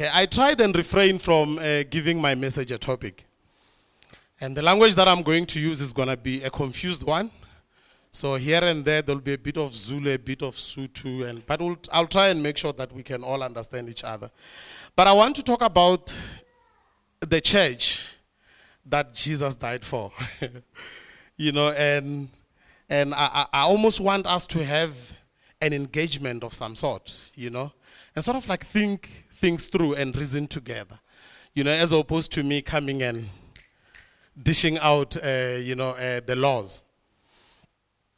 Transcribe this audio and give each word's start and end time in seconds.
Okay, 0.00 0.08
I 0.14 0.24
tried 0.24 0.58
and 0.62 0.74
refrained 0.74 1.20
from 1.20 1.58
uh, 1.58 1.82
giving 1.90 2.18
my 2.18 2.34
message 2.34 2.72
a 2.72 2.78
topic. 2.78 3.26
And 4.40 4.56
the 4.56 4.62
language 4.62 4.94
that 4.94 5.06
I'm 5.06 5.22
going 5.22 5.44
to 5.44 5.60
use 5.60 5.82
is 5.82 5.92
going 5.92 6.08
to 6.08 6.16
be 6.16 6.42
a 6.42 6.48
confused 6.48 7.02
one. 7.02 7.30
So 8.10 8.36
here 8.36 8.64
and 8.64 8.82
there, 8.82 9.02
there'll 9.02 9.20
be 9.20 9.34
a 9.34 9.38
bit 9.38 9.58
of 9.58 9.74
Zulu, 9.74 10.14
a 10.14 10.18
bit 10.18 10.40
of 10.40 10.56
Sotho, 10.56 11.28
and, 11.28 11.46
but 11.46 11.60
we'll, 11.60 11.76
I'll 11.92 12.06
try 12.06 12.28
and 12.28 12.42
make 12.42 12.56
sure 12.56 12.72
that 12.72 12.90
we 12.92 13.02
can 13.02 13.22
all 13.22 13.42
understand 13.42 13.90
each 13.90 14.02
other. 14.02 14.30
But 14.96 15.06
I 15.06 15.12
want 15.12 15.36
to 15.36 15.42
talk 15.42 15.60
about 15.60 16.14
the 17.20 17.42
church 17.42 18.16
that 18.86 19.12
Jesus 19.12 19.54
died 19.54 19.84
for. 19.84 20.10
you 21.36 21.52
know, 21.52 21.72
and, 21.72 22.30
and 22.88 23.12
I, 23.12 23.44
I 23.52 23.60
almost 23.64 24.00
want 24.00 24.26
us 24.26 24.46
to 24.46 24.64
have 24.64 24.96
an 25.60 25.74
engagement 25.74 26.42
of 26.42 26.54
some 26.54 26.74
sort, 26.74 27.32
you 27.34 27.50
know, 27.50 27.70
and 28.16 28.24
sort 28.24 28.38
of 28.38 28.48
like 28.48 28.64
think 28.64 29.26
things 29.40 29.66
through 29.66 29.94
and 29.94 30.14
reason 30.16 30.46
together, 30.46 30.98
you 31.54 31.64
know, 31.64 31.70
as 31.70 31.92
opposed 31.92 32.30
to 32.32 32.42
me 32.42 32.60
coming 32.62 33.02
and 33.02 33.28
dishing 34.42 34.78
out, 34.78 35.16
uh, 35.16 35.56
you 35.58 35.74
know, 35.74 35.90
uh, 35.90 36.20
the 36.26 36.36
laws. 36.36 36.84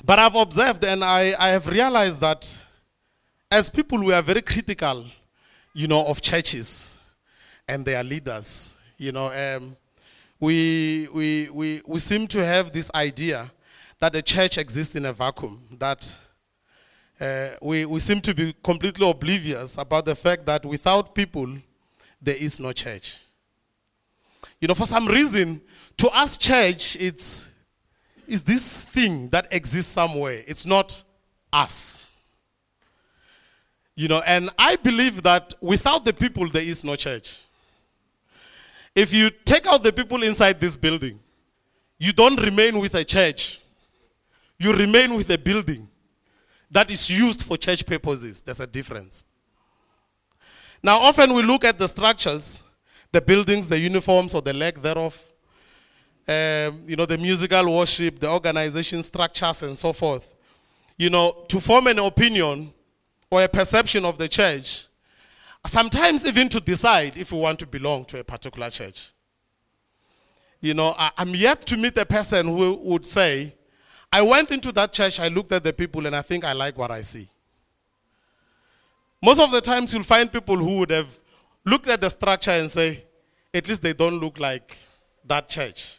But 0.05 0.19
I've 0.19 0.35
observed 0.35 0.85
and 0.85 1.05
I, 1.05 1.35
I 1.39 1.51
have 1.51 1.67
realized 1.69 2.21
that 2.21 2.53
as 3.51 3.71
people, 3.71 4.03
we 4.03 4.13
are 4.13 4.23
very 4.23 4.43
critical, 4.43 5.05
you 5.75 5.87
know, 5.87 6.05
of 6.07 6.21
churches 6.21 6.95
and 7.69 7.85
their 7.85 8.03
leaders. 8.03 8.75
You 8.99 9.13
know, 9.13 9.27
um, 9.27 9.77
we, 10.41 11.09
we, 11.15 11.51
we, 11.51 11.83
we 11.87 11.99
seem 11.99 12.27
to 12.29 12.45
have 12.45 12.73
this 12.73 12.91
idea 12.95 13.51
that 14.01 14.13
the 14.13 14.23
church 14.23 14.59
exists 14.59 14.97
in 14.97 15.05
a 15.05 15.13
vacuum, 15.13 15.63
that 15.79 16.13
uh, 17.21 17.51
we, 17.61 17.85
we 17.85 18.01
seem 18.01 18.21
to 18.21 18.35
be 18.35 18.55
completely 18.63 19.09
oblivious 19.09 19.79
about 19.79 20.05
the 20.05 20.15
fact 20.15 20.45
that 20.47 20.65
without 20.65 21.15
people, 21.15 21.49
there 22.21 22.37
is 22.37 22.59
no 22.59 22.73
church. 22.73 23.19
You 24.61 24.69
know, 24.69 24.75
for 24.75 24.87
some 24.87 25.07
reason, 25.07 25.61
to 25.99 26.09
us, 26.09 26.37
church, 26.37 26.97
it's, 26.97 27.51
it's 28.27 28.43
this 28.43 28.85
thing 28.85 29.29
that 29.29 29.47
exists 29.53 29.93
somewhere. 29.93 30.43
It's 30.47 30.67
not 30.67 31.03
us. 31.53 32.11
You 33.95 34.09
know, 34.09 34.23
and 34.27 34.51
I 34.59 34.77
believe 34.77 35.23
that 35.23 35.55
without 35.61 36.05
the 36.05 36.13
people, 36.13 36.49
there 36.49 36.63
is 36.63 36.83
no 36.83 36.97
church. 36.97 37.41
If 38.95 39.13
you 39.13 39.31
take 39.45 39.67
out 39.67 39.83
the 39.83 39.93
people 39.93 40.23
inside 40.23 40.61
this 40.61 40.77
building, 40.77 41.19
you 41.99 42.13
don't 42.13 42.41
remain 42.41 42.79
with 42.81 42.95
a 42.95 43.05
church, 43.05 43.61
you 44.59 44.73
remain 44.73 45.15
with 45.15 45.31
a 45.31 45.39
building 45.39 45.89
that 46.73 46.91
is 46.91 47.09
used 47.09 47.45
for 47.45 47.57
church 47.57 47.87
purposes. 47.87 48.41
There's 48.41 48.61
a 48.61 48.67
difference. 48.67 49.25
Now, 50.83 50.99
often 50.99 51.33
we 51.35 51.43
look 51.43 51.65
at 51.65 51.79
the 51.79 51.87
structures, 51.87 52.63
the 53.13 53.21
buildings, 53.21 53.69
the 53.69 53.79
uniforms, 53.79 54.35
or 54.35 54.43
the 54.43 54.53
lack 54.53 54.77
thereof, 54.77 55.23
um, 56.27 56.83
you 56.87 56.97
know, 56.97 57.07
the 57.07 57.19
musical 57.19 57.77
worship, 57.77 58.19
the 58.19 58.31
organization 58.31 59.03
structures, 59.03 59.63
and 59.63 59.77
so 59.77 59.93
forth. 59.93 60.35
You 60.97 61.11
know, 61.11 61.45
to 61.49 61.61
form 61.61 61.87
an 61.89 61.99
opinion 61.99 62.73
or 63.31 63.45
a 63.45 63.49
perception 63.49 64.05
of 64.05 64.19
the 64.19 64.29
church, 64.29 64.87
sometimes 65.67 66.27
even 66.27 66.49
to 66.49 66.61
decide 66.61 67.17
if 67.17 67.33
we 67.33 67.39
want 67.39 67.59
to 67.61 67.67
belong 67.67 68.05
to 68.07 68.19
a 68.19 68.25
particular 68.25 68.71
church. 68.71 69.11
You 70.61 70.75
know, 70.75 70.95
I, 70.97 71.11
am 71.19 71.31
yet 71.31 71.67
to 71.67 71.77
meet 71.77 71.97
a 71.99 72.07
person 72.07 72.47
who 72.47 72.75
would 72.75 73.05
say, 73.05 73.55
I 74.13 74.21
went 74.21 74.51
into 74.51 74.73
that 74.73 74.93
church, 74.93 75.19
I 75.19 75.29
looked 75.29 75.53
at 75.53 75.65
the 75.65 75.73
people, 75.73 76.07
and 76.07 76.15
I 76.15 76.21
think 76.21 76.45
I 76.45 76.53
like 76.53 76.77
what 76.77 76.91
I 76.91 77.01
see. 77.01 77.29
Most 79.23 79.41
of 79.41 79.51
the 79.51 79.61
times, 79.61 79.93
you'll 79.93 80.03
find 80.03 80.31
people 80.31 80.57
who 80.57 80.79
would 80.79 80.91
have 80.91 81.19
looked 81.65 81.89
at 81.89 82.01
the 82.01 82.11
structure 82.11 82.51
and 82.51 82.71
say, 82.71 83.05
at 83.55 83.67
least 83.67 83.81
they 83.81 83.95
don't 83.95 84.19
look 84.21 84.39
like 84.39 84.77
that 85.25 85.49
church. 85.49 85.99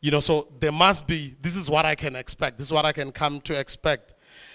You 0.00 0.10
know, 0.10 0.20
so 0.20 0.48
there 0.58 0.72
must 0.72 1.06
be, 1.06 1.34
this 1.42 1.56
is 1.56 1.68
what 1.68 1.84
I 1.84 1.94
can 1.94 2.16
expect. 2.16 2.56
This 2.58 2.68
is 2.68 2.72
what 2.72 2.86
I 2.86 2.92
can 2.92 3.10
come 3.10 3.40
to 3.42 3.58
expect, 3.58 4.14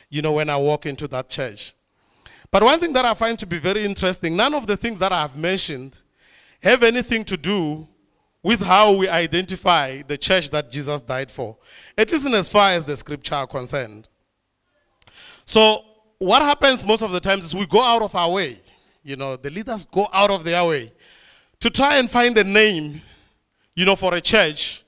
you 0.09 0.21
know, 0.21 0.31
when 0.31 0.49
I 0.49 0.57
walk 0.57 0.85
into 0.85 1.07
that 1.09 1.29
church. 1.29 1.75
But 2.51 2.63
one 2.63 2.79
thing 2.79 2.93
that 2.93 3.05
I 3.05 3.13
find 3.13 3.37
to 3.37 3.45
be 3.45 3.59
very 3.59 3.83
interesting, 3.83 4.35
none 4.35 4.53
of 4.55 4.65
the 4.65 4.77
things 4.77 4.97
that 4.99 5.11
I 5.11 5.21
have 5.21 5.35
mentioned 5.35 5.97
have 6.63 6.81
anything 6.83 7.23
to 7.25 7.37
do 7.37 7.87
with 8.41 8.61
how 8.61 8.93
we 8.93 9.09
identify 9.09 10.01
the 10.03 10.17
church 10.17 10.49
that 10.51 10.71
Jesus 10.71 11.01
died 11.01 11.29
for, 11.29 11.57
at 11.97 12.11
least 12.11 12.25
in 12.25 12.33
as 12.33 12.47
far 12.47 12.71
as 12.71 12.85
the 12.85 12.95
scripture 12.95 13.35
are 13.35 13.47
concerned. 13.47 14.07
So, 15.45 15.83
what 16.19 16.41
happens 16.41 16.85
most 16.85 17.01
of 17.01 17.11
the 17.11 17.19
times 17.19 17.45
is 17.45 17.55
we 17.55 17.65
go 17.65 17.81
out 17.81 18.01
of 18.01 18.13
our 18.15 18.31
way, 18.31 18.57
you 19.03 19.15
know, 19.15 19.35
the 19.35 19.49
leaders 19.49 19.85
go 19.85 20.07
out 20.13 20.29
of 20.29 20.43
their 20.43 20.63
way 20.65 20.91
to 21.59 21.69
try 21.69 21.97
and 21.97 22.09
find 22.09 22.37
a 22.37 22.43
name, 22.43 23.01
you 23.75 23.85
know, 23.85 23.95
for 23.95 24.13
a 24.13 24.21
church 24.21 24.83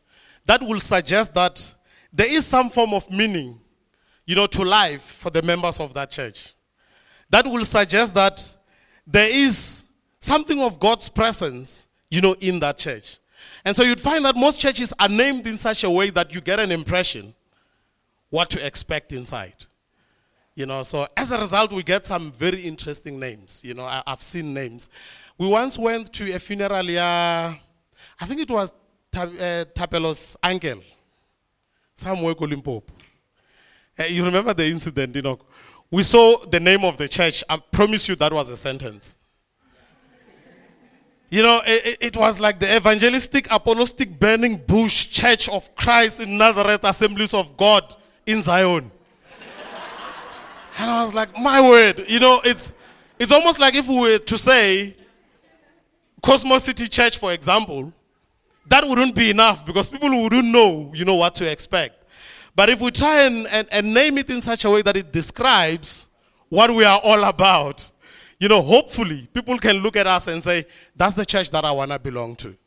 that 0.46 0.62
will 0.62 0.80
suggest 0.80 1.34
that 1.34 1.76
there 2.12 2.32
is 2.32 2.46
some 2.46 2.70
form 2.70 2.94
of 2.94 3.10
meaning, 3.10 3.60
you 4.26 4.36
know, 4.36 4.48
to 4.48 4.64
life 4.64 5.02
for 5.02 5.30
the 5.30 5.42
members 5.42 5.80
of 5.80 5.94
that 5.94 6.12
church. 6.12 6.54
That 7.30 7.46
will 7.46 7.64
suggest 7.64 8.14
that 8.16 8.54
there 9.08 9.30
is 9.32 9.86
something 10.20 10.62
of 10.62 10.80
God's 10.80 11.10
presence, 11.10 11.88
you 12.10 12.22
know, 12.22 12.34
in 12.40 12.60
that 12.60 12.78
church. 12.78 13.21
And 13.64 13.76
so 13.76 13.84
you'd 13.84 14.02
find 14.02 14.26
that 14.26 14.36
most 14.36 14.60
churches 14.60 14.94
are 15.00 15.10
named 15.10 15.46
in 15.48 15.58
such 15.58 15.84
a 15.84 15.90
way 15.90 16.10
that 16.12 16.34
you 16.34 16.42
get 16.42 16.60
an 16.60 16.72
impression 16.72 17.34
what 18.30 18.50
to 18.50 18.66
expect 18.66 19.14
inside. 19.14 19.66
You 20.56 20.66
know, 20.66 20.84
so 20.84 21.08
as 21.16 21.32
a 21.32 21.40
result, 21.40 21.72
we 21.72 21.84
get 21.84 22.06
some 22.06 22.32
very 22.32 22.62
interesting 22.62 23.20
names. 23.20 23.62
You 23.64 23.74
know, 23.74 23.86
I, 23.86 24.04
have 24.08 24.22
seen 24.22 24.54
names. 24.54 24.90
We 25.38 25.48
once 25.48 25.78
went 25.78 26.12
to 26.14 26.34
a 26.34 26.40
funeral, 26.40 26.86
yeah, 26.86 27.56
I 28.20 28.26
think 28.26 28.42
it 28.42 28.52
was 28.52 28.74
uh, 29.16 29.66
Thapelo's 29.76 30.38
uncle, 30.44 30.82
somewhere 31.96 32.36
Limpopo. 32.40 32.94
Uh, 33.98 34.04
you 34.04 34.24
remember 34.26 34.54
the 34.54 34.66
incident, 34.66 35.16
you 35.16 35.22
know? 35.22 35.40
We 35.90 36.04
saw 36.04 36.46
the 36.46 36.60
name 36.60 36.86
of 36.86 36.98
the 36.98 37.08
church. 37.08 37.44
I 37.50 37.58
promise 37.58 38.08
you 38.08 38.16
that 38.16 38.32
was 38.32 38.50
a 38.50 38.58
sentence. 38.58 39.18
You 41.32 41.44
know, 41.44 41.62
it, 41.66 41.98
it, 42.02 42.18
was 42.18 42.42
like 42.42 42.60
the 42.60 42.76
evangelistic, 42.76 43.48
apostolic, 43.50 44.20
burning 44.20 44.58
bush 44.58 45.08
church 45.08 45.48
of 45.48 45.74
Christ 45.76 46.20
in 46.20 46.38
Nazareth, 46.38 46.84
assemblies 46.84 47.34
of 47.34 47.56
God 47.56 47.96
in 48.26 48.42
Zion. 48.42 48.92
and 50.78 50.92
I 50.92 51.02
was 51.02 51.14
like, 51.14 51.34
my 51.40 51.62
word, 51.62 52.04
you 52.10 52.20
know, 52.20 52.42
it's, 52.44 52.76
it's 53.18 53.32
almost 53.32 53.62
like 53.62 53.76
if 53.76 53.88
we 53.88 53.98
were 53.98 54.18
to 54.18 54.38
say 54.38 54.94
Cosmo 56.22 56.58
City 56.58 56.90
Church, 56.90 57.18
for 57.18 57.32
example, 57.32 57.94
that 58.68 58.86
wouldn't 58.86 59.16
be 59.16 59.30
enough 59.30 59.66
because 59.66 59.90
people 59.90 60.10
wouldn't 60.22 60.52
know, 60.52 60.92
you 60.94 61.06
know, 61.06 61.16
what 61.16 61.34
to 61.36 61.50
expect. 61.50 62.04
But 62.58 62.70
if 62.70 62.82
we 62.82 62.92
try 62.92 63.22
and, 63.22 63.48
and, 63.48 63.70
and 63.72 63.94
name 63.94 64.18
it 64.18 64.30
in 64.30 64.42
such 64.42 64.66
a 64.66 64.70
way 64.70 64.82
that 64.82 64.98
it 64.98 65.14
describes 65.14 66.10
what 66.50 66.76
we 66.76 66.84
are 66.84 67.00
all 67.02 67.24
about, 67.24 67.90
you 68.42 68.48
know, 68.48 68.64
hopefully 68.64 69.30
people 69.32 69.56
can 69.60 69.78
look 69.78 69.96
at 69.96 70.08
us 70.08 70.28
and 70.28 70.42
say, 70.42 70.66
that's 70.96 71.14
the 71.14 71.24
church 71.24 71.52
that 71.52 71.64
I 71.64 71.72
want 71.72 71.92
to 71.92 72.00
belong 72.00 72.36
to. 72.38 72.58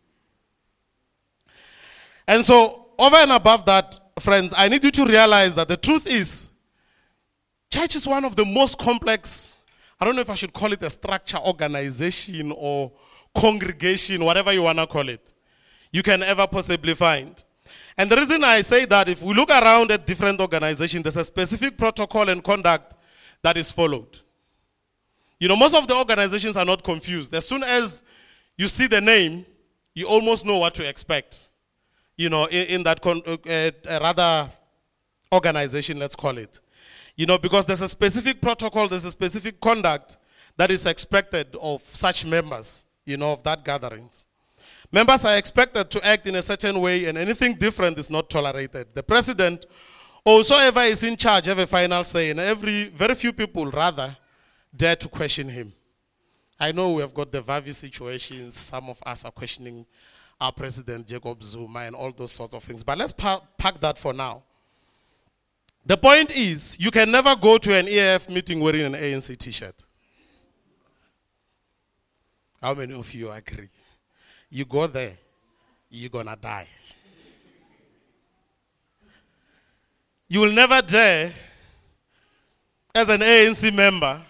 And 2.29 2.45
so, 2.45 2.91
over 2.97 3.17
and 3.17 3.33
above 3.33 3.67
that, 3.67 3.99
friends, 4.21 4.55
I 4.57 4.69
need 4.69 4.85
you 4.85 4.93
to 4.93 5.05
realize 5.05 5.57
that 5.57 5.67
the 5.67 5.77
truth 5.77 6.07
is, 6.07 6.49
church 7.73 7.97
is 7.97 8.07
one 8.07 8.25
of 8.25 8.37
the 8.37 8.45
most 8.45 8.79
complex, 8.79 9.57
I 10.01 10.05
don't 10.05 10.15
know 10.15 10.21
if 10.21 10.31
I 10.31 10.37
should 10.37 10.53
call 10.53 10.73
it 10.73 10.81
a 10.85 10.89
structure, 10.89 11.39
organization, 11.39 12.53
or 12.57 12.93
congregation, 13.35 14.25
whatever 14.25 14.53
you 14.53 14.63
want 14.63 14.79
to 14.79 14.87
call 14.87 15.09
it, 15.09 15.33
you 15.91 16.05
can 16.05 16.23
ever 16.23 16.47
possibly 16.47 16.95
find. 16.95 17.43
And 17.99 18.09
the 18.09 18.17
reason 18.17 18.45
I 18.45 18.61
say 18.61 18.85
that, 18.85 19.09
if 19.09 19.25
we 19.25 19.35
look 19.35 19.51
around 19.51 19.91
at 19.91 20.07
different 20.07 20.41
organizations, 20.41 21.03
there's 21.03 21.17
a 21.17 21.25
specific 21.25 21.77
protocol 21.77 22.29
and 22.29 22.45
conduct 22.45 22.95
that 23.43 23.57
is 23.57 23.73
followed. 23.73 24.21
You 25.39 25.49
know, 25.49 25.57
most 25.57 25.75
of 25.75 25.87
the 25.89 25.97
organizations 25.97 26.57
are 26.57 26.65
not 26.65 26.83
confused. 26.83 27.35
As 27.35 27.47
soon 27.47 27.63
as 27.63 28.03
you 28.57 28.69
see 28.69 28.87
the 28.87 29.01
name, 29.01 29.45
you 29.95 30.07
almost 30.07 30.45
know 30.45 30.59
what 30.59 30.75
to 30.75 30.89
expect. 30.89 31.49
You 32.17 32.29
know, 32.29 32.47
in, 32.47 32.67
in 32.69 32.83
that 32.85 33.01
con- 33.01 33.23
uh, 33.27 33.37
uh, 33.49 33.71
rather 34.01 34.49
organization, 35.33 35.99
let's 35.99 36.15
call 36.15 36.39
it. 36.39 36.61
You 37.17 37.27
know, 37.27 37.39
because 37.39 37.67
there's 37.67 37.83
a 37.83 37.89
specific 37.89 38.41
protocol, 38.41 38.89
there's 38.89 39.05
a 39.05 39.11
specific 39.11 39.61
conduct 39.61 40.17
that 40.57 40.71
is 40.71 40.87
expected 40.87 41.57
of 41.61 41.83
such 41.93 42.25
members, 42.25 42.85
you 43.05 43.17
know, 43.17 43.33
of 43.33 43.43
that 43.43 43.65
gatherings. 43.65 44.27
Members 44.93 45.25
are 45.25 45.37
expected 45.37 45.91
to 45.91 46.07
act 46.07 46.27
in 46.27 46.37
a 46.37 46.43
certain 46.43 46.81
way, 46.81 47.07
and 47.07 47.19
anything 47.19 47.55
different 47.55 47.99
is 47.99 48.11
not 48.11 48.31
tolerated. 48.31 48.87
The 48.95 49.03
president, 49.03 49.67
or 50.25 50.39
whosoever 50.39 50.83
is 50.83 51.03
in 51.03 51.17
charge, 51.17 51.47
have 51.47 51.59
a 51.59 51.67
final 51.67 52.05
say, 52.05 52.31
and 52.31 52.39
every 52.39 52.85
very 52.91 53.15
few 53.17 53.33
people 53.33 53.67
rather 53.67 54.17
dare 54.77 54.97
to 54.97 55.09
question 55.09 55.49
him. 55.49 55.73
I 56.59 56.73
know 56.73 56.93
we 56.93 57.03
have 57.03 57.15
got 57.15 57.33
the 57.33 57.43
Vavi 57.43 57.75
situations. 57.75 58.55
Some 58.55 58.89
of 58.89 59.03
us 59.05 59.25
are 59.25 59.31
questioning 59.33 59.87
our 60.41 60.53
president, 60.53 61.07
Jacob 61.07 61.43
Zuma, 61.43 61.81
and 61.81 61.95
all 61.97 62.13
those 62.13 62.33
sorts 62.33 62.55
of 62.55 62.63
things. 62.63 62.83
But 62.83 62.99
let's 62.99 63.13
pa- 63.13 63.43
pack 63.59 63.81
that 63.81 63.99
for 63.99 64.13
now. 64.13 64.43
The 65.87 65.97
point 65.97 66.35
is, 66.35 66.79
you 66.81 66.91
can 66.91 67.11
never 67.11 67.37
go 67.37 67.59
to 67.59 67.75
an 67.75 67.87
EFF 67.89 68.31
meeting 68.31 68.61
wearing 68.61 68.83
an 68.87 68.95
ANC 68.95 69.37
t 69.37 69.51
shirt. 69.51 69.75
How 72.61 72.73
many 72.73 72.95
of 72.95 73.13
you 73.13 73.31
agree? 73.31 73.69
You 74.49 74.65
go 74.65 74.87
there, 74.87 75.19
you're 75.91 76.09
gonna 76.09 76.37
die. 76.41 76.69
You 80.29 80.41
will 80.41 80.53
never 80.53 80.81
dare, 80.81 81.33
as 82.95 83.11
an 83.11 83.21
ANC 83.21 83.73
member, 83.75 84.23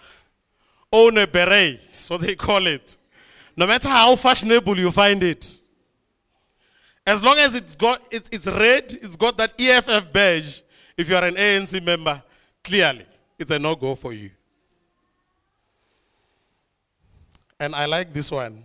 own 0.94 1.18
a 1.18 1.26
beret, 1.26 1.80
so 1.92 2.16
they 2.16 2.36
call 2.36 2.66
it. 2.68 2.96
No 3.56 3.66
matter 3.66 3.88
how 3.88 4.14
fashionable 4.14 4.78
you 4.78 4.92
find 4.92 5.22
it. 5.22 5.58
As 7.04 7.22
long 7.22 7.36
as 7.38 7.56
it's 7.56 7.74
got 7.74 8.00
it's, 8.10 8.30
it's 8.32 8.46
red, 8.46 8.92
it's 9.02 9.16
got 9.16 9.36
that 9.38 9.60
EFF 9.60 10.12
badge, 10.12 10.62
if 10.96 11.08
you 11.08 11.16
are 11.16 11.24
an 11.24 11.34
ANC 11.34 11.84
member, 11.84 12.22
clearly 12.62 13.04
it's 13.38 13.50
a 13.50 13.58
no-go 13.58 13.96
for 13.96 14.12
you. 14.12 14.30
And 17.58 17.74
I 17.74 17.86
like 17.86 18.12
this 18.12 18.30
one. 18.30 18.64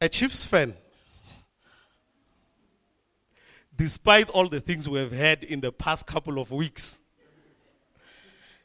A 0.00 0.08
Chiefs 0.08 0.44
fan, 0.44 0.74
despite 3.76 4.28
all 4.30 4.48
the 4.48 4.60
things 4.60 4.88
we 4.88 4.98
have 4.98 5.12
had 5.12 5.44
in 5.44 5.60
the 5.60 5.72
past 5.72 6.06
couple 6.06 6.38
of 6.38 6.50
weeks, 6.50 7.00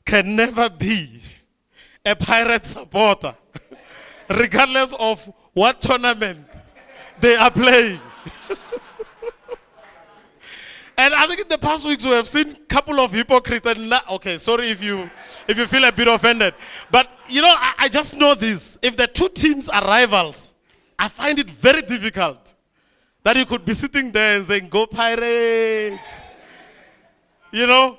can 0.06 0.36
never 0.36 0.70
be 0.70 1.22
a 2.08 2.16
pirate 2.16 2.66
supporter, 2.66 3.36
regardless 4.30 4.94
of 4.98 5.30
what 5.54 5.82
tournament 5.82 6.46
they 7.20 7.36
are 7.36 7.52
playing. 7.52 8.00
and 10.98 11.14
I 11.14 11.28
think 11.28 11.42
in 11.42 11.48
the 11.50 11.58
past 11.58 11.86
weeks 11.86 12.06
we 12.06 12.12
have 12.12 12.28
seen 12.28 12.52
a 12.52 12.56
couple 12.68 13.02
of 13.02 13.12
hypocrites. 13.12 13.68
And 13.68 13.90
not, 13.90 14.10
okay, 14.12 14.38
sorry 14.38 14.70
if 14.70 14.82
you 14.82 15.10
if 15.48 15.58
you 15.58 15.68
feel 15.68 15.84
a 15.84 15.92
bit 15.92 16.08
offended, 16.08 16.54
but 16.90 17.10
you 17.28 17.42
know 17.42 17.54
I, 17.54 17.74
I 17.80 17.90
just 17.90 18.16
know 18.16 18.34
this: 18.36 18.78
if 18.82 18.96
the 18.96 19.08
two 19.08 19.28
teams 19.30 19.68
are 19.68 19.84
rivals, 19.84 20.54
I 20.98 21.10
find 21.10 21.38
it 21.40 21.50
very 21.50 21.82
difficult 21.82 22.54
that 23.24 23.36
you 23.36 23.46
could 23.46 23.66
be 23.66 23.74
sitting 23.74 24.12
there 24.12 24.38
and 24.38 24.46
saying, 24.46 24.70
"Go 24.70 24.88
Pirates." 24.88 26.28
You 27.52 27.66
know, 27.66 27.98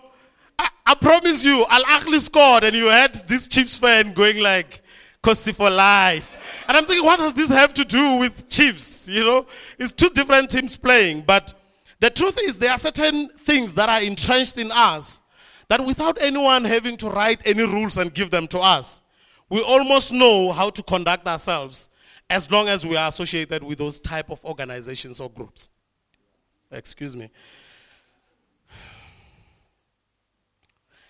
I, 0.58 0.68
I 0.86 0.94
promise 0.94 1.44
you, 1.44 1.64
Al 1.68 1.84
Ahly 1.84 2.18
scored, 2.18 2.64
and 2.64 2.74
you 2.74 2.86
had 2.86 3.14
this 3.26 3.48
Chiefs 3.48 3.76
fan 3.78 4.12
going 4.12 4.40
like, 4.42 4.82
"Khosi 5.22 5.54
for 5.54 5.70
life." 5.70 6.64
And 6.68 6.76
I'm 6.76 6.84
thinking, 6.84 7.04
what 7.04 7.18
does 7.18 7.32
this 7.32 7.48
have 7.48 7.72
to 7.74 7.84
do 7.84 8.16
with 8.16 8.50
Chiefs? 8.50 9.08
You 9.08 9.24
know, 9.24 9.46
it's 9.78 9.92
two 9.92 10.10
different 10.10 10.50
teams 10.50 10.76
playing. 10.76 11.22
But 11.22 11.54
the 11.98 12.10
truth 12.10 12.38
is, 12.42 12.58
there 12.58 12.70
are 12.70 12.78
certain 12.78 13.28
things 13.30 13.74
that 13.74 13.88
are 13.88 14.02
entrenched 14.02 14.58
in 14.58 14.70
us 14.70 15.22
that 15.68 15.84
without 15.84 16.20
anyone 16.20 16.64
having 16.64 16.96
to 16.98 17.08
write 17.08 17.40
any 17.46 17.64
rules 17.64 17.96
and 17.96 18.12
give 18.12 18.30
them 18.30 18.46
to 18.48 18.58
us, 18.58 19.00
we 19.48 19.62
almost 19.62 20.12
know 20.12 20.52
how 20.52 20.68
to 20.68 20.82
conduct 20.82 21.26
ourselves 21.26 21.88
as 22.28 22.50
long 22.50 22.68
as 22.68 22.84
we 22.84 22.96
are 22.96 23.08
associated 23.08 23.62
with 23.62 23.78
those 23.78 23.98
type 23.98 24.30
of 24.30 24.44
organizations 24.44 25.20
or 25.20 25.30
groups. 25.30 25.70
Excuse 26.70 27.16
me. 27.16 27.30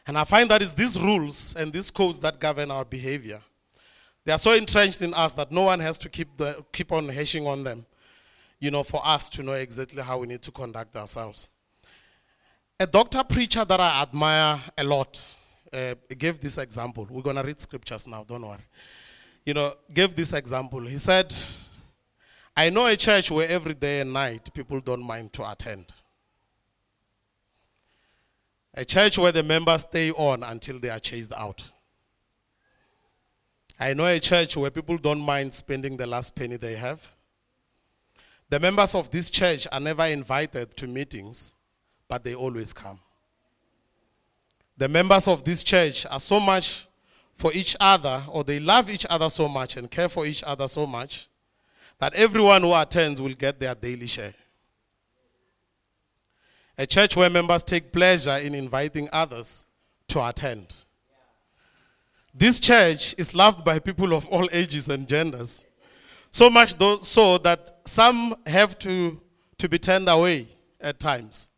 And 0.08 0.16
I 0.16 0.25
find 0.25 0.50
that 0.50 0.62
it's 0.62 0.72
these 0.72 0.99
rules 0.99 1.55
and 1.55 1.70
these 1.70 1.90
codes 1.90 2.19
that 2.20 2.40
govern 2.40 2.70
our 2.70 2.84
behavior. 2.87 3.40
They 4.25 4.32
are 4.32 4.38
so 4.38 4.55
entrenched 4.55 5.02
in 5.02 5.12
us 5.12 5.34
that 5.34 5.52
no 5.52 5.62
one 5.62 5.81
has 5.81 5.99
to 5.99 6.08
keep, 6.08 6.34
the, 6.38 6.64
keep 6.72 6.93
on 6.93 7.10
hashing 7.10 7.46
on 7.46 7.62
them, 7.62 7.84
you 8.58 8.70
know, 8.70 8.82
for 8.82 9.06
us 9.06 9.28
to 9.28 9.43
know 9.43 9.52
exactly 9.52 10.02
how 10.02 10.19
we 10.19 10.26
need 10.26 10.40
to 10.43 10.50
conduct 10.50 10.96
ourselves. 10.96 11.50
A 12.81 12.87
doctor 12.87 13.22
preacher 13.22 13.66
that 13.66 13.81
I 13.81 14.00
admire 14.00 14.58
a 14.78 14.84
lot 14.84 15.37
uh, 15.75 15.94
gave 16.16 16.40
this 16.40 16.56
example. 16.56 17.06
We're 17.10 17.22
going 17.22 17.37
to 17.37 17.43
read 17.43 17.60
scriptures 17.60 18.08
now, 18.08 18.25
don't 18.25 18.46
worry. 18.46 18.64
You 19.44 19.52
know, 19.52 19.75
gave 19.93 20.16
this 20.16 20.32
example. 20.32 20.81
He 20.81 20.96
said, 20.96 21.34
I 22.56 22.70
know 22.70 22.87
a 22.87 22.96
church 22.96 23.31
where 23.31 23.49
every 23.49 23.75
day 23.75 24.00
and 24.00 24.14
night 24.14 24.49
people 24.55 24.81
don't 24.81 25.02
mind 25.02 25.34
to 25.34 25.50
attend. 25.50 25.93
A 28.78 28.84
church 28.84 29.19
where 29.19 29.32
the 29.32 29.42
members 29.42 29.80
stay 29.80 30.12
on 30.12 30.44
until 30.44 30.78
they 30.78 30.88
are 30.88 31.00
chased 31.00 31.32
out. 31.32 31.69
I 33.80 33.92
know 33.92 34.06
a 34.06 34.20
church 34.20 34.56
where 34.56 34.70
people 34.70 34.96
don't 34.98 35.19
mind 35.19 35.52
spending 35.52 35.96
the 35.96 36.06
last 36.06 36.36
penny 36.36 36.58
they 36.58 36.76
have. 36.76 37.04
The 38.48 38.60
members 38.60 38.94
of 38.94 39.10
this 39.10 39.30
church 39.30 39.66
are 39.72 39.80
never 39.80 40.04
invited 40.04 40.76
to 40.76 40.86
meetings, 40.86 41.54
but 42.06 42.22
they 42.22 42.36
always 42.36 42.72
come. 42.72 43.00
The 44.76 44.86
members 44.86 45.26
of 45.26 45.42
this 45.42 45.64
church 45.64 46.06
are 46.06 46.20
so 46.20 46.38
much 46.38 46.86
for 47.34 47.52
each 47.52 47.74
other, 47.81 48.22
or 48.28 48.44
they 48.44 48.60
love 48.60 48.88
each 48.90 49.06
other 49.10 49.28
so 49.28 49.48
much 49.48 49.76
and 49.76 49.90
care 49.90 50.08
for 50.08 50.24
each 50.24 50.44
other 50.44 50.69
so 50.69 50.86
much, 50.86 51.28
that 51.98 52.14
everyone 52.14 52.62
who 52.62 52.72
attends 52.72 53.20
will 53.20 53.34
get 53.34 53.58
their 53.58 53.74
daily 53.74 54.06
share. 54.06 54.34
A 56.78 56.86
church 56.86 57.16
where 57.16 57.28
members 57.28 57.64
take 57.64 57.92
pleasure 57.92 58.36
in 58.36 58.54
inviting 58.54 59.08
others 59.12 59.66
to 60.06 60.26
attend. 60.26 60.75
This 62.32 62.60
church 62.60 63.16
is 63.19 63.34
loved 63.34 63.64
by 63.64 63.80
people 63.80 64.14
of 64.14 64.28
all 64.28 64.48
ages 64.52 64.88
and 64.88 65.08
genders. 65.08 65.66
So 66.30 66.48
much 66.48 66.76
so 67.02 67.38
that 67.38 67.70
some 67.84 68.36
have 68.46 68.78
to, 68.80 69.20
to 69.58 69.69
be 69.69 69.78
turned 69.78 70.08
away 70.08 70.46
at 70.80 71.00
times. 71.00 71.48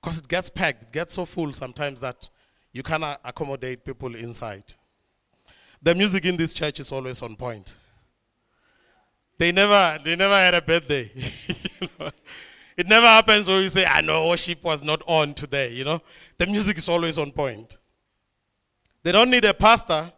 Because 0.00 0.18
it 0.18 0.28
gets 0.28 0.48
packed, 0.48 0.84
it 0.84 0.92
gets 0.92 1.14
so 1.14 1.24
full 1.24 1.52
sometimes 1.52 2.00
that 2.00 2.28
you 2.72 2.84
cannot 2.84 3.20
accommodate 3.24 3.84
people 3.84 4.14
inside. 4.14 4.62
The 5.82 5.94
music 5.94 6.24
in 6.24 6.36
this 6.36 6.52
church 6.52 6.78
is 6.78 6.92
always 6.92 7.20
on 7.20 7.34
point. 7.34 7.74
They 9.38 9.50
never, 9.50 9.98
they 10.04 10.14
never 10.14 10.34
had 10.34 10.54
a 10.54 10.62
birthday. 10.62 11.10
you 11.80 11.88
know? 11.98 12.10
It 12.80 12.88
never 12.88 13.06
happens 13.06 13.46
where 13.46 13.60
you 13.60 13.68
say, 13.68 13.84
I 13.84 14.00
know 14.00 14.28
worship 14.28 14.64
was 14.64 14.82
not 14.82 15.02
on 15.06 15.34
today, 15.34 15.68
you 15.68 15.84
know. 15.84 16.00
The 16.38 16.46
music 16.46 16.78
is 16.78 16.88
always 16.88 17.18
on 17.18 17.30
point. 17.30 17.76
They 19.02 19.12
don't 19.12 19.30
need 19.30 19.44
a 19.44 19.52
pastor. 19.52 20.10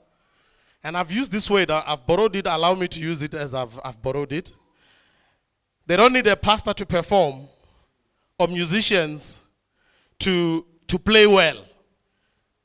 And 0.85 0.97
I've 0.97 1.11
used 1.11 1.33
this 1.33 1.51
word, 1.51 1.73
uh, 1.73 1.83
I've 1.85 2.07
borrowed 2.07 2.37
it, 2.37 2.47
allow 2.47 2.77
me 2.77 2.87
to 2.87 3.01
use 3.01 3.21
it 3.21 3.35
as 3.35 3.53
I've, 3.53 3.77
I've 3.85 4.01
borrowed 4.01 4.33
it. 4.33 4.55
They 5.87 5.97
don't 5.97 6.13
need 6.13 6.29
a 6.29 6.37
pastor 6.37 6.73
to 6.73 6.87
perform 6.87 7.49
or 8.39 8.47
musicians 8.47 9.41
to, 10.21 10.65
to 10.87 11.01
play 11.01 11.27
well, 11.27 11.65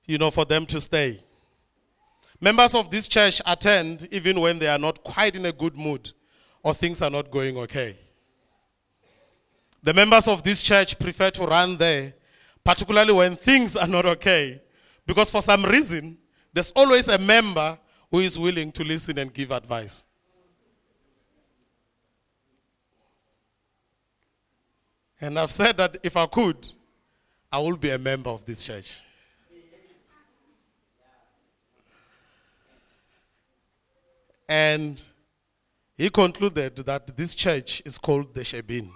you 0.05 0.19
know, 0.19 0.29
for 0.29 0.45
them 0.45 0.67
to 0.67 0.79
stay. 0.79 1.19
Members 2.39 2.75
of 2.75 2.91
this 2.91 3.07
church 3.07 3.41
attend 3.47 4.07
even 4.11 4.41
when 4.41 4.59
they 4.59 4.67
are 4.67 4.77
not 4.77 5.03
quite 5.03 5.35
in 5.35 5.47
a 5.47 5.51
good 5.51 5.75
mood 5.75 6.11
or 6.61 6.75
things 6.75 7.01
are 7.01 7.09
not 7.09 7.31
going 7.31 7.57
okay. 7.57 7.97
The 9.87 9.93
members 9.93 10.27
of 10.27 10.43
this 10.43 10.61
church 10.61 10.99
prefer 10.99 11.31
to 11.31 11.45
run 11.45 11.77
there, 11.77 12.13
particularly 12.61 13.13
when 13.13 13.37
things 13.37 13.77
are 13.77 13.87
not 13.87 14.05
okay, 14.05 14.61
because 15.05 15.31
for 15.31 15.41
some 15.41 15.63
reason, 15.63 16.17
there's 16.51 16.71
always 16.71 17.07
a 17.07 17.17
member 17.17 17.79
who 18.11 18.19
is 18.19 18.37
willing 18.37 18.69
to 18.73 18.83
listen 18.83 19.17
and 19.17 19.33
give 19.33 19.49
advice. 19.49 20.03
And 25.21 25.39
I've 25.39 25.53
said 25.53 25.77
that 25.77 25.99
if 26.03 26.17
I 26.17 26.25
could, 26.25 26.69
I 27.49 27.57
would 27.59 27.79
be 27.79 27.91
a 27.91 27.97
member 27.97 28.29
of 28.29 28.43
this 28.43 28.65
church. 28.65 28.99
And 34.49 35.01
he 35.97 36.09
concluded 36.09 36.75
that 36.75 37.15
this 37.15 37.33
church 37.33 37.81
is 37.85 37.97
called 37.97 38.35
the 38.35 38.41
Shebeen. 38.41 38.89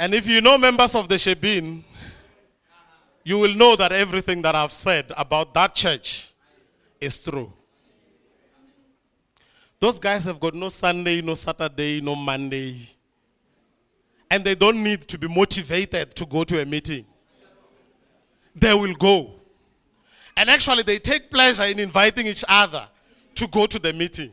And 0.00 0.14
if 0.14 0.26
you 0.26 0.40
know 0.40 0.56
members 0.56 0.94
of 0.94 1.10
the 1.10 1.16
Shebeen, 1.16 1.82
you 3.22 3.36
will 3.36 3.54
know 3.54 3.76
that 3.76 3.92
everything 3.92 4.40
that 4.40 4.54
I've 4.54 4.72
said 4.72 5.12
about 5.14 5.52
that 5.52 5.74
church 5.74 6.32
is 6.98 7.20
true. 7.20 7.52
Those 9.78 9.98
guys 9.98 10.24
have 10.24 10.40
got 10.40 10.54
no 10.54 10.70
Sunday, 10.70 11.20
no 11.20 11.34
Saturday, 11.34 12.00
no 12.00 12.16
Monday. 12.16 12.88
And 14.30 14.42
they 14.42 14.54
don't 14.54 14.82
need 14.82 15.02
to 15.02 15.18
be 15.18 15.28
motivated 15.28 16.14
to 16.14 16.24
go 16.24 16.44
to 16.44 16.62
a 16.62 16.64
meeting. 16.64 17.04
They 18.56 18.72
will 18.72 18.94
go. 18.94 19.32
And 20.34 20.48
actually, 20.48 20.82
they 20.82 20.96
take 20.96 21.30
pleasure 21.30 21.64
in 21.64 21.78
inviting 21.78 22.26
each 22.26 22.44
other 22.48 22.88
to 23.34 23.46
go 23.48 23.66
to 23.66 23.78
the 23.78 23.92
meeting. 23.92 24.32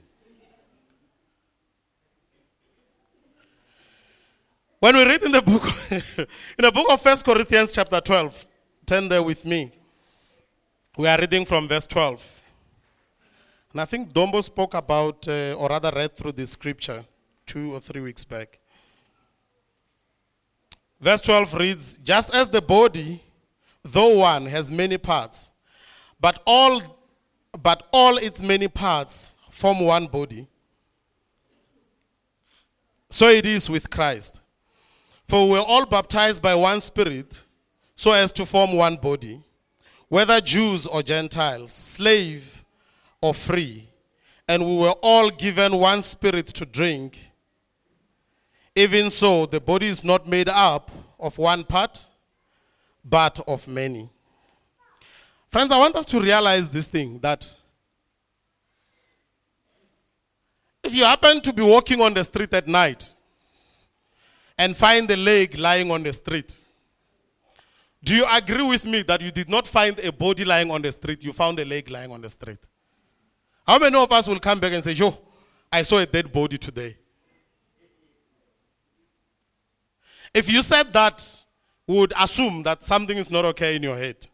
When 4.80 4.96
we 4.96 5.06
read 5.06 5.24
in 5.24 5.32
the 5.32 5.42
book, 5.42 5.64
in 5.92 6.64
the 6.64 6.72
book 6.72 6.88
of 6.90 7.02
First 7.02 7.26
Corinthians 7.26 7.72
chapter 7.72 8.00
12, 8.00 8.46
turn 8.86 9.10
there 9.10 9.24
with 9.24 9.46
me. 9.46 9.72
We 10.98 11.08
are 11.08 11.20
reading 11.20 11.46
from 11.46 11.68
verse 11.68 11.88
12. 11.88 12.42
And 13.72 13.82
I 13.82 13.86
think 13.86 14.14
Dombo 14.14 14.44
spoke 14.44 14.74
about, 14.74 15.28
uh, 15.28 15.54
or 15.54 15.70
rather 15.70 15.92
read 15.96 16.16
through 16.16 16.34
this 16.34 16.52
scripture 16.52 17.04
two 17.46 17.74
or 17.74 17.80
three 17.80 18.02
weeks 18.02 18.24
back. 18.24 18.60
Verse 21.02 21.22
12 21.22 21.54
reads 21.56 21.98
Just 22.04 22.34
as 22.34 22.50
the 22.50 22.62
body 22.62 23.22
though 23.92 24.18
one, 24.18 24.46
has 24.46 24.70
many 24.70 24.98
parts, 24.98 25.52
but 26.20 26.42
all, 26.46 26.82
but 27.62 27.88
all 27.92 28.18
its 28.18 28.42
many 28.42 28.68
parts 28.68 29.36
form 29.50 29.80
one 29.80 30.08
body. 30.08 30.48
So 33.10 33.28
it 33.28 33.46
is 33.46 33.70
with 33.70 33.90
Christ. 33.90 34.42
For 35.28 35.44
we 35.44 35.52
were 35.52 35.66
all 35.66 35.86
baptized 35.86 36.42
by 36.42 36.56
one 36.56 36.80
Spirit, 36.80 37.44
so 37.96 38.14
as 38.14 38.32
to 38.34 38.46
form 38.46 38.74
one 38.74 38.96
body, 38.96 39.42
whether 40.08 40.40
Jews 40.40 40.86
or 40.86 41.04
Gentiles, 41.04 41.72
slave 41.74 42.64
or 43.22 43.34
free, 43.34 43.90
and 44.48 44.66
we 44.66 44.78
were 44.78 44.96
all 45.02 45.30
given 45.30 45.76
one 45.76 46.02
Spirit 46.02 46.48
to 46.48 46.66
drink. 46.66 47.20
Even 48.76 49.10
so, 49.10 49.46
the 49.46 49.60
body 49.60 49.88
is 49.88 50.04
not 50.04 50.28
made 50.28 50.48
up 50.48 50.92
of 51.20 51.38
one 51.38 51.66
part, 51.66 52.08
but 53.04 53.40
of 53.48 53.68
many. 53.68 54.10
Friends, 55.50 55.72
I 55.72 55.80
want 55.80 55.96
us 55.96 56.06
to 56.06 56.20
realize 56.22 56.70
this 56.70 56.88
thing 56.88 57.20
that 57.20 57.52
if 60.84 60.94
you 60.94 61.04
happen 61.04 61.42
to 61.42 61.52
be 61.52 61.64
walking 61.64 62.02
on 62.02 62.14
the 62.14 62.24
street 62.24 62.54
at 62.54 62.68
night 62.68 63.14
and 64.58 64.76
find 64.76 65.08
the 65.08 65.18
leg 65.18 65.58
lying 65.58 65.92
on 65.92 66.04
the 66.04 66.12
street, 66.14 66.66
do 68.04 68.16
you 68.16 68.26
agree 68.32 68.64
with 68.64 68.86
me 68.86 69.02
that 69.04 69.22
you 69.22 69.32
did 69.32 69.50
not 69.50 69.68
find 69.68 70.00
a 70.00 70.12
body 70.12 70.46
lying 70.46 70.72
on 70.72 70.82
the 70.82 70.92
street, 70.92 71.24
you 71.24 71.34
found 71.34 71.60
a 71.60 71.66
leg 71.66 71.90
lying 71.90 72.12
on 72.12 72.22
the 72.22 72.30
street? 72.30 72.60
How 73.66 73.78
many 73.80 73.98
of 73.98 74.12
us 74.12 74.28
will 74.28 74.40
come 74.40 74.60
back 74.60 74.74
and 74.74 74.84
say, 74.84 74.94
Yo, 74.94 75.18
I 75.72 75.82
saw 75.82 75.98
a 75.98 76.06
dead 76.06 76.32
body 76.32 76.58
today? 76.58 76.96
If 80.34 80.52
you 80.52 80.62
said 80.62 80.94
that, 80.94 81.26
we 81.86 81.98
would 81.98 82.14
assume 82.20 82.64
that 82.64 82.84
something 82.84 83.18
is 83.18 83.32
not 83.32 83.46
okay 83.46 83.76
in 83.76 83.84
your 83.84 83.98
head. 83.98 84.28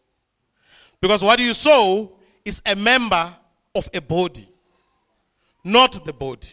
Because 0.99 1.23
what 1.23 1.39
you 1.39 1.53
saw 1.53 2.09
is 2.43 2.61
a 2.65 2.75
member 2.75 3.33
of 3.75 3.89
a 3.93 4.01
body, 4.01 4.47
not 5.63 6.03
the 6.05 6.13
body. 6.13 6.47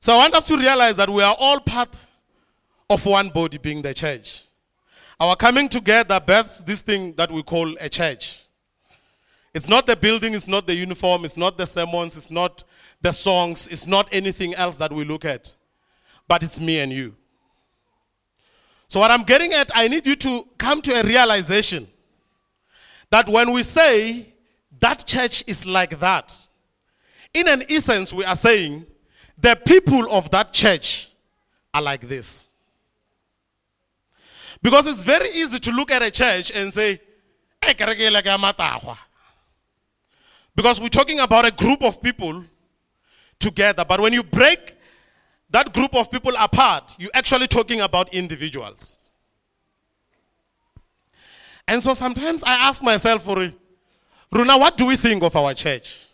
So 0.00 0.14
I 0.14 0.16
want 0.16 0.34
us 0.34 0.46
to 0.46 0.56
realize 0.56 0.96
that 0.96 1.10
we 1.10 1.22
are 1.22 1.36
all 1.38 1.60
part 1.60 1.94
of 2.88 3.04
one 3.04 3.28
body, 3.28 3.58
being 3.58 3.82
the 3.82 3.92
church. 3.92 4.44
Our 5.20 5.36
coming 5.36 5.68
together 5.68 6.18
births 6.18 6.62
this 6.62 6.80
thing 6.80 7.12
that 7.14 7.30
we 7.30 7.42
call 7.42 7.76
a 7.78 7.88
church. 7.90 8.42
It's 9.52 9.68
not 9.68 9.86
the 9.86 9.96
building, 9.96 10.32
it's 10.32 10.48
not 10.48 10.66
the 10.66 10.74
uniform, 10.74 11.26
it's 11.26 11.36
not 11.36 11.58
the 11.58 11.66
sermons, 11.66 12.16
it's 12.16 12.30
not 12.30 12.64
the 13.02 13.12
songs, 13.12 13.68
it's 13.68 13.86
not 13.86 14.08
anything 14.12 14.54
else 14.54 14.76
that 14.76 14.90
we 14.90 15.04
look 15.04 15.26
at, 15.26 15.54
but 16.26 16.42
it's 16.42 16.58
me 16.58 16.78
and 16.80 16.90
you. 16.90 17.14
So, 18.88 19.00
what 19.00 19.10
I'm 19.10 19.24
getting 19.24 19.52
at, 19.52 19.70
I 19.74 19.86
need 19.88 20.06
you 20.06 20.16
to 20.16 20.48
come 20.56 20.80
to 20.82 20.92
a 20.98 21.02
realization 21.02 21.86
that 23.10 23.28
when 23.28 23.52
we 23.52 23.62
say 23.64 24.32
that 24.80 25.06
church 25.06 25.44
is 25.46 25.66
like 25.66 25.98
that, 26.00 26.36
in 27.34 27.46
an 27.48 27.64
essence, 27.68 28.14
we 28.14 28.24
are 28.24 28.36
saying 28.36 28.86
the 29.40 29.56
people 29.66 30.10
of 30.12 30.30
that 30.30 30.52
church 30.52 31.08
are 31.72 31.82
like 31.82 32.02
this. 32.02 32.48
Because 34.62 34.86
it's 34.86 35.02
very 35.02 35.28
easy 35.30 35.58
to 35.58 35.70
look 35.72 35.90
at 35.90 36.02
a 36.02 36.10
church 36.10 36.50
and 36.50 36.72
say, 36.72 37.00
because 40.54 40.80
we're 40.80 40.88
talking 40.88 41.20
about 41.20 41.46
a 41.46 41.50
group 41.50 41.82
of 41.82 42.02
people 42.02 42.44
together. 43.38 43.84
But 43.84 44.00
when 44.00 44.12
you 44.12 44.22
break 44.22 44.76
that 45.50 45.72
group 45.72 45.94
of 45.94 46.10
people 46.10 46.32
apart, 46.38 46.96
you're 46.98 47.10
actually 47.14 47.46
talking 47.46 47.80
about 47.80 48.12
individuals. 48.12 48.98
And 51.66 51.82
so 51.82 51.94
sometimes 51.94 52.42
I 52.44 52.54
ask 52.68 52.82
myself, 52.82 53.26
Runa, 53.26 54.58
what 54.58 54.76
do 54.76 54.86
we 54.86 54.96
think 54.96 55.22
of 55.22 55.34
our 55.36 55.54
church? 55.54 56.06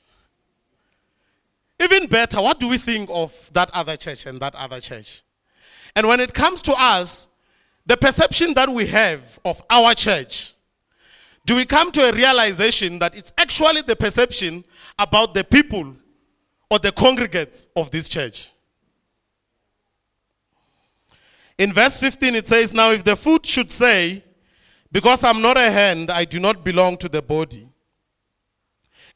Even 1.80 2.06
better, 2.06 2.40
what 2.40 2.58
do 2.58 2.68
we 2.68 2.78
think 2.78 3.08
of 3.12 3.50
that 3.52 3.70
other 3.72 3.96
church 3.96 4.26
and 4.26 4.40
that 4.40 4.54
other 4.54 4.80
church? 4.80 5.22
And 5.94 6.08
when 6.08 6.20
it 6.20 6.32
comes 6.32 6.62
to 6.62 6.74
us, 6.76 7.28
the 7.84 7.96
perception 7.96 8.54
that 8.54 8.68
we 8.68 8.86
have 8.86 9.38
of 9.44 9.62
our 9.70 9.94
church 9.94 10.54
do 11.46 11.54
we 11.54 11.64
come 11.64 11.92
to 11.92 12.08
a 12.08 12.12
realization 12.12 12.98
that 12.98 13.16
it's 13.16 13.32
actually 13.38 13.82
the 13.82 13.94
perception 13.94 14.64
about 14.98 15.32
the 15.32 15.44
people 15.44 15.94
or 16.68 16.80
the 16.80 16.90
congregates 16.90 17.68
of 17.76 17.92
this 17.92 18.08
church? 18.08 18.50
In 21.56 21.72
verse 21.72 22.00
15, 22.00 22.34
it 22.34 22.48
says, 22.48 22.74
Now 22.74 22.90
if 22.90 23.04
the 23.04 23.14
foot 23.14 23.46
should 23.46 23.70
say, 23.70 24.24
Because 24.90 25.22
I'm 25.22 25.40
not 25.40 25.56
a 25.56 25.70
hand, 25.70 26.10
I 26.10 26.24
do 26.24 26.40
not 26.40 26.64
belong 26.64 26.96
to 26.98 27.08
the 27.08 27.22
body, 27.22 27.68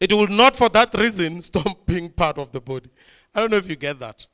it 0.01 0.13
will 0.13 0.27
not 0.27 0.57
for 0.57 0.71
that 0.71 0.95
reason 0.95 1.43
stop 1.51 1.87
being 1.87 2.09
part 2.09 2.39
of 2.39 2.51
the 2.51 2.61
body. 2.61 2.91
I 3.35 3.41
don't 3.41 3.51
know 3.51 3.59
if 3.59 3.69
you 3.69 3.77
get 3.77 3.99
that. 4.01 4.27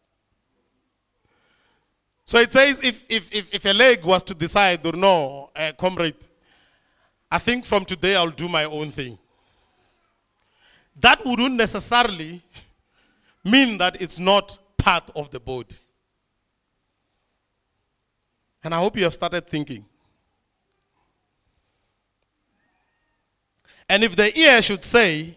So 2.24 2.38
it 2.38 2.52
says, 2.52 2.82
if, 2.82 3.04
if, 3.08 3.32
if, 3.32 3.54
if 3.54 3.64
a 3.66 3.72
leg 3.72 4.04
was 4.04 4.22
to 4.24 4.34
decide, 4.34 4.84
or 4.86 4.92
no, 4.92 5.50
uh, 5.54 5.72
comrade, 5.78 6.16
I 7.30 7.38
think 7.38 7.64
from 7.64 7.84
today 7.84 8.16
I'll 8.16 8.30
do 8.30 8.48
my 8.48 8.64
own 8.64 8.90
thing. 8.90 9.18
That 11.00 11.24
wouldn't 11.24 11.54
necessarily 11.54 12.42
mean 13.44 13.78
that 13.78 14.00
it's 14.00 14.18
not 14.18 14.58
part 14.76 15.10
of 15.14 15.30
the 15.30 15.40
body. 15.40 15.76
And 18.64 18.74
I 18.74 18.78
hope 18.78 18.96
you 18.96 19.04
have 19.04 19.14
started 19.14 19.46
thinking. 19.46 19.84
And 23.88 24.02
if 24.02 24.16
the 24.16 24.36
ear 24.36 24.60
should 24.62 24.82
say, 24.82 25.36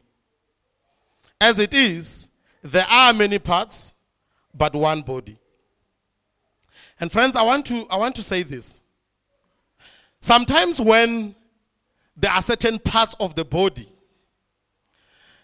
As 1.41 1.57
it 1.57 1.73
is, 1.73 2.29
there 2.61 2.85
are 2.87 3.11
many 3.13 3.39
parts, 3.39 3.95
but 4.53 4.75
one 4.75 5.01
body. 5.01 5.39
And 6.99 7.11
friends, 7.11 7.35
I 7.35 7.41
want 7.41 7.65
to, 7.65 7.87
I 7.89 7.97
want 7.97 8.15
to 8.17 8.23
say 8.23 8.43
this. 8.43 8.79
Sometimes 10.19 10.79
when 10.79 11.33
there 12.15 12.29
are 12.29 12.43
certain 12.43 12.77
parts 12.77 13.15
of 13.19 13.33
the 13.33 13.43
body 13.43 13.91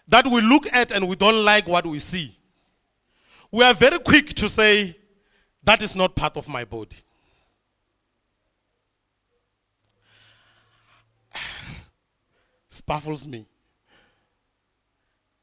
that 0.06 0.24
we 0.24 0.40
look 0.40 0.72
at 0.72 0.92
and 0.92 1.08
we 1.08 1.16
don't 1.16 1.44
like 1.44 1.66
what 1.66 1.84
we 1.84 1.98
see. 1.98 2.32
We 3.50 3.64
are 3.64 3.74
very 3.74 3.98
quick 3.98 4.28
to 4.34 4.48
say, 4.48 4.96
that 5.64 5.82
is 5.82 5.96
not 5.96 6.14
part 6.14 6.36
of 6.36 6.46
my 6.46 6.64
body. 6.64 6.96
It 11.34 12.82
baffles 12.86 13.26
me. 13.26 13.46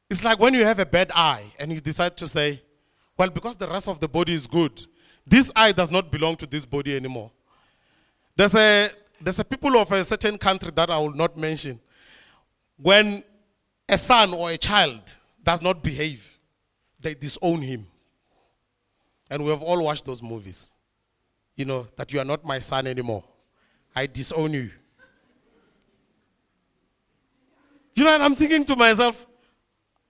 It's 0.10 0.24
like 0.24 0.40
when 0.40 0.54
you 0.54 0.64
have 0.66 0.80
a 0.80 0.86
bad 0.86 1.12
eye 1.16 1.44
and 1.60 1.72
you 1.72 1.80
decide 1.80 2.16
to 2.18 2.28
say, 2.28 2.62
well, 3.18 3.30
because 3.30 3.56
the 3.56 3.68
rest 3.68 3.88
of 3.88 4.00
the 4.00 4.08
body 4.08 4.34
is 4.34 4.46
good, 4.46 4.86
this 5.26 5.52
eye 5.56 5.72
does 5.72 5.92
not 5.92 6.12
belong 6.12 6.36
to 6.38 6.46
this 6.46 6.66
body 6.66 6.96
anymore. 6.96 7.32
There's 8.36 8.56
a 8.56 8.90
there's 9.20 9.40
a 9.40 9.46
people 9.46 9.78
of 9.78 9.92
a 9.92 10.04
certain 10.04 10.38
country 10.38 10.72
that 10.76 10.90
I 10.90 10.98
will 10.98 11.14
not 11.14 11.38
mention. 11.38 11.80
When 12.78 13.24
a 13.88 13.98
son 13.98 14.34
or 14.34 14.52
a 14.52 14.58
child 14.58 15.02
does 15.44 15.62
not 15.62 15.82
behave, 15.82 16.38
they 17.00 17.16
disown 17.16 17.62
him. 17.62 17.88
And 19.30 19.44
we 19.44 19.50
have 19.52 19.62
all 19.62 19.84
watched 19.84 20.06
those 20.06 20.22
movies. 20.22 20.74
You 21.56 21.66
know, 21.66 21.88
that 21.96 22.12
you 22.12 22.20
are 22.20 22.26
not 22.26 22.44
my 22.44 22.60
son 22.60 22.86
anymore. 22.86 23.24
I 23.96 24.06
disown 24.08 24.54
you. 24.54 24.70
You 27.96 28.04
know, 28.04 28.14
and 28.14 28.22
I'm 28.22 28.36
thinking 28.36 28.66
to 28.66 28.76
myself, 28.76 29.26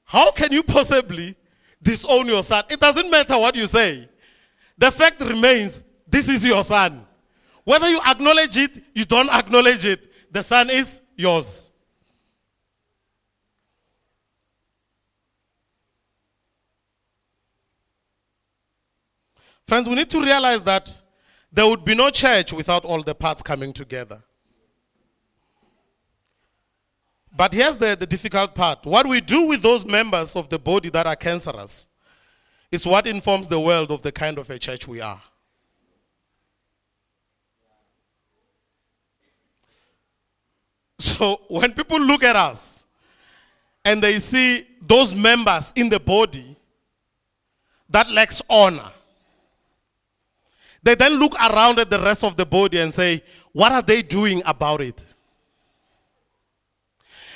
how 0.05 0.31
can 0.31 0.51
you 0.53 0.63
possibly 0.63 1.35
disown 1.81 2.27
your 2.27 2.43
son? 2.43 2.63
It 2.69 2.79
doesn't 2.79 3.09
matter 3.09 3.37
what 3.37 3.55
you 3.55 3.67
say. 3.67 4.07
The 4.77 4.91
fact 4.91 5.23
remains, 5.23 5.83
this 6.07 6.29
is 6.29 6.45
your 6.45 6.63
son. 6.63 7.05
Whether 7.63 7.89
you 7.89 7.99
acknowledge 8.05 8.57
it, 8.57 8.83
you 8.93 9.05
don't 9.05 9.29
acknowledge 9.29 9.85
it, 9.85 10.07
the 10.31 10.43
son 10.43 10.69
is 10.69 11.01
yours. 11.15 11.71
Friends, 19.67 19.89
we 19.89 19.95
need 19.95 20.09
to 20.11 20.21
realize 20.21 20.61
that 20.63 20.95
there 21.51 21.65
would 21.67 21.83
be 21.83 21.95
no 21.95 22.11
church 22.11 22.53
without 22.53 22.85
all 22.85 23.01
the 23.01 23.15
parts 23.15 23.41
coming 23.41 23.73
together. 23.73 24.21
But 27.35 27.53
here's 27.53 27.77
the, 27.77 27.97
the 27.99 28.07
difficult 28.07 28.55
part. 28.55 28.85
What 28.85 29.07
we 29.07 29.19
do 29.19 29.47
with 29.47 29.61
those 29.61 29.85
members 29.85 30.35
of 30.35 30.47
the 30.49 30.57
body 30.57 30.89
that 30.89 31.05
are 31.05 31.15
cancerous 31.17 31.89
is 32.71 32.87
what 32.87 33.07
informs 33.07 33.47
the 33.47 33.59
world 33.59 33.91
of 33.91 34.01
the 34.01 34.11
kind 34.11 34.37
of 34.37 34.49
a 34.49 34.57
church 34.57 34.87
we 34.87 35.01
are. 35.01 35.21
So 40.97 41.41
when 41.49 41.73
people 41.73 41.99
look 41.99 42.23
at 42.23 42.37
us 42.37 42.85
and 43.83 44.01
they 44.01 44.17
see 44.19 44.65
those 44.81 45.13
members 45.13 45.73
in 45.75 45.89
the 45.89 45.99
body 45.99 46.55
that 47.89 48.09
lacks 48.09 48.41
honor, 48.49 48.91
they 50.81 50.95
then 50.95 51.15
look 51.15 51.33
around 51.35 51.79
at 51.79 51.89
the 51.89 51.99
rest 51.99 52.23
of 52.23 52.37
the 52.37 52.45
body 52.45 52.79
and 52.79 52.93
say, 52.93 53.23
What 53.51 53.71
are 53.71 53.81
they 53.81 54.01
doing 54.01 54.41
about 54.45 54.81
it? 54.81 55.14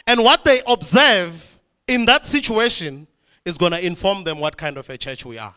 And 0.09 0.23
what 0.23 0.43
they 0.43 0.59
observe 0.65 1.59
in 1.87 2.03
that 2.07 2.25
situation 2.25 3.05
is 3.45 3.59
going 3.59 3.73
to 3.73 3.85
inform 3.85 4.23
them 4.23 4.39
what 4.39 4.57
kind 4.57 4.75
of 4.75 4.89
a 4.89 4.97
church 4.97 5.23
we 5.23 5.37
are. 5.37 5.53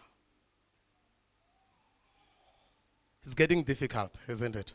It's 3.25 3.35
getting 3.35 3.63
difficult, 3.63 4.15
isn't 4.29 4.55
it? 4.55 4.75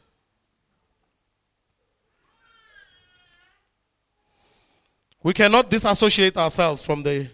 We 5.22 5.36
cannot 5.36 5.70
disassociate 5.70 6.36
ourselves 6.38 6.82
from 6.82 7.04
the 7.04 7.30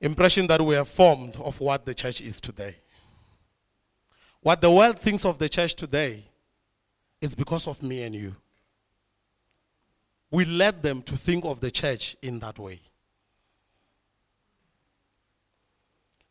impression 0.00 0.46
that 0.46 0.64
we 0.64 0.76
have 0.76 0.88
formed 0.88 1.34
of 1.38 1.60
what 1.60 1.84
the 1.84 1.94
church 1.94 2.20
is 2.20 2.40
today. 2.40 2.76
What 4.40 4.60
the 4.60 4.70
world 4.70 5.00
thinks 5.00 5.24
of 5.24 5.40
the 5.40 5.48
church 5.48 5.74
today 5.74 6.22
is 7.20 7.34
because 7.34 7.66
of 7.66 7.82
me 7.82 8.04
and 8.04 8.14
you. 8.14 8.36
We 10.30 10.44
led 10.44 10.82
them 10.82 11.02
to 11.02 11.16
think 11.16 11.44
of 11.44 11.60
the 11.60 11.70
church 11.70 12.16
in 12.22 12.38
that 12.40 12.58
way. 12.58 12.80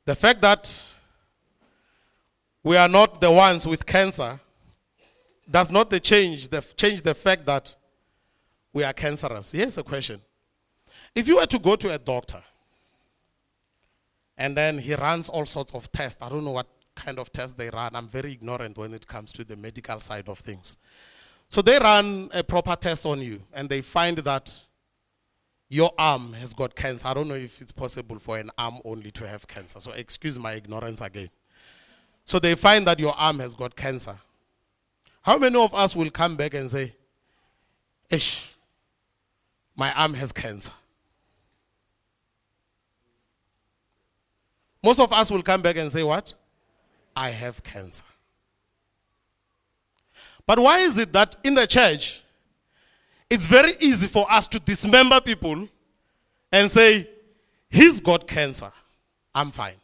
The 0.06 0.16
fact 0.16 0.42
that 0.42 0.84
we 2.64 2.78
are 2.78 2.88
not 2.88 3.20
the 3.22 3.32
ones 3.32 3.68
with 3.68 3.86
cancer 3.86 4.40
does 5.50 5.72
not 5.72 5.90
change 6.02 6.50
the, 6.50 6.62
change 6.76 7.02
the 7.02 7.16
fact 7.16 7.46
that 7.46 7.76
we 8.74 8.84
are 8.84 8.94
cancerous. 8.94 9.52
Here's 9.52 9.78
a 9.78 9.84
question. 9.84 10.22
If 11.16 11.28
you 11.28 11.38
were 11.38 11.46
to 11.46 11.60
go 11.60 11.76
to 11.76 11.94
a 11.94 11.98
doctor 11.98 12.44
and 14.38 14.56
then 14.56 14.78
he 14.78 14.94
runs 14.96 15.30
all 15.30 15.46
sorts 15.46 15.74
of 15.74 15.92
tests, 15.92 16.22
I 16.22 16.30
don't 16.30 16.46
know 16.46 16.52
what 16.52 16.68
kind 16.96 17.20
of 17.20 17.32
tests 17.32 17.54
they 17.54 17.70
run. 17.70 17.96
I'm 17.96 18.08
very 18.08 18.34
ignorant 18.34 18.78
when 18.78 18.94
it 18.94 19.08
comes 19.08 19.32
to 19.34 19.44
the 19.44 19.56
medical 19.56 20.00
side 20.00 20.30
of 20.30 20.40
things. 20.40 20.78
So 21.50 21.62
they 21.62 21.78
run 21.80 22.30
a 22.34 22.44
proper 22.44 22.76
test 22.76 23.06
on 23.06 23.22
you 23.22 23.42
and 23.54 23.70
they 23.70 23.82
find 23.82 24.18
that 24.18 24.54
your 25.70 25.92
arm 25.98 26.34
has 26.34 26.54
got 26.54 26.76
cancer. 26.76 27.08
I 27.08 27.14
don't 27.14 27.28
know 27.28 27.36
if 27.36 27.62
it's 27.62 27.72
possible 27.72 28.20
for 28.20 28.38
an 28.38 28.52
arm 28.58 28.80
only 28.86 29.12
to 29.12 29.28
have 29.28 29.48
cancer. 29.48 29.80
So 29.80 29.92
excuse 29.92 30.38
my 30.38 30.54
ignorance 30.54 31.02
again. 31.02 31.30
So 32.26 32.40
they 32.40 32.56
find 32.56 32.86
that 32.88 33.00
your 33.00 33.14
arm 33.14 33.40
has 33.40 33.56
got 33.56 33.76
cancer. 33.76 34.18
How 35.22 35.38
many 35.38 35.58
of 35.58 35.74
us 35.74 35.96
will 35.96 36.10
come 36.10 36.38
back 36.38 36.54
and 36.54 36.70
say, 36.70 36.94
Ish, 38.10 38.56
my 39.76 39.92
arm 39.94 40.14
has 40.14 40.32
cancer? 40.32 40.72
Most 44.82 45.00
of 45.00 45.12
us 45.12 45.30
will 45.30 45.44
come 45.44 45.62
back 45.62 45.76
and 45.78 45.92
say, 45.92 46.04
What? 46.04 46.34
I 47.16 47.30
have 47.30 47.62
cancer. 47.64 48.04
But 50.48 50.60
why 50.60 50.80
is 50.80 50.98
it 50.98 51.14
that 51.14 51.36
in 51.44 51.54
the 51.54 51.68
church, 51.68 52.24
it's 53.30 53.46
very 53.46 53.74
easy 53.82 54.08
for 54.08 54.26
us 54.32 54.48
to 54.48 54.60
dismember 54.60 55.20
people 55.22 55.68
and 56.52 56.72
say, 56.72 57.10
He's 57.70 58.00
got 58.00 58.26
cancer. 58.26 58.72
I'm 59.36 59.52
fine. 59.52 59.76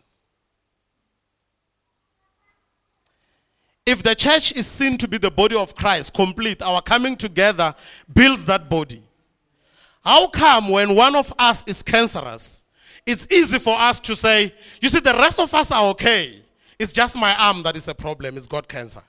If 3.86 4.02
the 4.02 4.16
church 4.16 4.54
is 4.56 4.66
seen 4.66 4.98
to 5.00 5.08
be 5.10 5.18
the 5.18 5.30
body 5.30 5.58
of 5.58 5.76
Christ, 5.76 6.14
complete, 6.14 6.62
our 6.62 6.82
coming 6.82 7.18
together 7.18 7.76
builds 8.14 8.46
that 8.46 8.70
body. 8.70 9.04
How 10.02 10.28
come 10.28 10.70
when 10.70 10.96
one 10.96 11.16
of 11.16 11.34
us 11.38 11.66
is 11.68 11.84
cancerous, 11.84 12.64
it's 13.06 13.28
easy 13.30 13.60
for 13.60 13.78
us 13.78 14.00
to 14.02 14.16
say, 14.16 14.54
you 14.82 14.88
see, 14.88 15.02
the 15.02 15.14
rest 15.14 15.40
of 15.40 15.54
us 15.54 15.72
are 15.72 15.90
okay. 15.90 16.42
It's 16.80 16.94
just 16.94 17.18
my 17.18 17.36
arm 17.36 17.64
that 17.64 17.76
is 17.76 17.90
a 17.90 17.94
problem. 17.94 18.38
It's 18.38 18.48
got 18.48 18.68
cancer. 18.68 19.04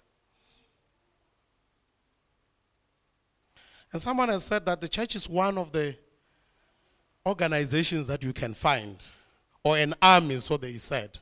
And 3.95 4.03
someone 4.03 4.29
has 4.29 4.43
said 4.43 4.67
that 4.67 4.81
the 4.81 4.89
church 4.89 5.15
is 5.15 5.29
one 5.29 5.57
of 5.57 5.71
the 5.71 5.97
organizations 7.25 8.09
that 8.09 8.25
you 8.25 8.33
can 8.33 8.53
find, 8.53 8.97
or 9.63 9.77
an 9.79 9.95
army, 10.03 10.37
so 10.39 10.57
they 10.57 10.73
said, 10.73 11.17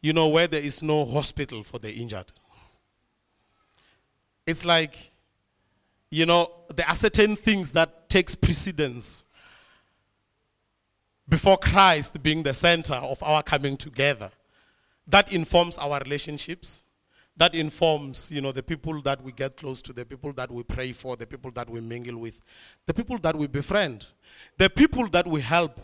you 0.00 0.12
know, 0.12 0.28
where 0.28 0.46
there 0.46 0.62
is 0.62 0.84
no 0.84 1.04
hospital 1.04 1.64
for 1.64 1.80
the 1.80 1.92
injured. 1.92 2.26
It's 4.46 4.64
like, 4.64 5.10
you 6.08 6.26
know, 6.26 6.48
there 6.72 6.88
are 6.88 6.94
certain 6.94 7.34
things 7.34 7.72
that 7.72 8.08
takes 8.08 8.36
precedence 8.36 9.24
before 11.28 11.58
Christ 11.58 12.22
being 12.22 12.44
the 12.44 12.54
center 12.54 12.94
of 12.94 13.20
our 13.20 13.42
coming 13.42 13.76
together. 13.76 14.30
That 15.08 15.32
informs 15.32 15.76
our 15.76 15.98
relationships 15.98 16.84
that 17.36 17.54
informs 17.54 18.30
you 18.30 18.40
know 18.40 18.52
the 18.52 18.62
people 18.62 19.00
that 19.02 19.22
we 19.22 19.32
get 19.32 19.56
close 19.56 19.82
to 19.82 19.92
the 19.92 20.04
people 20.04 20.32
that 20.32 20.50
we 20.50 20.62
pray 20.62 20.92
for 20.92 21.16
the 21.16 21.26
people 21.26 21.50
that 21.50 21.68
we 21.68 21.80
mingle 21.80 22.16
with 22.18 22.40
the 22.86 22.94
people 22.94 23.18
that 23.18 23.36
we 23.36 23.46
befriend 23.46 24.06
the 24.58 24.70
people 24.70 25.06
that 25.08 25.26
we 25.26 25.40
help 25.40 25.80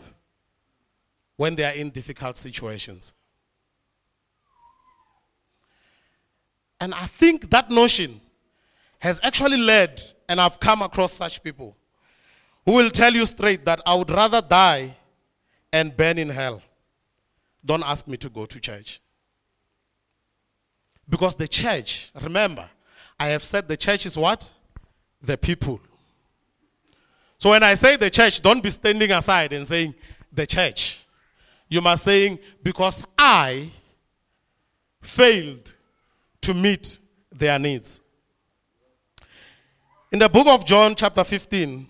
when 1.37 1.55
they 1.55 1.63
are 1.63 1.73
in 1.73 1.89
difficult 1.89 2.37
situations. 2.37 3.13
And 6.79 6.93
i 6.93 7.05
think 7.05 7.49
that 7.49 7.69
notion 7.71 8.19
has 8.99 9.19
actually 9.23 9.57
led 9.57 10.01
and 10.27 10.39
i've 10.41 10.59
come 10.59 10.81
across 10.81 11.13
such 11.13 11.41
people 11.43 11.75
who 12.65 12.73
will 12.73 12.89
tell 12.89 13.13
you 13.13 13.25
straight 13.25 13.63
that 13.65 13.81
i 13.85 13.93
would 13.95 14.09
rather 14.11 14.41
die 14.41 14.95
and 15.73 15.97
burn 15.97 16.19
in 16.19 16.29
hell. 16.29 16.61
Don't 17.65 17.83
ask 17.83 18.07
me 18.07 18.15
to 18.17 18.29
go 18.29 18.45
to 18.45 18.59
church 18.59 19.01
because 21.07 21.35
the 21.35 21.47
church, 21.47 22.11
remember, 22.21 22.69
I 23.19 23.27
have 23.27 23.43
said 23.43 23.67
the 23.67 23.77
church 23.77 24.05
is 24.05 24.17
what? 24.17 24.49
The 25.21 25.37
people. 25.37 25.79
So 27.37 27.49
when 27.49 27.63
I 27.63 27.73
say 27.73 27.97
the 27.97 28.09
church, 28.09 28.41
don't 28.41 28.63
be 28.63 28.69
standing 28.69 29.11
aside 29.11 29.53
and 29.53 29.67
saying 29.67 29.95
the 30.31 30.47
church. 30.47 31.05
You 31.69 31.81
must 31.81 32.03
saying 32.03 32.39
because 32.61 33.05
I 33.17 33.69
failed 35.01 35.73
to 36.41 36.53
meet 36.53 36.99
their 37.31 37.59
needs. 37.59 38.01
In 40.11 40.19
the 40.19 40.29
book 40.29 40.47
of 40.47 40.65
John, 40.65 40.95
chapter 40.95 41.23
15, 41.23 41.87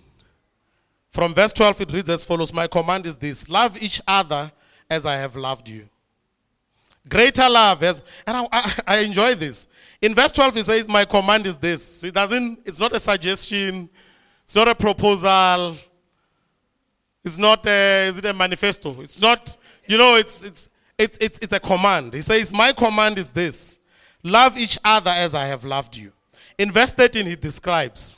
from 1.11 1.33
verse 1.35 1.53
12, 1.53 1.81
it 1.81 1.91
reads 1.91 2.09
as 2.09 2.23
follows 2.23 2.53
My 2.53 2.67
command 2.67 3.05
is 3.05 3.17
this 3.17 3.47
love 3.49 3.79
each 3.81 4.01
other 4.07 4.51
as 4.89 5.05
I 5.05 5.17
have 5.17 5.35
loved 5.35 5.69
you. 5.69 5.87
Greater 7.07 7.49
love 7.49 7.81
has, 7.81 8.03
and 8.25 8.37
I, 8.37 8.47
I, 8.51 8.73
I, 8.87 8.97
enjoy 8.99 9.35
this. 9.35 9.67
In 10.01 10.15
verse 10.15 10.31
12, 10.31 10.55
he 10.55 10.63
says, 10.63 10.87
My 10.87 11.03
command 11.03 11.45
is 11.45 11.57
this. 11.57 12.03
It 12.03 12.13
doesn't, 12.13 12.59
it's 12.65 12.79
not 12.79 12.93
a 12.93 12.99
suggestion, 12.99 13.89
it's 14.43 14.55
not 14.55 14.69
a 14.69 14.75
proposal, 14.75 15.75
it's 17.25 17.37
not 17.37 17.65
a, 17.67 18.07
is 18.07 18.17
it 18.17 18.25
a 18.25 18.33
manifesto? 18.33 19.01
It's 19.01 19.21
not, 19.21 19.57
you 19.85 19.97
know, 19.97 20.15
it's, 20.15 20.45
it's, 20.45 20.69
it's, 20.97 21.17
it's, 21.19 21.39
it's 21.39 21.53
a 21.53 21.59
command. 21.59 22.13
He 22.13 22.21
says, 22.21 22.53
My 22.53 22.71
command 22.71 23.17
is 23.17 23.31
this 23.31 23.79
love 24.23 24.57
each 24.57 24.77
other 24.85 25.11
as 25.11 25.35
I 25.35 25.45
have 25.45 25.65
loved 25.65 25.97
you. 25.97 26.13
In 26.57 26.71
verse 26.71 26.93
13, 26.93 27.25
he 27.25 27.35
describes, 27.35 28.17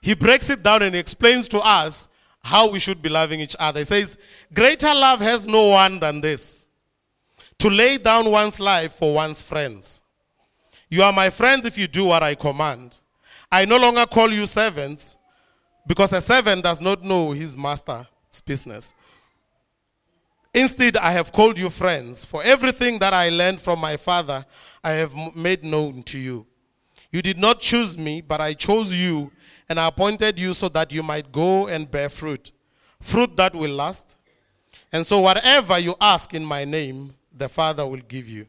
he 0.00 0.14
breaks 0.14 0.50
it 0.50 0.62
down 0.62 0.82
and 0.82 0.94
explains 0.94 1.48
to 1.48 1.58
us 1.58 2.08
how 2.44 2.70
we 2.70 2.78
should 2.78 3.02
be 3.02 3.08
loving 3.08 3.40
each 3.40 3.56
other. 3.58 3.80
He 3.80 3.84
says, 3.84 4.18
Greater 4.54 4.94
love 4.94 5.20
has 5.20 5.46
no 5.46 5.68
one 5.68 5.98
than 5.98 6.20
this 6.20 6.61
to 7.62 7.70
lay 7.70 7.96
down 7.96 8.28
one's 8.28 8.58
life 8.58 8.94
for 8.94 9.14
one's 9.14 9.40
friends. 9.40 10.02
You 10.90 11.04
are 11.04 11.12
my 11.12 11.30
friends 11.30 11.64
if 11.64 11.78
you 11.78 11.86
do 11.86 12.06
what 12.06 12.20
I 12.20 12.34
command. 12.34 12.98
I 13.52 13.66
no 13.66 13.76
longer 13.76 14.04
call 14.04 14.32
you 14.32 14.46
servants 14.46 15.16
because 15.86 16.12
a 16.12 16.20
servant 16.20 16.64
does 16.64 16.80
not 16.80 17.04
know 17.04 17.30
his 17.30 17.56
master's 17.56 18.04
business. 18.44 18.96
Instead, 20.52 20.96
I 20.96 21.12
have 21.12 21.30
called 21.30 21.56
you 21.56 21.70
friends, 21.70 22.24
for 22.24 22.42
everything 22.42 22.98
that 22.98 23.14
I 23.14 23.28
learned 23.28 23.60
from 23.60 23.78
my 23.78 23.96
Father, 23.96 24.44
I 24.82 24.90
have 24.94 25.14
made 25.36 25.62
known 25.62 26.02
to 26.02 26.18
you. 26.18 26.44
You 27.12 27.22
did 27.22 27.38
not 27.38 27.60
choose 27.60 27.96
me, 27.96 28.22
but 28.22 28.40
I 28.40 28.54
chose 28.54 28.92
you, 28.92 29.30
and 29.68 29.78
I 29.78 29.86
appointed 29.86 30.36
you 30.36 30.52
so 30.52 30.68
that 30.70 30.92
you 30.92 31.04
might 31.04 31.30
go 31.30 31.68
and 31.68 31.88
bear 31.88 32.08
fruit, 32.08 32.50
fruit 33.00 33.36
that 33.36 33.54
will 33.54 33.70
last. 33.70 34.16
And 34.90 35.06
so, 35.06 35.20
whatever 35.20 35.78
you 35.78 35.94
ask 36.00 36.34
in 36.34 36.44
my 36.44 36.64
name, 36.64 37.14
the 37.36 37.48
Father 37.48 37.86
will 37.86 38.00
give 38.08 38.28
you. 38.28 38.46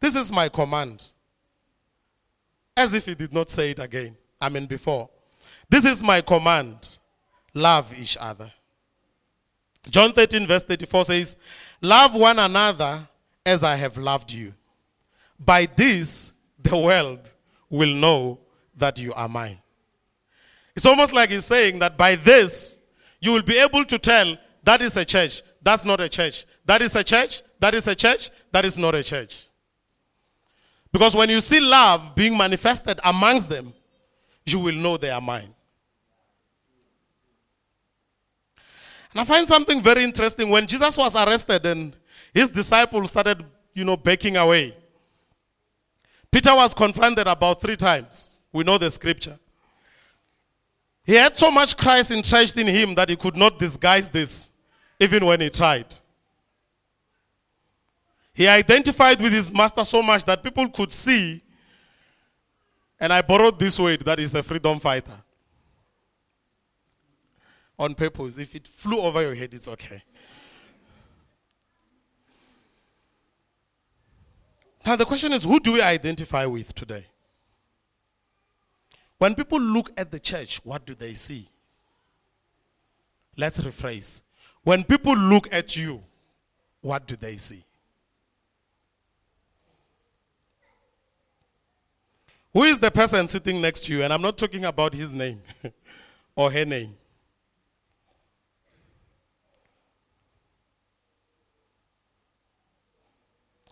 This 0.00 0.16
is 0.16 0.32
my 0.32 0.48
command. 0.48 1.02
As 2.76 2.94
if 2.94 3.06
he 3.06 3.14
did 3.14 3.32
not 3.32 3.50
say 3.50 3.70
it 3.70 3.78
again. 3.78 4.16
I 4.40 4.48
mean, 4.48 4.66
before. 4.66 5.08
This 5.68 5.84
is 5.84 6.02
my 6.02 6.20
command 6.20 6.76
love 7.54 7.92
each 7.98 8.16
other. 8.20 8.52
John 9.88 10.12
13, 10.12 10.46
verse 10.46 10.62
34 10.64 11.04
says, 11.06 11.36
Love 11.80 12.14
one 12.14 12.38
another 12.38 13.08
as 13.44 13.64
I 13.64 13.76
have 13.76 13.96
loved 13.96 14.30
you. 14.30 14.52
By 15.38 15.66
this, 15.66 16.32
the 16.62 16.76
world 16.76 17.32
will 17.70 17.94
know 17.94 18.38
that 18.76 18.98
you 18.98 19.14
are 19.14 19.28
mine. 19.28 19.58
It's 20.74 20.86
almost 20.86 21.12
like 21.12 21.30
he's 21.30 21.44
saying 21.44 21.78
that 21.78 21.96
by 21.96 22.16
this, 22.16 22.78
you 23.20 23.32
will 23.32 23.42
be 23.42 23.58
able 23.58 23.84
to 23.86 23.98
tell 23.98 24.36
that 24.62 24.82
is 24.82 24.96
a 24.96 25.04
church, 25.04 25.42
that's 25.62 25.84
not 25.84 26.00
a 26.00 26.08
church. 26.08 26.44
That 26.64 26.82
is 26.82 26.96
a 26.96 27.04
church, 27.04 27.42
that 27.58 27.74
is 27.74 27.88
a 27.88 27.94
church, 27.94 28.30
that 28.52 28.64
is 28.64 28.78
not 28.78 28.94
a 28.94 29.02
church. 29.02 29.46
Because 30.92 31.14
when 31.14 31.28
you 31.28 31.40
see 31.40 31.60
love 31.60 32.14
being 32.14 32.36
manifested 32.36 32.98
amongst 33.04 33.48
them, 33.48 33.72
you 34.44 34.58
will 34.58 34.74
know 34.74 34.96
they 34.96 35.10
are 35.10 35.20
mine. 35.20 35.52
And 39.12 39.20
I 39.20 39.24
find 39.24 39.48
something 39.48 39.80
very 39.80 40.04
interesting. 40.04 40.48
When 40.48 40.66
Jesus 40.66 40.96
was 40.96 41.16
arrested 41.16 41.64
and 41.66 41.96
his 42.32 42.50
disciples 42.50 43.10
started, 43.10 43.44
you 43.74 43.84
know, 43.84 43.96
backing 43.96 44.36
away, 44.36 44.76
Peter 46.30 46.54
was 46.54 46.74
confronted 46.74 47.26
about 47.26 47.60
three 47.60 47.76
times. 47.76 48.40
We 48.52 48.64
know 48.64 48.78
the 48.78 48.90
scripture. 48.90 49.38
He 51.04 51.14
had 51.14 51.36
so 51.36 51.50
much 51.50 51.76
Christ 51.76 52.10
entrenched 52.10 52.58
in 52.58 52.66
him 52.66 52.94
that 52.96 53.08
he 53.08 53.16
could 53.16 53.36
not 53.36 53.58
disguise 53.58 54.08
this, 54.08 54.50
even 54.98 55.24
when 55.24 55.40
he 55.40 55.48
tried. 55.50 55.86
He 58.36 58.46
identified 58.46 59.18
with 59.18 59.32
his 59.32 59.50
master 59.50 59.82
so 59.82 60.02
much 60.02 60.22
that 60.26 60.42
people 60.42 60.68
could 60.68 60.92
see, 60.92 61.42
and 63.00 63.10
I 63.10 63.22
borrowed 63.22 63.58
this 63.58 63.80
word 63.80 64.00
that 64.00 64.20
is 64.20 64.34
a 64.34 64.42
freedom 64.42 64.78
fighter. 64.78 65.16
On 67.78 67.94
purpose. 67.94 68.36
If 68.36 68.54
it 68.54 68.68
flew 68.68 69.00
over 69.00 69.22
your 69.22 69.34
head, 69.34 69.54
it's 69.54 69.68
okay. 69.68 70.02
Now, 74.84 74.96
the 74.96 75.06
question 75.06 75.32
is 75.32 75.44
who 75.44 75.58
do 75.58 75.72
we 75.72 75.80
identify 75.80 76.44
with 76.44 76.74
today? 76.74 77.06
When 79.16 79.34
people 79.34 79.60
look 79.60 79.90
at 79.96 80.10
the 80.10 80.20
church, 80.20 80.60
what 80.62 80.84
do 80.84 80.94
they 80.94 81.14
see? 81.14 81.48
Let's 83.34 83.58
rephrase. 83.60 84.20
When 84.62 84.84
people 84.84 85.16
look 85.16 85.50
at 85.54 85.74
you, 85.74 86.02
what 86.82 87.06
do 87.06 87.16
they 87.16 87.38
see? 87.38 87.64
Who 92.56 92.62
is 92.62 92.80
the 92.80 92.90
person 92.90 93.28
sitting 93.28 93.60
next 93.60 93.80
to 93.84 93.92
you? 93.92 94.02
And 94.02 94.10
I'm 94.10 94.22
not 94.22 94.38
talking 94.38 94.64
about 94.64 94.94
his 94.94 95.12
name 95.12 95.42
or 96.34 96.50
her 96.50 96.64
name. 96.64 96.96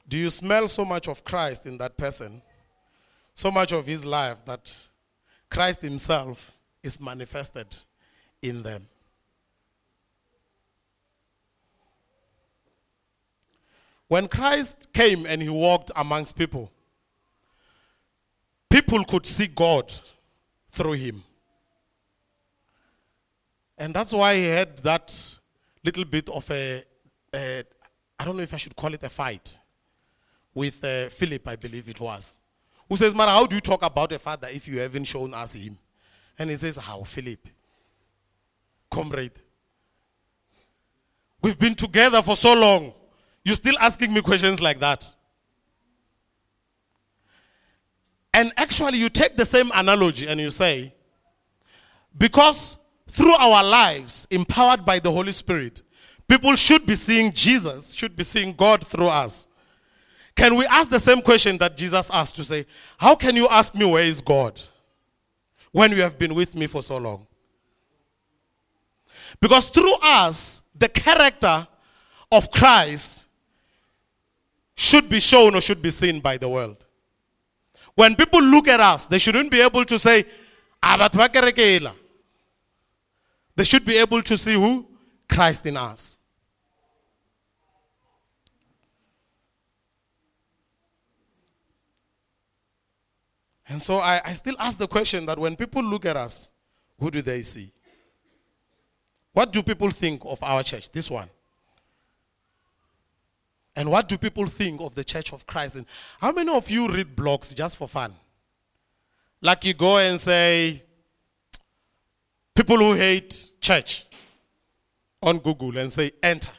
Do 0.06 0.18
you 0.18 0.28
smell 0.28 0.68
so 0.68 0.84
much 0.84 1.08
of 1.08 1.24
Christ 1.24 1.64
in 1.64 1.78
that 1.78 1.96
person? 1.96 2.42
So 3.32 3.50
much 3.50 3.72
of 3.72 3.86
his 3.86 4.04
life 4.04 4.44
that 4.44 4.78
Christ 5.48 5.80
himself 5.80 6.54
is 6.82 7.00
manifested 7.00 7.74
in 8.42 8.62
them. 8.62 8.86
When 14.08 14.28
Christ 14.28 14.92
came 14.92 15.24
and 15.24 15.40
he 15.40 15.48
walked 15.48 15.90
amongst 15.96 16.36
people, 16.36 16.70
people 18.74 19.04
could 19.04 19.24
see 19.24 19.46
God 19.46 19.92
through 20.72 20.94
him. 20.94 21.22
And 23.78 23.94
that's 23.94 24.12
why 24.12 24.34
he 24.36 24.46
had 24.46 24.78
that 24.78 25.06
little 25.84 26.04
bit 26.04 26.28
of 26.28 26.50
a, 26.50 26.82
a 27.32 27.62
I 28.18 28.24
don't 28.24 28.36
know 28.36 28.42
if 28.42 28.52
I 28.52 28.56
should 28.56 28.74
call 28.74 28.92
it 28.92 29.04
a 29.04 29.08
fight 29.08 29.58
with 30.52 30.84
uh, 30.84 31.08
Philip, 31.08 31.46
I 31.46 31.56
believe 31.56 31.88
it 31.88 32.00
was 32.00 32.38
who 32.88 32.96
says, 32.96 33.14
Mara, 33.14 33.30
how 33.30 33.46
do 33.46 33.54
you 33.54 33.60
talk 33.60 33.82
about 33.82 34.10
a 34.12 34.18
father 34.18 34.48
if 34.50 34.66
you 34.66 34.80
haven't 34.80 35.04
shown 35.04 35.32
us 35.34 35.54
him? 35.54 35.78
And 36.38 36.50
he 36.50 36.56
says, 36.56 36.76
How, 36.76 37.02
Philip? 37.04 37.48
Comrade. 38.90 39.32
We've 41.40 41.58
been 41.58 41.74
together 41.74 42.22
for 42.22 42.36
so 42.36 42.54
long. 42.54 42.92
You're 43.44 43.56
still 43.56 43.78
asking 43.78 44.12
me 44.12 44.20
questions 44.20 44.60
like 44.60 44.80
that. 44.80 45.12
And 48.34 48.52
actually, 48.56 48.98
you 48.98 49.08
take 49.08 49.36
the 49.36 49.44
same 49.44 49.70
analogy 49.72 50.26
and 50.26 50.40
you 50.40 50.50
say, 50.50 50.92
because 52.18 52.78
through 53.08 53.34
our 53.34 53.62
lives, 53.62 54.26
empowered 54.28 54.84
by 54.84 54.98
the 54.98 55.10
Holy 55.10 55.30
Spirit, 55.30 55.82
people 56.26 56.56
should 56.56 56.84
be 56.84 56.96
seeing 56.96 57.30
Jesus, 57.30 57.94
should 57.94 58.16
be 58.16 58.24
seeing 58.24 58.52
God 58.52 58.84
through 58.84 59.06
us. 59.06 59.46
Can 60.34 60.56
we 60.56 60.66
ask 60.66 60.90
the 60.90 60.98
same 60.98 61.22
question 61.22 61.58
that 61.58 61.76
Jesus 61.76 62.10
asked 62.12 62.34
to 62.34 62.44
say, 62.44 62.66
How 62.98 63.14
can 63.14 63.36
you 63.36 63.46
ask 63.46 63.72
me 63.76 63.84
where 63.84 64.02
is 64.02 64.20
God 64.20 64.60
when 65.70 65.92
you 65.92 66.02
have 66.02 66.18
been 66.18 66.34
with 66.34 66.56
me 66.56 66.66
for 66.66 66.82
so 66.82 66.96
long? 66.96 67.28
Because 69.40 69.68
through 69.68 69.94
us, 70.02 70.62
the 70.74 70.88
character 70.88 71.68
of 72.32 72.50
Christ 72.50 73.28
should 74.74 75.08
be 75.08 75.20
shown 75.20 75.54
or 75.54 75.60
should 75.60 75.80
be 75.80 75.90
seen 75.90 76.18
by 76.18 76.36
the 76.36 76.48
world. 76.48 76.84
When 77.94 78.16
people 78.16 78.42
look 78.42 78.68
at 78.68 78.80
us, 78.80 79.06
they 79.06 79.18
shouldn't 79.18 79.50
be 79.50 79.60
able 79.60 79.84
to 79.84 79.98
say, 79.98 80.24
ah, 80.82 81.08
They 83.56 83.64
should 83.64 83.84
be 83.84 83.96
able 83.98 84.22
to 84.22 84.36
see 84.36 84.54
who? 84.54 84.88
Christ 85.28 85.66
in 85.66 85.76
us. 85.76 86.18
And 93.66 93.80
so 93.80 93.98
I, 93.98 94.20
I 94.24 94.32
still 94.34 94.56
ask 94.58 94.78
the 94.78 94.86
question 94.86 95.26
that 95.26 95.38
when 95.38 95.56
people 95.56 95.82
look 95.82 96.04
at 96.04 96.16
us, 96.16 96.50
who 96.98 97.10
do 97.10 97.22
they 97.22 97.42
see? 97.42 97.72
What 99.32 99.52
do 99.52 99.62
people 99.62 99.90
think 99.90 100.22
of 100.24 100.42
our 100.42 100.62
church? 100.62 100.90
This 100.90 101.10
one. 101.10 101.28
And 103.76 103.90
what 103.90 104.08
do 104.08 104.16
people 104.16 104.46
think 104.46 104.80
of 104.80 104.94
the 104.94 105.04
Church 105.04 105.32
of 105.32 105.46
Christ? 105.46 105.76
And 105.76 105.86
how 106.20 106.32
many 106.32 106.52
of 106.52 106.70
you 106.70 106.88
read 106.88 107.16
blogs 107.16 107.54
just 107.54 107.76
for 107.76 107.88
fun? 107.88 108.14
Like 109.40 109.64
you 109.64 109.74
go 109.74 109.98
and 109.98 110.18
say, 110.18 110.82
people 112.54 112.76
who 112.76 112.92
hate 112.92 113.52
church 113.60 114.06
on 115.22 115.38
Google 115.38 115.76
and 115.78 115.92
say, 115.92 116.12
enter. 116.22 116.52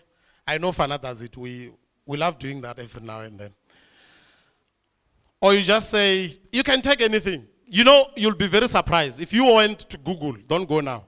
I 0.46 0.58
know 0.58 0.72
Fana 0.72 1.02
does 1.02 1.22
it. 1.22 1.36
We, 1.38 1.72
we 2.06 2.18
love 2.18 2.38
doing 2.38 2.62
that 2.62 2.78
every 2.78 3.02
now 3.02 3.22
and 3.22 3.40
then. 3.40 3.54
Or 5.42 5.54
you 5.54 5.64
just 5.64 5.90
say, 5.90 6.38
you 6.52 6.64
can 6.64 6.82
take 6.82 7.02
anything. 7.02 7.48
You 7.66 7.84
know, 7.84 8.08
you'll 8.16 8.36
be 8.36 8.48
very 8.48 8.68
surprised. 8.68 9.22
If 9.22 9.34
you 9.34 9.46
went 9.46 9.80
to 9.90 9.98
Google, 9.98 10.36
don't 10.48 10.68
go 10.68 10.82
now. 10.82 11.06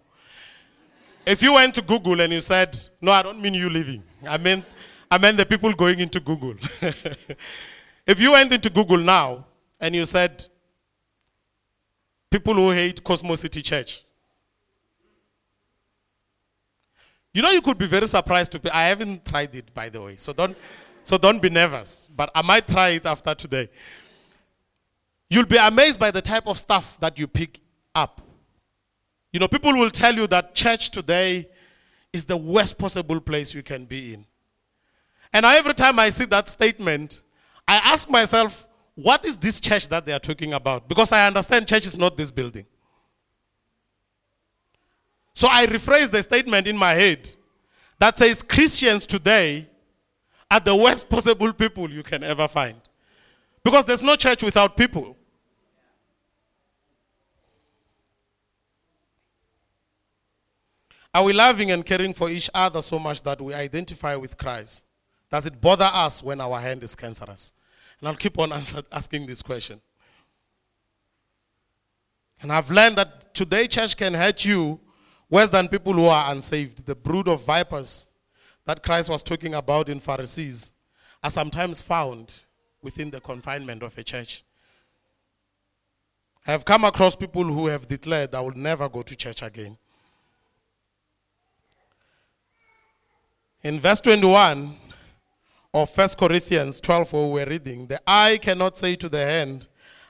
If 1.25 1.41
you 1.41 1.53
went 1.53 1.75
to 1.75 1.81
Google 1.81 2.21
and 2.21 2.31
you 2.31 2.41
said, 2.41 2.77
no, 3.01 3.11
I 3.11 3.21
don't 3.21 3.41
mean 3.41 3.53
you 3.53 3.69
leaving. 3.69 4.03
I 4.25 4.37
mean, 4.37 4.65
I 5.09 5.17
meant 5.17 5.37
the 5.37 5.45
people 5.45 5.71
going 5.73 5.99
into 5.99 6.19
Google. 6.19 6.55
if 8.05 8.19
you 8.19 8.31
went 8.31 8.51
into 8.51 8.69
Google 8.69 8.97
now 8.97 9.45
and 9.79 9.95
you 9.95 10.05
said, 10.05 10.45
people 12.29 12.53
who 12.53 12.71
hate 12.71 13.03
Cosmo 13.03 13.35
City 13.35 13.61
Church, 13.61 14.03
you 17.33 17.41
know, 17.41 17.51
you 17.51 17.61
could 17.61 17.77
be 17.77 17.85
very 17.85 18.07
surprised 18.07 18.51
to 18.53 18.59
be. 18.59 18.69
I 18.71 18.87
haven't 18.87 19.23
tried 19.23 19.55
it, 19.55 19.73
by 19.73 19.89
the 19.89 20.01
way, 20.01 20.15
so 20.15 20.33
don't, 20.33 20.57
so 21.03 21.17
don't 21.17 21.41
be 21.41 21.49
nervous. 21.49 22.09
But 22.13 22.31
I 22.33 22.41
might 22.41 22.67
try 22.67 22.89
it 22.89 23.05
after 23.05 23.35
today. 23.35 23.69
You'll 25.29 25.45
be 25.45 25.57
amazed 25.57 25.99
by 25.99 26.11
the 26.11 26.21
type 26.21 26.47
of 26.47 26.57
stuff 26.57 26.99
that 26.99 27.19
you 27.19 27.27
pick 27.27 27.59
up. 27.93 28.21
You 29.31 29.39
know, 29.39 29.47
people 29.47 29.73
will 29.73 29.91
tell 29.91 30.15
you 30.15 30.25
that 30.27 30.55
church 30.55 30.89
today 30.89 31.47
is 32.11 32.25
the 32.25 32.37
worst 32.37 32.77
possible 32.77 33.19
place 33.19 33.53
you 33.53 33.61
can 33.61 33.85
be 33.85 34.15
in. 34.15 34.25
And 35.33 35.45
every 35.45 35.73
time 35.73 35.99
I 35.99 36.09
see 36.09 36.25
that 36.25 36.49
statement, 36.49 37.21
I 37.67 37.75
ask 37.77 38.09
myself, 38.09 38.67
what 38.95 39.25
is 39.25 39.37
this 39.37 39.59
church 39.59 39.87
that 39.89 40.05
they 40.05 40.13
are 40.13 40.19
talking 40.19 40.53
about? 40.53 40.87
Because 40.87 41.11
I 41.11 41.27
understand 41.27 41.67
church 41.67 41.85
is 41.85 41.97
not 41.97 42.17
this 42.17 42.31
building. 42.31 42.65
So 45.35 45.47
I 45.47 45.67
rephrase 45.67 46.09
the 46.09 46.23
statement 46.23 46.65
in 46.65 46.75
my 46.75 46.93
head 46.95 47.29
that 47.99 48.17
says 48.17 48.41
Christians 48.41 49.05
today 49.05 49.69
are 50.49 50.59
the 50.59 50.75
worst 50.75 51.09
possible 51.11 51.53
people 51.53 51.91
you 51.91 52.01
can 52.01 52.23
ever 52.23 52.47
find. 52.47 52.77
Because 53.63 53.85
there's 53.85 54.01
no 54.01 54.15
church 54.15 54.41
without 54.41 54.75
people. 54.75 55.15
Are 61.13 61.23
we 61.23 61.33
loving 61.33 61.71
and 61.71 61.85
caring 61.85 62.13
for 62.13 62.29
each 62.29 62.49
other 62.53 62.81
so 62.81 62.97
much 62.97 63.21
that 63.23 63.39
we 63.41 63.53
identify 63.53 64.15
with 64.15 64.37
Christ? 64.37 64.86
Does 65.29 65.45
it 65.45 65.59
bother 65.59 65.89
us 65.91 66.23
when 66.23 66.39
our 66.39 66.59
hand 66.59 66.83
is 66.83 66.95
cancerous? 66.95 67.51
And 67.99 68.07
I'll 68.07 68.15
keep 68.15 68.37
on 68.39 68.51
answer, 68.53 68.81
asking 68.91 69.25
this 69.25 69.41
question. 69.41 69.81
And 72.41 72.51
I've 72.51 72.69
learned 72.69 72.97
that 72.97 73.33
today 73.33 73.67
church 73.67 73.97
can 73.97 74.13
hurt 74.13 74.45
you 74.45 74.79
worse 75.29 75.49
than 75.49 75.67
people 75.67 75.93
who 75.93 76.05
are 76.05 76.31
unsaved. 76.31 76.85
The 76.85 76.95
brood 76.95 77.27
of 77.27 77.43
vipers 77.43 78.05
that 78.65 78.83
Christ 78.83 79.09
was 79.09 79.23
talking 79.23 79.55
about 79.55 79.89
in 79.89 79.99
Pharisees 79.99 80.71
are 81.23 81.29
sometimes 81.29 81.81
found 81.81 82.33
within 82.81 83.09
the 83.09 83.19
confinement 83.19 83.81
of 83.81 83.97
a 83.97 84.03
church. 84.03 84.43
I 86.45 86.51
have 86.51 86.63
come 86.63 86.85
across 86.85 87.15
people 87.15 87.43
who 87.43 87.67
have 87.67 87.87
declared, 87.87 88.33
I 88.35 88.39
will 88.39 88.55
never 88.55 88.87
go 88.87 89.01
to 89.01 89.15
church 89.15 89.41
again. 89.41 89.77
In 93.63 93.79
verse 93.79 93.99
21 93.99 94.75
of 95.81 95.95
1 95.95 96.09
Corinthians 96.17 96.81
12, 96.81 97.13
where 97.13 97.27
we're 97.27 97.45
reading, 97.45 97.85
the 97.85 98.01
eye 98.07 98.39
cannot 98.41 98.77
say 98.77 98.95
to 98.95 99.07
the 99.07 99.23
hand, 99.23 99.67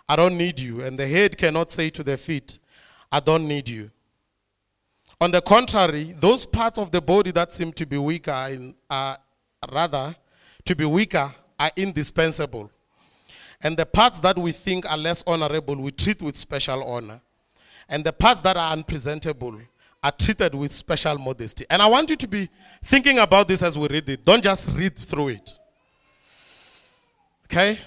I 0.08 0.16
don't 0.16 0.38
need 0.38 0.60
you, 0.60 0.82
and 0.82 0.98
the 0.98 1.06
head 1.06 1.38
cannot 1.38 1.72
say 1.72 1.90
to 1.90 2.04
the 2.04 2.18
feet, 2.18 2.60
I 3.12 3.20
don't 3.20 3.48
need 3.48 3.68
you. 3.68 3.92
On 5.20 5.30
the 5.30 5.42
contrary, 5.42 6.16
those 6.18 6.46
parts 6.46 6.78
of 6.78 6.92
the 6.92 7.02
body 7.02 7.32
that 7.32 7.52
seem 7.52 7.74
to 7.74 7.86
be 7.86 7.98
weaker 7.98 8.50
are 8.90 9.18
rather 9.74 10.16
to 10.64 10.76
be 10.76 10.86
weaker 10.86 11.34
are 11.60 11.72
indispensable. 11.76 12.72
And 13.62 13.76
the 13.76 13.86
parts 13.86 14.20
that 14.22 14.38
we 14.38 14.52
think 14.52 14.90
are 14.90 14.98
less 14.98 15.24
honorable, 15.28 15.76
we 15.76 15.92
treat 15.92 16.22
with 16.22 16.38
special 16.38 16.84
honor. 16.84 17.20
And 17.90 18.06
the 18.06 18.14
parts 18.14 18.42
that 18.42 18.56
are 18.56 18.72
unpresentable 18.72 19.60
are 20.04 20.12
treated 20.12 20.54
with 20.56 20.72
special 20.72 21.18
modesty. 21.18 21.66
And 21.70 21.82
I 21.82 21.88
want 21.88 22.10
you 22.10 22.16
to 22.16 22.28
be 22.28 22.50
thinking 22.84 23.20
about 23.20 23.48
this 23.48 23.64
as 23.64 23.78
we 23.78 23.88
read 23.88 24.10
it. 24.10 24.26
Don't 24.26 24.44
just 24.44 24.70
read 24.72 24.96
through 24.96 25.30
it. 25.30 25.54
Okay? 27.46 27.78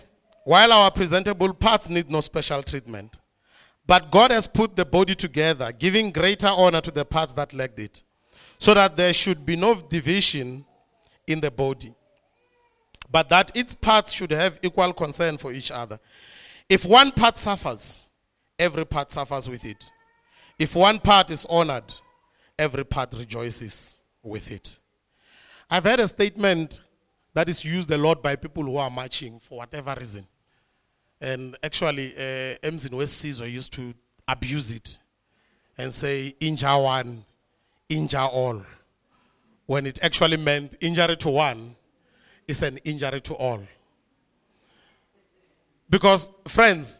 While 0.45 0.73
our 0.73 0.91
presentable 0.91 1.53
parts 1.55 1.89
need 1.89 2.11
no 2.11 2.21
special 2.21 2.63
treatment. 2.63 3.17
But 3.87 4.11
God 4.11 4.31
has 4.31 4.47
put 4.47 4.77
the 4.77 4.85
body 4.85 5.15
together, 5.15 5.73
giving 5.73 6.11
greater 6.11 6.49
honor 6.49 6.81
to 6.81 6.91
the 6.91 7.05
parts 7.05 7.33
that 7.35 7.53
lacked 7.53 7.79
it, 7.79 8.03
so 8.59 8.75
that 8.75 8.97
there 8.97 9.13
should 9.13 9.45
be 9.45 9.57
no 9.57 9.75
division 9.75 10.65
in 11.27 11.41
the 11.41 11.51
body 11.51 11.95
but 13.11 13.29
that 13.29 13.51
its 13.55 13.75
parts 13.75 14.13
should 14.13 14.31
have 14.31 14.59
equal 14.63 14.93
concern 14.93 15.37
for 15.37 15.53
each 15.53 15.71
other. 15.71 15.99
If 16.69 16.85
one 16.85 17.11
part 17.11 17.37
suffers, 17.37 18.09
every 18.59 18.85
part 18.87 19.11
suffers 19.11 19.49
with 19.49 19.65
it. 19.65 19.91
If 20.61 20.77
one 20.77 20.99
part 21.01 21.31
is 21.31 21.47
honored, 21.49 21.91
every 22.59 22.85
part 22.85 23.15
rejoices 23.17 24.03
with 24.23 24.53
it. 24.53 24.79
I've 25.71 25.85
heard 25.85 26.01
a 26.01 26.07
statement 26.07 26.83
that 27.33 27.49
is 27.49 27.65
used 27.65 27.91
a 27.91 27.97
lot 27.97 28.23
by 28.23 28.37
people 28.37 28.65
who 28.65 28.77
are 28.77 28.91
marching 28.91 29.41
for 29.41 29.57
whatever 29.57 29.97
reason. 29.99 30.27
And 31.19 31.57
actually, 31.63 32.15
uh, 32.15 32.57
Emzin 32.63 32.93
West 32.93 33.17
Caesar 33.17 33.49
used 33.49 33.73
to 33.73 33.95
abuse 34.29 34.71
it 34.71 34.99
and 35.79 35.95
say, 35.95 36.35
injure 36.41 36.77
one, 36.77 37.25
injure 37.89 38.19
all. 38.19 38.63
When 39.65 39.87
it 39.87 39.99
actually 40.03 40.37
meant 40.37 40.77
injury 40.83 41.17
to 41.17 41.31
one, 41.31 41.75
is 42.47 42.63
an 42.63 42.77
injury 42.85 43.23
to 43.23 43.33
all. 43.33 43.63
Because, 45.89 46.31
friends, 46.47 46.99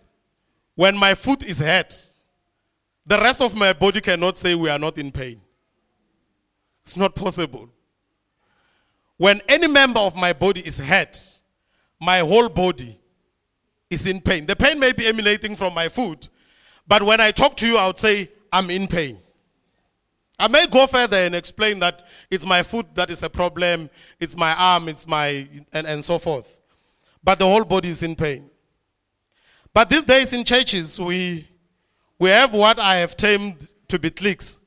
when 0.77 0.97
my 0.97 1.15
foot 1.15 1.43
is 1.43 1.61
hurt, 1.61 2.10
the 3.11 3.19
rest 3.19 3.41
of 3.41 3.57
my 3.57 3.73
body 3.73 4.01
cannot 4.01 4.39
say 4.39 4.55
we 4.55 4.69
are 4.69 4.79
not 4.79 4.97
in 4.97 5.11
pain. 5.11 5.41
It's 6.83 6.97
not 6.97 7.13
possible. 7.13 7.69
When 9.17 9.41
any 9.49 9.67
member 9.67 9.99
of 9.99 10.15
my 10.15 10.33
body 10.33 10.61
is 10.61 10.79
hurt, 10.79 11.19
my 12.01 12.21
whole 12.21 12.49
body 12.49 13.01
is 13.91 14.07
in 14.07 14.21
pain. 14.21 14.47
The 14.47 14.55
pain 14.55 14.79
may 14.79 14.93
be 14.93 15.09
emanating 15.09 15.57
from 15.57 15.75
my 15.75 15.89
foot, 15.89 16.29
but 16.87 17.03
when 17.03 17.21
I 17.21 17.33
talk 17.33 17.57
to 17.57 17.67
you, 17.67 17.79
I 17.79 17.89
would 17.89 17.99
say, 17.99 18.31
I'm 18.53 18.71
in 18.71 18.87
pain. 18.87 19.19
I 20.39 20.47
may 20.47 20.69
go 20.69 20.87
further 20.87 21.17
and 21.17 21.35
explain 21.35 21.81
that 21.81 22.07
it's 22.31 22.47
my 22.47 22.63
foot 22.63 22.95
that 22.95 23.11
is 23.11 23.25
a 23.25 23.29
problem, 23.29 23.91
it's 24.21 24.37
my 24.37 24.55
arm, 24.55 24.89
it's 24.89 25.09
my, 25.09 25.49
and, 25.73 25.85
and 25.85 26.05
so 26.05 26.21
forth. 26.21 26.61
But 27.25 27.41
the 27.41 27.45
whole 27.45 27.65
body 27.65 27.89
is 27.89 28.05
in 28.05 28.15
pain. 28.15 28.49
But 29.75 29.91
these 29.91 30.05
days 30.05 30.33
in 30.33 30.45
churches, 30.45 31.01
we, 31.01 31.50
we 32.21 32.29
have 32.29 32.53
what 32.53 32.79
I 32.79 32.97
have 32.97 33.17
termed 33.17 33.67
to 33.89 33.99
be 33.99 34.11
cliques. 34.11 34.59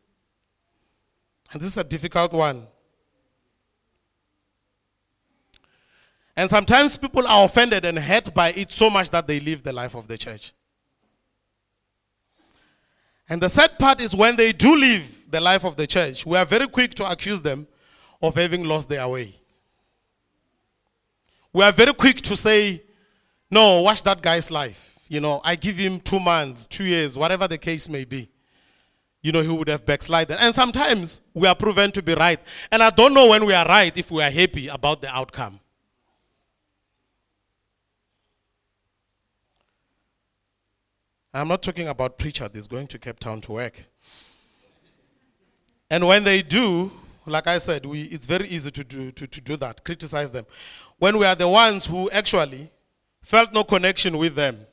And 1.53 1.61
this 1.61 1.69
is 1.69 1.77
a 1.77 1.83
difficult 1.83 2.33
one. 2.33 2.65
And 6.35 6.49
sometimes 6.49 6.97
people 6.97 7.27
are 7.27 7.45
offended 7.45 7.85
and 7.85 7.99
hurt 7.99 8.33
by 8.33 8.49
it 8.53 8.71
so 8.71 8.89
much 8.89 9.11
that 9.11 9.27
they 9.27 9.39
leave 9.39 9.61
the 9.61 9.71
life 9.71 9.95
of 9.95 10.07
the 10.07 10.17
church. 10.17 10.51
And 13.29 13.39
the 13.39 13.49
sad 13.49 13.77
part 13.77 14.01
is 14.01 14.15
when 14.15 14.35
they 14.35 14.51
do 14.51 14.75
leave, 14.75 15.29
the 15.29 15.39
life 15.39 15.63
of 15.63 15.75
the 15.75 15.87
church, 15.87 16.25
we 16.25 16.37
are 16.37 16.45
very 16.45 16.67
quick 16.67 16.93
to 16.95 17.09
accuse 17.09 17.41
them 17.41 17.67
of 18.21 18.35
having 18.35 18.63
lost 18.63 18.89
their 18.89 19.07
way. 19.07 19.33
We 21.51 21.63
are 21.63 21.71
very 21.71 21.93
quick 21.93 22.21
to 22.21 22.35
say, 22.35 22.83
no, 23.49 23.81
watch 23.81 24.01
that 24.03 24.21
guy's 24.21 24.49
life. 24.49 24.92
You 25.13 25.19
know, 25.19 25.41
I 25.43 25.53
give 25.53 25.77
him 25.77 25.99
two 25.99 26.19
months, 26.19 26.65
two 26.65 26.85
years, 26.85 27.15
whatever 27.15 27.47
the 27.47 27.59
case 27.59 27.87
may 27.87 28.03
be. 28.03 28.31
You 29.21 29.31
know, 29.31 29.41
he 29.41 29.47
would 29.47 29.67
have 29.67 29.85
backslided. 29.85 30.37
And 30.39 30.55
sometimes 30.55 31.21
we 31.35 31.47
are 31.47 31.53
proven 31.53 31.91
to 31.91 32.01
be 32.01 32.15
right. 32.15 32.39
And 32.71 32.81
I 32.81 32.89
don't 32.89 33.13
know 33.13 33.27
when 33.27 33.45
we 33.45 33.53
are 33.53 33.63
right 33.63 33.95
if 33.95 34.09
we 34.09 34.23
are 34.23 34.31
happy 34.31 34.69
about 34.69 35.03
the 35.03 35.15
outcome. 35.15 35.59
I'm 41.31 41.47
not 41.47 41.61
talking 41.61 41.89
about 41.89 42.17
preacher 42.17 42.47
that's 42.47 42.65
going 42.65 42.87
to 42.87 42.97
Cape 42.97 43.19
Town 43.19 43.39
to 43.41 43.51
work. 43.51 43.85
And 45.91 46.07
when 46.07 46.23
they 46.23 46.41
do, 46.41 46.91
like 47.27 47.45
I 47.45 47.59
said, 47.59 47.85
we, 47.85 48.01
it's 48.05 48.25
very 48.25 48.47
easy 48.47 48.71
to 48.71 48.83
do, 48.83 49.11
to, 49.11 49.27
to 49.27 49.41
do 49.41 49.57
that, 49.57 49.83
criticize 49.83 50.31
them. 50.31 50.45
When 50.97 51.19
we 51.19 51.27
are 51.27 51.35
the 51.35 51.47
ones 51.47 51.85
who 51.85 52.09
actually 52.09 52.71
felt 53.21 53.53
no 53.53 53.63
connection 53.63 54.17
with 54.17 54.33
them 54.33 54.65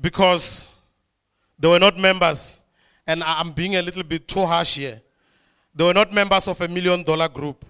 because 0.00 0.76
they 1.58 1.68
were 1.68 1.78
not 1.78 1.98
members, 1.98 2.60
and 3.06 3.22
I'm 3.22 3.52
being 3.52 3.76
a 3.76 3.82
little 3.82 4.02
bit 4.02 4.28
too 4.28 4.44
harsh 4.44 4.76
here. 4.76 5.00
They 5.74 5.84
were 5.84 5.94
not 5.94 6.12
members 6.12 6.48
of 6.48 6.60
a 6.60 6.68
million 6.68 7.02
dollar 7.02 7.28
group. 7.28 7.64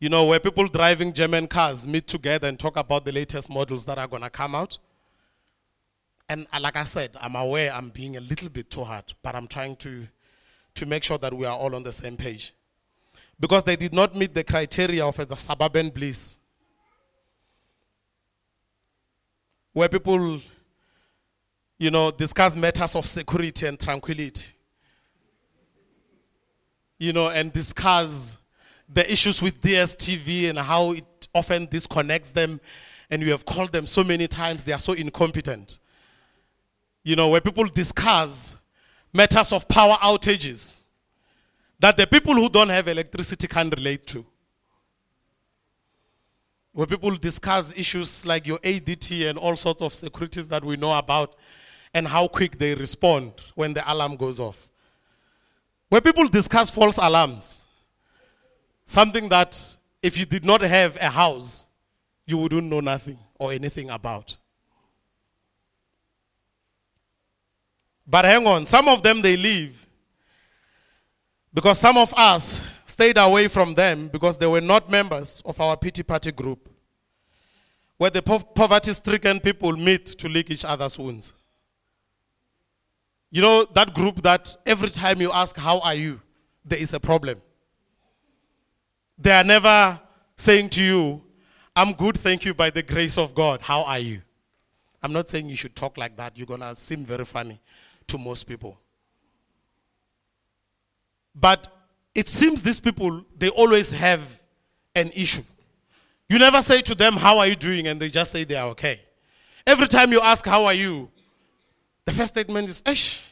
You 0.00 0.08
know, 0.08 0.24
where 0.26 0.38
people 0.38 0.68
driving 0.68 1.12
German 1.12 1.48
cars 1.48 1.86
meet 1.86 2.06
together 2.06 2.46
and 2.46 2.58
talk 2.58 2.76
about 2.76 3.04
the 3.04 3.12
latest 3.12 3.50
models 3.50 3.84
that 3.86 3.98
are 3.98 4.06
going 4.06 4.22
to 4.22 4.30
come 4.30 4.54
out. 4.54 4.78
And 6.28 6.46
like 6.60 6.76
I 6.76 6.84
said, 6.84 7.10
I'm 7.20 7.34
aware 7.34 7.72
I'm 7.72 7.88
being 7.90 8.16
a 8.16 8.20
little 8.20 8.48
bit 8.48 8.70
too 8.70 8.84
hard, 8.84 9.12
but 9.22 9.34
I'm 9.34 9.48
trying 9.48 9.76
to 9.76 10.06
to 10.78 10.86
make 10.86 11.02
sure 11.02 11.18
that 11.18 11.34
we 11.34 11.44
are 11.44 11.56
all 11.56 11.74
on 11.74 11.82
the 11.82 11.92
same 11.92 12.16
page. 12.16 12.52
Because 13.40 13.64
they 13.64 13.76
did 13.76 13.92
not 13.92 14.14
meet 14.14 14.34
the 14.34 14.44
criteria 14.44 15.04
of 15.04 15.16
the 15.16 15.36
suburban 15.36 15.90
bliss. 15.90 16.38
Where 19.72 19.88
people, 19.88 20.40
you 21.78 21.90
know, 21.90 22.10
discuss 22.10 22.56
matters 22.56 22.96
of 22.96 23.06
security 23.06 23.66
and 23.66 23.78
tranquility. 23.78 24.52
You 26.98 27.12
know, 27.12 27.28
and 27.28 27.52
discuss 27.52 28.36
the 28.88 29.10
issues 29.10 29.40
with 29.40 29.60
DSTV 29.60 30.50
and 30.50 30.58
how 30.58 30.92
it 30.92 31.28
often 31.32 31.66
disconnects 31.66 32.32
them. 32.32 32.60
And 33.10 33.22
we 33.22 33.30
have 33.30 33.44
called 33.44 33.72
them 33.72 33.86
so 33.86 34.02
many 34.02 34.26
times, 34.26 34.64
they 34.64 34.72
are 34.72 34.78
so 34.78 34.92
incompetent. 34.92 35.78
You 37.04 37.14
know, 37.14 37.28
where 37.28 37.40
people 37.40 37.64
discuss 37.66 38.56
matters 39.12 39.52
of 39.52 39.68
power 39.68 39.94
outages 39.94 40.82
that 41.78 41.96
the 41.96 42.06
people 42.06 42.34
who 42.34 42.48
don't 42.48 42.68
have 42.68 42.88
electricity 42.88 43.46
can 43.46 43.70
relate 43.70 44.06
to. 44.08 44.26
Where 46.72 46.86
people 46.86 47.14
discuss 47.16 47.76
issues 47.78 48.26
like 48.26 48.46
your 48.46 48.58
ADT 48.58 49.30
and 49.30 49.38
all 49.38 49.56
sorts 49.56 49.80
of 49.80 49.94
securities 49.94 50.48
that 50.48 50.64
we 50.64 50.76
know 50.76 50.96
about 50.96 51.36
and 51.94 52.06
how 52.06 52.28
quick 52.28 52.58
they 52.58 52.74
respond 52.74 53.32
when 53.54 53.74
the 53.74 53.92
alarm 53.92 54.16
goes 54.16 54.40
off. 54.40 54.68
Where 55.88 56.00
people 56.00 56.28
discuss 56.28 56.70
false 56.70 56.98
alarms, 56.98 57.64
something 58.84 59.28
that 59.30 59.76
if 60.02 60.18
you 60.18 60.26
did 60.26 60.44
not 60.44 60.60
have 60.60 60.96
a 60.96 61.08
house, 61.08 61.66
you 62.26 62.38
wouldn't 62.38 62.66
know 62.66 62.80
nothing 62.80 63.18
or 63.38 63.52
anything 63.52 63.90
about. 63.90 64.36
But 68.06 68.24
hang 68.24 68.46
on, 68.46 68.66
some 68.66 68.88
of 68.88 69.02
them 69.02 69.20
they 69.20 69.36
leave 69.36 69.86
because 71.52 71.78
some 71.78 71.96
of 71.96 72.12
us 72.14 72.64
stayed 72.86 73.18
away 73.18 73.48
from 73.48 73.74
them 73.74 74.08
because 74.08 74.38
they 74.38 74.46
were 74.46 74.60
not 74.60 74.90
members 74.90 75.42
of 75.44 75.60
our 75.60 75.76
pity 75.76 76.02
party 76.02 76.32
group, 76.32 76.68
where 77.96 78.10
the 78.10 78.22
po- 78.22 78.38
poverty 78.38 78.92
stricken 78.92 79.40
people 79.40 79.72
meet 79.72 80.06
to 80.06 80.28
lick 80.28 80.50
each 80.50 80.64
other's 80.64 80.98
wounds. 80.98 81.32
You 83.30 83.42
know, 83.42 83.64
that 83.74 83.94
group 83.94 84.22
that 84.22 84.56
every 84.64 84.90
time 84.90 85.20
you 85.20 85.30
ask, 85.32 85.56
How 85.56 85.80
are 85.80 85.94
you? 85.94 86.20
there 86.68 86.78
is 86.78 86.92
a 86.94 87.00
problem. 87.00 87.40
They 89.16 89.32
are 89.32 89.44
never 89.44 90.00
saying 90.36 90.68
to 90.70 90.82
you, 90.82 91.22
I'm 91.74 91.92
good, 91.92 92.16
thank 92.18 92.44
you, 92.44 92.54
by 92.54 92.70
the 92.70 92.82
grace 92.82 93.18
of 93.18 93.34
God. 93.34 93.60
How 93.62 93.82
are 93.84 93.98
you? 93.98 94.22
I'm 95.02 95.12
not 95.12 95.28
saying 95.28 95.48
you 95.48 95.56
should 95.56 95.76
talk 95.76 95.96
like 95.96 96.16
that. 96.16 96.36
You're 96.36 96.46
going 96.46 96.60
to 96.60 96.74
seem 96.74 97.04
very 97.04 97.24
funny 97.24 97.60
to 98.08 98.18
most 98.18 98.44
people. 98.44 98.78
But 101.34 101.68
it 102.14 102.28
seems 102.28 102.62
these 102.62 102.80
people, 102.80 103.24
they 103.36 103.48
always 103.50 103.90
have 103.92 104.40
an 104.94 105.10
issue. 105.14 105.42
You 106.28 106.38
never 106.38 106.60
say 106.60 106.80
to 106.82 106.94
them, 106.94 107.14
How 107.14 107.38
are 107.38 107.46
you 107.46 107.56
doing? 107.56 107.86
And 107.86 108.00
they 108.00 108.10
just 108.10 108.32
say 108.32 108.44
they 108.44 108.56
are 108.56 108.68
okay. 108.70 109.00
Every 109.66 109.86
time 109.86 110.12
you 110.12 110.20
ask, 110.20 110.44
How 110.44 110.64
are 110.64 110.74
you? 110.74 111.10
The 112.08 112.14
first 112.14 112.32
statement 112.32 112.66
is, 112.70 112.80
Eish, 112.84 113.22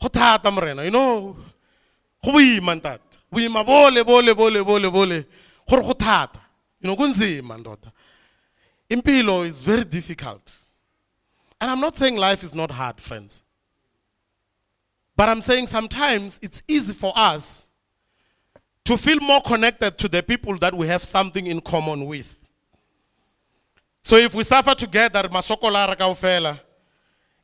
you 0.00 0.90
know, 0.92 1.36
go 2.24 2.30
boima 2.32 2.74
ntata 2.76 3.18
boima 3.32 3.66
bole 3.66 4.04
bole 4.04 4.32
bole 4.32 4.62
bole 4.62 4.90
bole 4.92 5.24
gore 5.68 5.82
go 5.82 6.28
you 6.80 6.86
know 6.86 6.94
kunzima 6.94 7.58
ndoda. 7.58 7.90
Impilo 8.88 9.44
is 9.44 9.60
very 9.60 9.82
difficult. 9.84 10.56
And 11.60 11.68
i'm 11.68 11.80
not 11.80 11.96
saying 11.96 12.16
life 12.16 12.44
is 12.44 12.54
not 12.54 12.70
hard 12.70 13.00
friends. 13.00 13.42
But 15.16 15.28
i'm 15.28 15.40
saying 15.40 15.66
sometimes 15.66 16.38
it's 16.42 16.62
easy 16.68 16.94
for 16.94 17.12
us 17.16 17.66
to 18.84 18.96
feel 18.96 19.18
more 19.18 19.40
connected 19.40 19.98
to 19.98 20.06
the 20.06 20.22
people 20.22 20.56
that 20.58 20.72
we 20.72 20.86
have 20.86 21.02
something 21.02 21.48
in 21.48 21.60
common 21.60 22.06
with. 22.06 22.38
So 24.02 24.14
if 24.14 24.32
we 24.32 24.44
suffer 24.44 24.76
together 24.76 25.24
masokolara 25.24 25.96
kaofela 25.96 26.60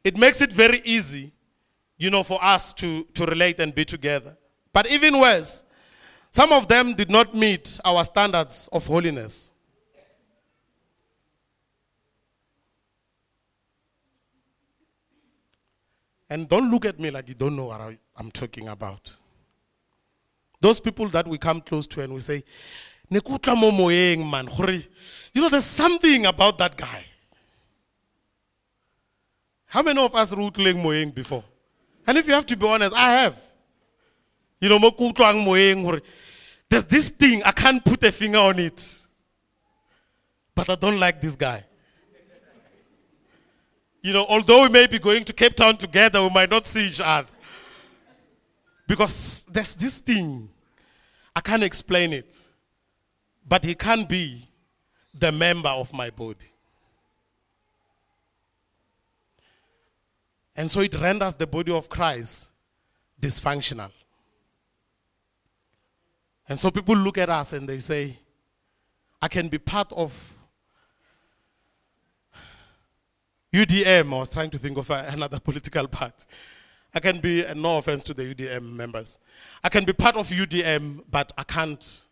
it 0.04 0.16
makes 0.16 0.40
it 0.40 0.52
very 0.52 0.80
easy 0.84 1.32
you 1.96 2.10
know 2.10 2.22
for 2.22 2.42
us 2.42 2.72
to 2.72 3.04
to 3.14 3.24
relate 3.26 3.60
and 3.60 3.74
be 3.74 3.84
together 3.84 4.36
but 4.72 4.90
even 4.90 5.18
worse, 5.20 5.64
some 6.30 6.52
of 6.52 6.66
them 6.66 6.94
did 6.94 7.10
not 7.10 7.34
meet 7.34 7.78
our 7.84 8.04
standards 8.04 8.68
of 8.72 8.86
holiness. 8.86 9.50
And 16.30 16.48
don't 16.48 16.70
look 16.70 16.86
at 16.86 16.98
me 16.98 17.10
like 17.10 17.28
you 17.28 17.34
don't 17.34 17.54
know 17.54 17.66
what 17.66 17.82
I, 17.82 17.98
am 18.18 18.30
talking 18.30 18.68
about. 18.68 19.14
Those 20.62 20.80
people 20.80 21.08
that 21.10 21.28
we 21.28 21.36
come 21.36 21.60
close 21.60 21.86
to 21.88 22.00
and 22.00 22.14
we 22.14 22.20
say, 22.20 22.42
man, 23.10 24.48
you 25.34 25.42
know, 25.42 25.48
there's 25.50 25.64
something 25.66 26.24
about 26.24 26.56
that 26.56 26.78
guy. 26.78 27.04
How 29.72 29.80
many 29.80 29.98
of 30.02 30.14
us 30.14 30.36
root 30.36 30.52
moyeng 30.52 31.14
before? 31.14 31.42
And 32.06 32.18
if 32.18 32.26
you 32.26 32.34
have 32.34 32.44
to 32.44 32.54
be 32.54 32.66
honest, 32.66 32.94
I 32.94 33.12
have. 33.12 33.42
You 34.60 34.68
know, 34.68 34.78
there's 36.68 36.84
this 36.84 37.08
thing, 37.08 37.42
I 37.42 37.52
can't 37.52 37.82
put 37.82 38.04
a 38.04 38.12
finger 38.12 38.36
on 38.36 38.58
it. 38.58 38.98
But 40.54 40.68
I 40.68 40.74
don't 40.74 41.00
like 41.00 41.22
this 41.22 41.36
guy. 41.36 41.64
You 44.02 44.12
know, 44.12 44.26
although 44.28 44.64
we 44.64 44.68
may 44.68 44.86
be 44.86 44.98
going 44.98 45.24
to 45.24 45.32
Cape 45.32 45.54
Town 45.54 45.78
together, 45.78 46.22
we 46.22 46.28
might 46.28 46.50
not 46.50 46.66
see 46.66 46.88
each 46.88 47.00
other. 47.02 47.28
Because 48.86 49.46
there's 49.50 49.74
this 49.74 50.00
thing, 50.00 50.50
I 51.34 51.40
can't 51.40 51.62
explain 51.62 52.12
it. 52.12 52.30
But 53.48 53.64
he 53.64 53.74
can't 53.74 54.06
be 54.06 54.46
the 55.14 55.32
member 55.32 55.70
of 55.70 55.94
my 55.94 56.10
body. 56.10 56.51
And 60.54 60.70
so 60.70 60.80
it 60.80 60.94
renders 61.00 61.34
the 61.34 61.46
body 61.46 61.72
of 61.72 61.88
Christ 61.88 62.50
dysfunctional. 63.20 63.90
And 66.48 66.58
so 66.58 66.70
people 66.70 66.96
look 66.96 67.18
at 67.18 67.30
us 67.30 67.52
and 67.52 67.68
they 67.68 67.78
say, 67.78 68.18
I 69.20 69.28
can 69.28 69.48
be 69.48 69.58
part 69.58 69.92
of 69.92 70.36
UDM. 73.52 74.12
I 74.12 74.18
was 74.18 74.30
trying 74.30 74.50
to 74.50 74.58
think 74.58 74.76
of 74.76 74.90
another 74.90 75.38
political 75.44 75.86
part. 75.86 76.26
I 76.94 77.00
can 77.00 77.20
be, 77.20 77.44
no 77.54 77.78
offense 77.78 78.04
to 78.04 78.14
the 78.14 78.34
UDM 78.34 78.62
members, 78.74 79.18
I 79.64 79.68
can 79.68 79.84
be 79.84 79.92
part 79.92 80.16
of 80.16 80.28
UDM, 80.28 81.04
but 81.10 81.32
I 81.38 81.44
can't, 81.44 82.02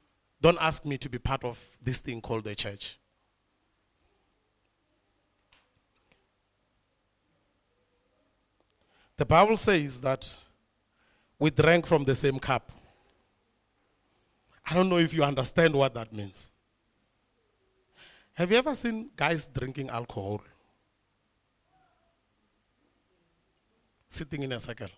don't 0.41 0.59
ask 0.61 0.87
me 0.87 0.97
to 0.99 1.11
be 1.11 1.19
part 1.19 1.45
of 1.45 1.63
this 1.83 1.99
thing 1.99 2.21
called 2.21 2.45
the 2.45 2.55
church. 2.55 3.00
The 9.21 9.27
Bible 9.27 9.55
says 9.59 10.01
that 10.01 10.35
we 11.39 11.51
drank 11.51 11.87
from 11.87 12.05
the 12.05 12.15
same 12.15 12.39
cup. 12.39 12.73
I 14.67 14.73
don't 14.73 14.89
know 14.89 14.97
if 14.97 15.13
you 15.13 15.23
understand 15.23 15.75
what 15.75 15.93
that 15.93 16.11
means. 16.11 16.51
Have 18.33 18.51
you 18.51 18.57
ever 18.57 18.75
seen 18.75 19.11
guys 19.15 19.47
drinking 19.47 19.91
alcohol? 19.91 20.41
Sitting 24.09 24.43
in 24.43 24.53
a 24.53 24.59
circle. 24.59 24.89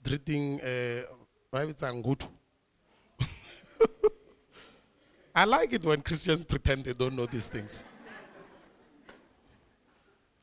Drinking, 0.00 0.60
uh, 0.60 1.02
ngutu. 1.52 2.28
I 5.34 5.44
like 5.44 5.72
it 5.72 5.82
when 5.82 6.00
Christians 6.02 6.44
pretend 6.44 6.84
they 6.84 6.92
don't 6.92 7.16
know 7.16 7.26
these 7.26 7.48
things. 7.48 7.82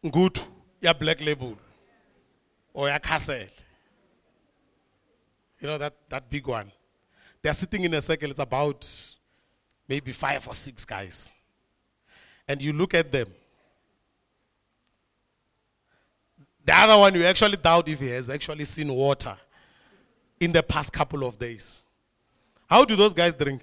Ngutu, 0.03 0.49
ya 0.85 0.93
black 0.93 1.19
label, 1.21 1.57
or 2.73 2.87
ya 2.87 2.99
castle. 2.99 3.47
You 5.59 5.67
know 5.67 5.77
that, 5.77 5.93
that 6.09 6.29
big 6.29 6.47
one. 6.47 6.71
They're 7.41 7.53
sitting 7.53 7.83
in 7.83 7.93
a 7.93 8.01
circle, 8.01 8.29
it's 8.29 8.39
about 8.39 8.89
maybe 9.87 10.11
five 10.11 10.47
or 10.47 10.53
six 10.53 10.85
guys. 10.85 11.33
And 12.47 12.61
you 12.61 12.73
look 12.73 12.93
at 12.93 13.11
them. 13.11 13.27
The 16.63 16.75
other 16.75 16.99
one, 16.99 17.13
you 17.13 17.23
actually 17.23 17.57
doubt 17.57 17.87
if 17.89 17.99
he 17.99 18.09
has 18.09 18.29
actually 18.29 18.65
seen 18.65 18.91
water 18.91 19.37
in 20.39 20.51
the 20.51 20.63
past 20.63 20.91
couple 20.91 21.23
of 21.23 21.37
days. 21.37 21.83
How 22.67 22.83
do 22.83 22.95
those 22.95 23.13
guys 23.13 23.35
drink? 23.35 23.61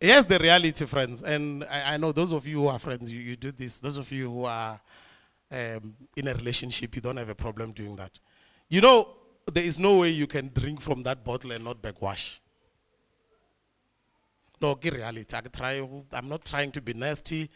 Here's 0.00 0.24
the 0.24 0.38
reality, 0.38 0.84
friends. 0.84 1.22
And 1.22 1.64
I, 1.64 1.94
I 1.94 1.96
know 1.96 2.12
those 2.12 2.32
of 2.32 2.46
you 2.46 2.62
who 2.62 2.68
are 2.68 2.78
friends, 2.78 3.10
you, 3.10 3.20
you 3.20 3.36
do 3.36 3.52
this. 3.52 3.80
Those 3.80 3.96
of 3.96 4.10
you 4.12 4.30
who 4.30 4.44
are 4.44 4.80
um, 5.50 5.94
in 6.16 6.28
a 6.28 6.34
relationship, 6.34 6.94
you 6.94 7.00
don't 7.00 7.16
have 7.16 7.28
a 7.28 7.34
problem 7.34 7.72
doing 7.72 7.96
that. 7.96 8.18
You 8.68 8.80
know, 8.80 9.08
there 9.52 9.64
is 9.64 9.78
no 9.78 9.98
way 9.98 10.10
you 10.10 10.26
can 10.26 10.50
drink 10.52 10.80
from 10.80 11.02
that 11.04 11.24
bottle 11.24 11.52
and 11.52 11.64
not 11.64 11.80
backwash. 11.80 12.40
No, 14.60 14.74
get 14.74 14.94
reality. 14.94 15.36
I 15.36 15.40
try, 15.40 15.88
I'm 16.12 16.28
not 16.28 16.44
trying 16.44 16.72
to 16.72 16.80
be 16.80 16.94
nasty. 16.94 17.50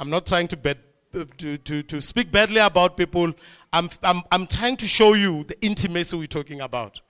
I'm 0.00 0.08
not 0.10 0.26
trying 0.26 0.48
to, 0.48 0.56
bed, 0.56 0.78
to, 1.12 1.56
to, 1.58 1.82
to 1.82 2.00
speak 2.00 2.32
badly 2.32 2.58
about 2.58 2.96
people. 2.96 3.32
I'm, 3.72 3.90
I'm, 4.02 4.22
I'm 4.32 4.46
trying 4.46 4.76
to 4.78 4.86
show 4.86 5.14
you 5.14 5.44
the 5.44 5.60
intimacy 5.60 6.16
we're 6.16 6.26
talking 6.26 6.62
about. 6.62 7.00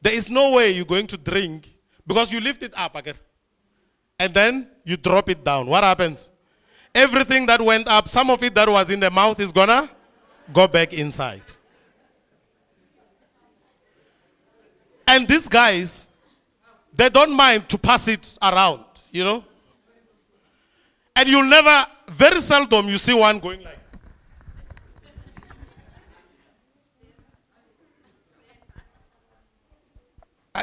There 0.00 0.14
is 0.14 0.30
no 0.30 0.52
way 0.52 0.70
you're 0.70 0.84
going 0.84 1.08
to 1.08 1.16
drink 1.16 1.68
because 2.06 2.32
you 2.32 2.40
lift 2.40 2.62
it 2.62 2.72
up 2.76 2.94
again. 2.94 3.14
And 4.18 4.32
then 4.32 4.68
you 4.84 4.96
drop 4.96 5.28
it 5.28 5.44
down. 5.44 5.66
What 5.66 5.84
happens? 5.84 6.30
Everything 6.94 7.46
that 7.46 7.60
went 7.60 7.88
up, 7.88 8.08
some 8.08 8.30
of 8.30 8.42
it 8.42 8.54
that 8.54 8.68
was 8.68 8.90
in 8.90 9.00
the 9.00 9.10
mouth 9.10 9.40
is 9.40 9.50
gonna 9.50 9.90
go 10.52 10.68
back 10.68 10.92
inside. 10.92 11.42
And 15.06 15.26
these 15.26 15.48
guys, 15.48 16.06
they 16.94 17.08
don't 17.08 17.32
mind 17.34 17.68
to 17.68 17.78
pass 17.78 18.08
it 18.08 18.38
around, 18.40 18.84
you 19.10 19.24
know. 19.24 19.44
And 21.16 21.28
you'll 21.28 21.44
never, 21.44 21.86
very 22.08 22.40
seldom, 22.40 22.88
you 22.88 22.98
see 22.98 23.14
one 23.14 23.38
going 23.38 23.62
like. 23.62 23.78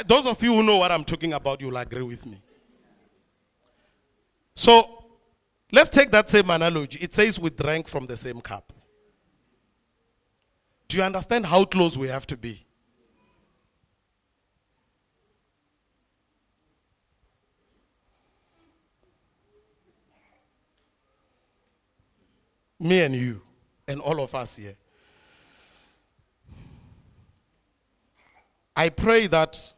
Those 0.08 0.26
of 0.26 0.41
you 0.41 0.54
who 0.54 0.64
know 0.64 0.78
what 0.78 0.91
I'm 0.91 1.04
talking 1.04 1.34
about, 1.34 1.60
you'll 1.62 1.76
agree 1.76 2.02
with 2.02 2.26
me. 2.26 2.41
So 4.56 5.02
Let's 5.72 5.89
take 5.89 6.12
that 6.12 6.30
same 6.30 6.49
analogy. 6.49 6.99
It 6.99 7.14
says 7.14 7.39
we 7.39 7.49
drank 7.49 7.88
from 7.88 8.06
the 8.06 8.18
same 8.18 8.41
cup. 8.41 8.74
Do 10.89 10.97
you 10.97 11.04
understand 11.04 11.45
how 11.45 11.64
close 11.64 11.97
we 11.97 12.10
have 12.10 12.28
to 12.28 12.36
be? 12.36 12.66
Me 22.78 23.02
and 23.02 23.16
you, 23.16 23.41
and 23.88 24.02
all 24.02 24.20
of 24.20 24.36
us 24.36 24.58
here. 24.58 24.76
I 28.76 28.89
pray 28.89 29.28
that 29.28 29.74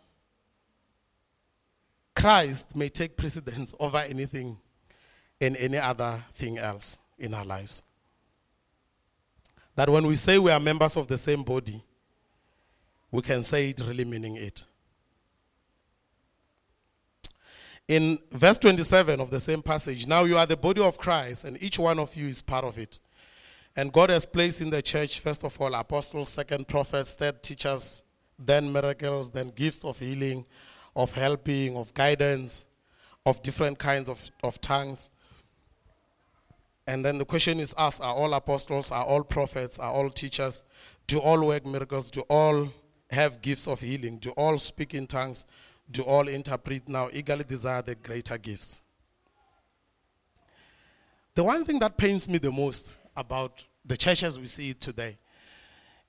Christ 2.15 2.75
may 2.75 2.87
take 2.87 3.17
precedence 3.17 3.75
over 3.77 3.97
anything 3.97 4.57
and 5.45 5.57
any 5.57 5.77
other 5.77 6.23
thing 6.33 6.57
else 6.57 6.99
in 7.17 7.33
our 7.33 7.45
lives. 7.45 7.83
That 9.75 9.89
when 9.89 10.05
we 10.05 10.15
say 10.15 10.37
we 10.37 10.51
are 10.51 10.59
members 10.59 10.97
of 10.97 11.07
the 11.07 11.17
same 11.17 11.43
body, 11.43 11.83
we 13.11 13.21
can 13.21 13.43
say 13.43 13.69
it 13.69 13.81
really 13.85 14.05
meaning 14.05 14.37
it. 14.37 14.65
In 17.87 18.17
verse 18.31 18.57
27 18.59 19.19
of 19.19 19.29
the 19.29 19.39
same 19.39 19.61
passage, 19.61 20.07
now 20.07 20.23
you 20.23 20.37
are 20.37 20.45
the 20.45 20.55
body 20.55 20.81
of 20.81 20.97
Christ, 20.97 21.43
and 21.43 21.61
each 21.61 21.77
one 21.77 21.99
of 21.99 22.15
you 22.15 22.27
is 22.27 22.41
part 22.41 22.63
of 22.63 22.77
it. 22.77 22.99
And 23.75 23.91
God 23.91 24.09
has 24.09 24.25
placed 24.25 24.61
in 24.61 24.69
the 24.69 24.81
church, 24.81 25.19
first 25.19 25.43
of 25.43 25.59
all, 25.59 25.73
apostles, 25.73 26.29
second, 26.29 26.67
prophets, 26.67 27.13
third, 27.13 27.41
teachers, 27.43 28.01
then 28.39 28.71
miracles, 28.71 29.31
then 29.31 29.51
gifts 29.55 29.83
of 29.83 29.99
healing, 29.99 30.45
of 30.95 31.11
helping, 31.11 31.75
of 31.75 31.93
guidance, 31.93 32.65
of 33.25 33.41
different 33.41 33.79
kinds 33.79 34.09
of, 34.09 34.21
of 34.43 34.61
tongues. 34.61 35.11
And 36.85 37.03
then 37.03 37.17
the 37.17 37.25
question 37.25 37.59
is 37.59 37.73
asked 37.77 38.01
Are 38.01 38.13
all 38.13 38.33
apostles, 38.33 38.91
are 38.91 39.05
all 39.05 39.23
prophets, 39.23 39.79
are 39.79 39.91
all 39.91 40.09
teachers? 40.09 40.65
Do 41.07 41.19
all 41.19 41.45
work 41.45 41.65
miracles? 41.65 42.09
Do 42.09 42.21
all 42.21 42.69
have 43.09 43.41
gifts 43.41 43.67
of 43.67 43.79
healing? 43.79 44.17
Do 44.17 44.31
all 44.31 44.57
speak 44.57 44.93
in 44.93 45.07
tongues? 45.07 45.45
Do 45.89 46.03
all 46.03 46.27
interpret? 46.27 46.87
Now, 46.87 47.09
eagerly 47.11 47.43
desire 47.43 47.81
the 47.81 47.95
greater 47.95 48.37
gifts. 48.37 48.81
The 51.35 51.43
one 51.43 51.65
thing 51.65 51.79
that 51.79 51.97
pains 51.97 52.29
me 52.29 52.37
the 52.37 52.51
most 52.51 52.97
about 53.15 53.63
the 53.85 53.97
churches 53.97 54.39
we 54.39 54.45
see 54.45 54.73
today 54.73 55.17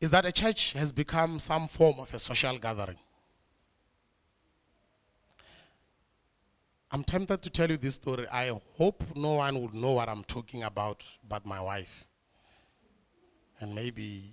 is 0.00 0.10
that 0.10 0.26
a 0.26 0.32
church 0.32 0.74
has 0.74 0.92
become 0.92 1.38
some 1.38 1.66
form 1.66 1.98
of 1.98 2.12
a 2.12 2.18
social 2.18 2.58
gathering. 2.58 2.98
I'm 6.94 7.02
tempted 7.02 7.42
to 7.42 7.50
tell 7.50 7.68
you 7.68 7.76
this 7.76 7.96
story. 7.96 8.24
I 8.30 8.52
hope 8.78 9.02
no 9.16 9.32
one 9.32 9.60
would 9.60 9.74
know 9.74 9.94
what 9.94 10.08
I'm 10.08 10.22
talking 10.22 10.62
about 10.62 11.02
but 11.28 11.44
my 11.44 11.60
wife. 11.60 12.06
And 13.58 13.74
maybe 13.74 14.30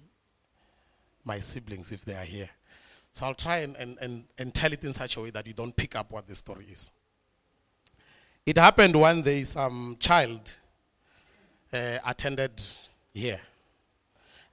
my 1.26 1.40
siblings 1.40 1.92
if 1.92 2.06
they 2.06 2.14
are 2.14 2.24
here. 2.24 2.52
So 3.14 3.26
I'll 3.26 3.34
try 3.34 3.58
and, 3.58 3.76
and, 3.78 3.98
and, 4.00 4.26
and 4.38 4.54
tell 4.54 4.72
it 4.72 4.84
in 4.84 4.94
such 4.94 5.18
a 5.18 5.22
way 5.22 5.32
that 5.32 5.48
you 5.48 5.54
don't 5.54 5.76
pick 5.76 5.96
up 5.96 6.12
what 6.12 6.28
the 6.28 6.36
story 6.36 6.68
is. 6.72 6.92
It 8.46 8.60
happened 8.60 8.96
one 8.96 9.24
day, 9.24 9.42
some 9.42 9.98
child 10.00 10.56
uh, 11.74 11.98
attended 12.06 12.62
here. 13.12 13.42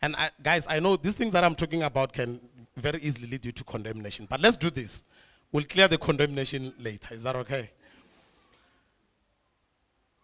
And 0.00 0.16
I, 0.16 0.30
guys, 0.42 0.66
I 0.66 0.80
know 0.80 0.96
these 0.96 1.14
things 1.14 1.34
that 1.34 1.44
I'm 1.44 1.54
talking 1.54 1.82
about 1.82 2.14
can 2.14 2.40
very 2.74 3.02
easily 3.02 3.28
lead 3.28 3.44
you 3.44 3.52
to 3.52 3.64
condemnation. 3.64 4.26
But 4.30 4.40
let's 4.40 4.56
do 4.56 4.70
this. 4.70 5.04
We'll 5.52 5.64
clear 5.64 5.88
the 5.88 5.98
condemnation 5.98 6.72
later. 6.78 7.12
Is 7.12 7.24
that 7.24 7.36
okay? 7.36 7.72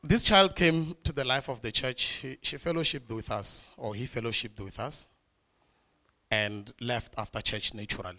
This 0.06 0.22
child 0.22 0.54
came 0.54 0.94
to 1.02 1.14
the 1.14 1.24
life 1.24 1.48
of 1.48 1.62
the 1.62 1.72
church. 1.72 1.98
She, 2.42 2.58
fellowshipped 2.58 3.08
with 3.10 3.30
us, 3.30 3.72
or 3.78 3.94
he 3.94 4.06
fellowshipped 4.06 4.60
with 4.60 4.78
us, 4.78 5.08
and 6.30 6.70
left 6.78 7.14
after 7.16 7.40
church 7.40 7.72
naturally. 7.72 8.18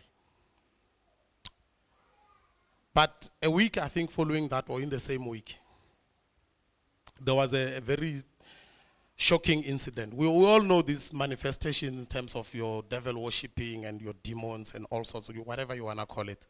But 2.92 3.30
a 3.44 3.52
week, 3.52 3.78
I 3.78 3.88
think, 3.88 4.10
following 4.10 4.48
that, 4.48 4.66
or 4.68 4.82
in 4.82 4.90
the 4.90 4.98
same 4.98 5.28
week, 5.28 5.60
there 7.22 7.36
was 7.36 7.54
a, 7.54 7.78
a 7.78 7.82
very 7.82 8.16
shocking 9.16 9.62
incident. 9.62 10.12
We, 10.12 10.28
we, 10.28 10.44
all 10.44 10.62
know 10.62 10.82
this 10.82 11.14
manifestation 11.14 12.00
in 12.00 12.06
terms 12.08 12.34
of 12.34 12.52
your 12.52 12.82
devil 12.90 13.22
worshipping 13.22 13.86
and 13.86 14.02
your 14.02 14.14
demons 14.24 14.74
and 14.74 14.88
all 14.90 15.04
sorts 15.04 15.30
of 15.30 15.36
whatever 15.36 15.76
you 15.76 15.84
want 15.84 16.00
to 16.00 16.08
call 16.08 16.28
it. 16.30 16.48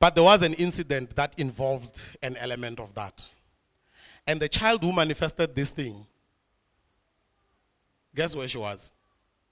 But 0.00 0.14
there 0.14 0.24
was 0.24 0.40
an 0.40 0.54
incident 0.54 1.14
that 1.16 1.34
involved 1.36 2.00
an 2.22 2.38
element 2.38 2.80
of 2.80 2.94
that. 2.94 3.22
And 4.26 4.40
the 4.40 4.48
child 4.48 4.82
who 4.82 4.92
manifested 4.92 5.54
this 5.54 5.70
thing, 5.70 6.06
guess 8.14 8.36
where 8.36 8.46
she 8.48 8.58
was? 8.58 8.92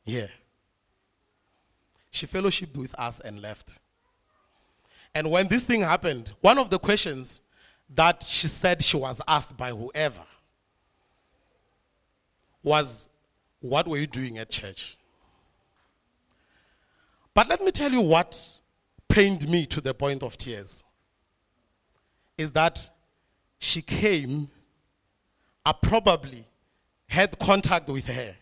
Here. 0.05 0.31
She 2.11 2.27
fellowshipped 2.27 2.77
with 2.77 2.95
us 2.99 3.21
and 3.21 3.41
left. 3.41 3.81
And 5.15 5.31
when 5.31 5.49
this 5.49 5.65
thing 5.65 5.81
happened, 5.81 6.33
one 6.41 6.59
of 6.59 6.71
the 6.71 6.79
questions 6.79 7.43
that 7.95 8.23
she 8.23 8.47
said 8.47 8.83
she 8.83 8.97
was 8.97 9.21
asked 9.27 9.57
by 9.57 9.71
whoever 9.71 10.23
was, 12.63 13.09
What 13.61 13.89
were 13.89 13.99
you 13.99 14.07
doing 14.07 14.39
at 14.39 14.51
church? 14.51 14.97
But 17.35 17.49
let 17.49 17.61
me 17.61 17.71
tell 17.71 17.91
you 17.91 18.01
what 18.01 18.51
pained 19.09 19.49
me 19.49 19.67
to 19.67 19.81
the 19.81 19.95
point 19.95 20.23
of 20.23 20.37
tears 20.37 20.85
is 22.39 22.53
that 22.53 22.89
she 23.59 23.83
came 23.83 24.49
I 25.65 25.73
probably 25.73 26.47
had 27.09 27.39
contact 27.39 27.89
with 27.89 28.07
her 28.07 28.35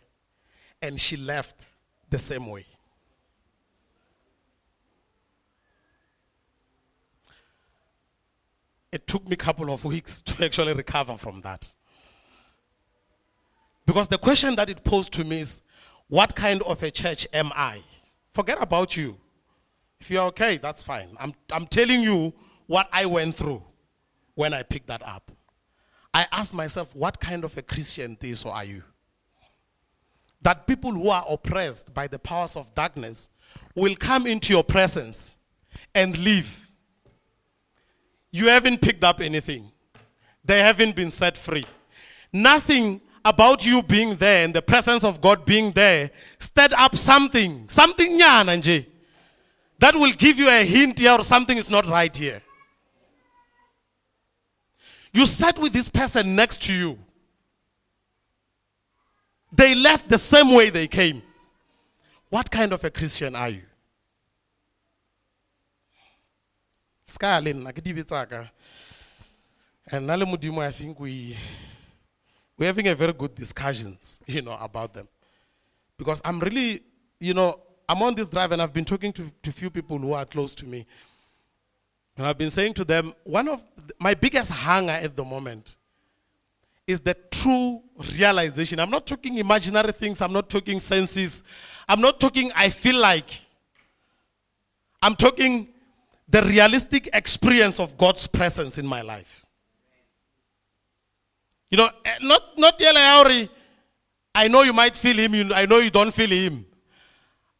and 0.83 1.01
she 1.01 1.17
left 1.17 1.67
the 2.11 2.19
same 2.19 2.47
way. 2.47 2.65
It 8.91 9.07
took 9.07 9.27
me 9.27 9.35
a 9.35 9.37
couple 9.37 9.71
of 9.73 9.85
weeks 9.85 10.23
to 10.23 10.45
actually 10.45 10.73
recover 10.73 11.17
from 11.17 11.41
that. 11.43 11.75
Because 13.85 14.09
the 14.09 14.19
question 14.19 14.55
that 14.57 14.69
it 14.71 14.85
posed 14.85 15.13
to 15.15 15.25
me 15.25 15.41
is 15.41 15.63
what 16.09 16.35
kind 16.35 16.63
of 16.63 16.83
a 16.83 16.91
church 16.91 17.27
am 17.33 17.51
I? 17.55 17.83
Forget 18.33 18.59
about 18.61 18.97
you. 18.97 19.19
If 20.01 20.11
you're 20.11 20.25
okay, 20.25 20.59
that's 20.59 20.83
fine. 20.83 21.09
I'm, 21.19 21.33
I'm 21.53 21.67
telling 21.67 22.03
you 22.03 22.33
what 22.67 22.89
I 22.93 23.07
went 23.07 23.37
through 23.37 23.63
when 24.35 24.55
I 24.55 24.63
picked 24.63 24.87
that 24.89 25.03
up. 25.07 25.31
I 26.19 26.27
ask 26.33 26.53
myself, 26.53 26.97
what 26.97 27.21
kind 27.21 27.45
of 27.45 27.57
a 27.57 27.63
Christian 27.63 28.17
this 28.19 28.45
are 28.45 28.65
you? 28.65 28.83
That 30.43 30.67
people 30.67 30.91
who 30.91 31.11
are 31.11 31.25
oppressed 31.31 31.95
by 31.95 32.09
the 32.09 32.19
powers 32.19 32.57
of 32.57 32.75
darkness 32.75 33.29
will 33.77 33.95
come 33.95 34.27
into 34.27 34.53
your 34.53 34.65
presence 34.65 35.37
and 35.95 36.19
leave. 36.19 36.69
You 38.33 38.49
haven't 38.49 38.81
picked 38.81 39.05
up 39.05 39.21
anything. 39.21 39.71
They 40.45 40.59
haven't 40.59 40.97
been 40.97 41.13
set 41.13 41.39
free. 41.39 41.65
Nothing 42.33 43.01
about 43.25 43.65
you 43.65 43.81
being 43.85 44.17
there 44.17 44.45
and 44.45 44.53
the 44.53 44.63
presence 44.63 45.05
of 45.05 45.21
God 45.21 45.45
being 45.45 45.71
there 45.71 46.11
stirred 46.41 46.73
up 46.73 46.97
something, 46.97 47.69
something 47.69 48.19
that 48.19 48.83
will 49.95 50.13
give 50.15 50.37
you 50.37 50.49
a 50.49 50.65
hint 50.65 50.99
here 50.99 51.13
or 51.13 51.23
something 51.23 51.57
is 51.57 51.71
not 51.71 51.87
right 51.87 52.17
here. 52.17 52.43
You 55.13 55.27
sat 55.27 55.59
with 55.59 55.73
this 55.73 55.89
person 55.89 56.35
next 56.35 56.63
to 56.63 56.75
you. 56.75 56.99
They 59.53 59.75
left 59.75 60.09
the 60.09 60.19
same 60.19 60.55
way 60.55 60.71
they 60.71 60.87
came. 60.87 61.23
What 62.29 62.51
kind 62.51 62.73
of 62.73 62.85
a 62.85 62.91
Christian 62.91 63.35
are 63.35 63.49
you? 63.49 63.63
Skalin, 67.07 67.65
and 69.91 70.07
Nale 70.07 70.27
Mudimo, 70.27 70.59
I 70.59 70.71
think 70.71 71.01
we 71.01 71.35
we're 72.59 72.67
having 72.67 72.89
a 72.89 72.95
very 72.95 73.13
good 73.13 73.35
discussions, 73.35 74.21
you 74.27 74.43
know, 74.43 74.57
about 74.61 74.93
them. 74.93 75.09
Because 75.97 76.21
I'm 76.25 76.41
really, 76.41 76.83
you 77.21 77.33
know, 77.33 77.61
I'm 77.89 78.03
on 78.03 78.15
this 78.15 78.29
drive 78.29 78.53
and 78.53 78.61
I've 78.61 78.73
been 78.73 78.85
talking 78.85 79.13
to, 79.13 79.31
to 79.43 79.53
few 79.53 79.71
people 79.71 79.97
who 79.99 80.13
are 80.13 80.27
close 80.27 80.55
to 80.57 80.67
me. 80.67 80.85
And 82.19 82.27
I've 82.27 82.37
been 82.37 82.51
saying 82.51 82.75
to 82.75 82.85
them, 82.85 83.15
one 83.23 83.47
of 83.47 83.63
my 84.01 84.13
biggest 84.13 84.51
hunger 84.51 84.91
at 84.91 85.15
the 85.15 85.25
moment 85.25 85.77
is 86.85 86.99
the 86.99 87.15
true 87.31 87.81
realization. 88.19 88.81
I'm 88.81 88.91
not 88.91 89.07
talking 89.07 89.37
imaginary 89.37 89.93
things, 89.93 90.21
I'm 90.21 90.33
not 90.33 90.51
talking 90.51 90.81
senses, 90.81 91.45
I'm 91.89 92.01
not 92.01 92.19
talking 92.19 92.51
I 92.57 92.71
feel 92.71 93.01
like. 93.01 93.31
I'm 95.01 95.15
talking 95.15 95.69
the 96.29 96.43
realistic 96.43 97.09
experience 97.13 97.79
of 97.79 97.97
God's 97.97 98.27
presence 98.27 98.79
in 98.79 98.87
my 98.87 99.03
life. 99.03 99.47
You 101.71 101.79
know, 101.79 101.89
eh, 102.05 102.17
not 102.23 102.43
not 102.59 102.79
Yelayauri. 102.81 103.49
I 104.35 104.49
know 104.49 104.63
you 104.63 104.73
might 104.73 104.97
feel 104.97 105.17
him, 105.17 105.53
I 105.55 105.67
know 105.67 105.79
you 105.79 105.91
don't 105.91 106.13
feel 106.13 106.31
him. 106.31 106.67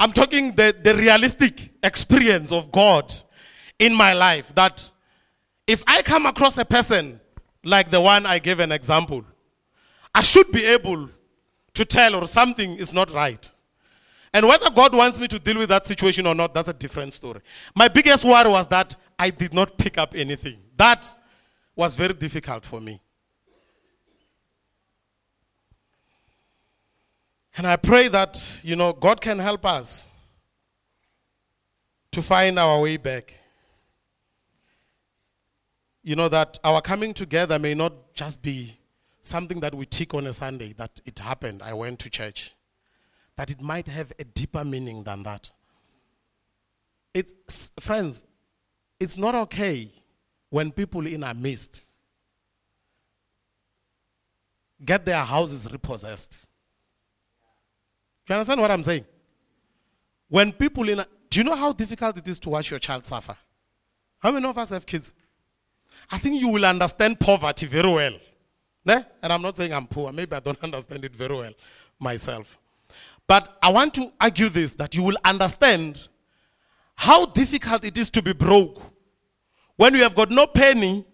I'm 0.01 0.11
talking 0.11 0.53
the, 0.53 0.75
the 0.83 0.97
realistic 0.97 1.71
experience 1.83 2.51
of 2.51 2.73
God 2.73 3.13
in 3.79 3.95
my 3.95 4.13
life 4.13 4.55
that 4.55 4.91
if 5.67 5.85
I 5.87 6.03
come 6.03 6.27
across 6.27 6.59
a 6.59 6.65
person 6.65 7.21
like 7.65 7.91
the 7.91 8.01
one 8.01 8.27
I 8.27 8.39
gave 8.39 8.61
an 8.61 8.73
example, 8.73 9.25
I 10.15 10.23
should 10.23 10.51
be 10.51 10.65
able 10.65 11.09
to 11.75 11.85
tell 11.85 12.15
or 12.15 12.27
something 12.27 12.77
is 12.77 12.93
not 12.93 13.13
right. 13.13 13.51
And 14.33 14.47
whether 14.47 14.71
God 14.71 14.95
wants 14.95 15.19
me 15.19 15.29
to 15.29 15.39
deal 15.39 15.59
with 15.59 15.69
that 15.69 15.87
situation 15.87 16.27
or 16.27 16.35
not, 16.35 16.53
that's 16.53 16.69
a 16.69 16.73
different 16.73 17.13
story. 17.13 17.41
My 17.75 17.89
biggest 17.89 18.25
worry 18.25 18.51
was 18.51 18.67
that 18.69 18.95
I 19.19 19.31
did 19.31 19.55
not 19.55 19.79
pick 19.79 19.99
up 19.99 20.15
anything. 20.15 20.59
That 20.77 21.05
was 21.75 21.95
very 21.95 22.15
difficult 22.15 22.65
for 22.65 22.81
me. 22.81 23.01
And 27.57 27.67
I 27.67 27.77
pray 27.77 28.09
that, 28.09 28.61
you 28.63 28.77
know, 28.77 28.93
God 28.93 29.21
can 29.21 29.39
help 29.39 29.67
us 29.67 30.11
to 32.13 32.23
find 32.23 32.59
our 32.59 32.81
way 32.81 32.97
back 32.97 33.35
you 36.09 36.17
know, 36.17 36.31
that 36.31 36.59
our 36.65 36.81
coming 36.81 37.13
together 37.13 37.59
may 37.59 37.75
not 37.75 38.15
just 38.15 38.41
be 38.41 38.79
something 39.21 39.61
that 39.61 39.75
we 39.75 39.85
tick 39.85 40.15
on 40.15 40.27
a 40.27 40.33
Sunday, 40.33 40.73
that 40.79 40.99
it 41.05 41.19
happened, 41.19 41.63
I 41.63 41.75
went 41.75 41.99
to 41.99 42.09
church. 42.09 42.55
That 43.37 43.51
it 43.51 43.61
might 43.61 43.87
have 43.89 44.11
a 44.19 44.25
deeper 44.25 44.65
meaning 44.65 45.03
than 45.03 45.23
that. 45.25 45.51
It's, 47.13 47.73
friends, 47.79 48.25
it's 48.99 49.19
not 49.19 49.35
okay 49.35 49.93
when 50.49 50.73
people 50.73 51.07
in 51.07 51.23
our 51.23 51.35
midst 51.35 51.85
get 54.83 55.05
their 55.05 55.23
houses 55.23 55.71
repossessed. 55.71 56.47
Do 58.27 58.33
You 58.33 58.37
understand 58.37 58.63
what 58.63 58.71
I'm 58.71 58.83
saying? 58.83 59.05
When 60.31 60.53
people 60.53 60.89
in, 60.89 61.01
a, 61.01 61.07
do 61.29 61.41
you 61.41 61.45
know 61.45 61.55
how 61.55 61.75
difficult 61.75 62.17
it 62.17 62.27
is 62.27 62.39
to 62.41 62.49
watch 62.49 62.71
your 62.71 62.81
child 62.81 63.05
suffer? 63.05 63.37
How 64.21 64.33
many 64.33 64.47
of 64.47 64.57
us 64.57 64.71
have 64.71 64.87
kids? 64.87 65.13
I 66.11 66.19
think 66.19 66.41
you 66.41 66.49
will 66.49 66.65
understand 66.65 67.21
poverty 67.21 67.67
very 67.67 67.91
well. 67.91 68.15
Ne? 68.85 69.05
And 69.23 69.33
I'm 69.33 69.43
not 69.43 69.57
saying 69.57 69.73
I'm 69.73 69.87
poor. 69.87 70.13
Maybe 70.13 70.35
I 70.35 70.41
don't 70.41 70.61
understand 70.63 71.05
it 71.05 71.15
very 71.15 71.37
well 71.37 71.53
myself. 71.99 72.59
But 73.27 73.59
I 73.63 73.71
want 73.71 73.93
to 73.95 74.11
argue 74.21 74.49
this 74.49 74.75
that 74.77 74.95
you 74.95 75.03
will 75.03 75.19
understand 75.25 76.09
how 76.97 77.27
difficult 77.27 77.85
it 77.85 77.97
is 77.99 78.11
to 78.11 78.23
be 78.23 78.33
broke 78.33 78.81
when 79.77 79.95
you 79.95 80.03
have 80.03 80.15
got 80.15 80.31
no 80.31 80.47
penny 80.47 81.05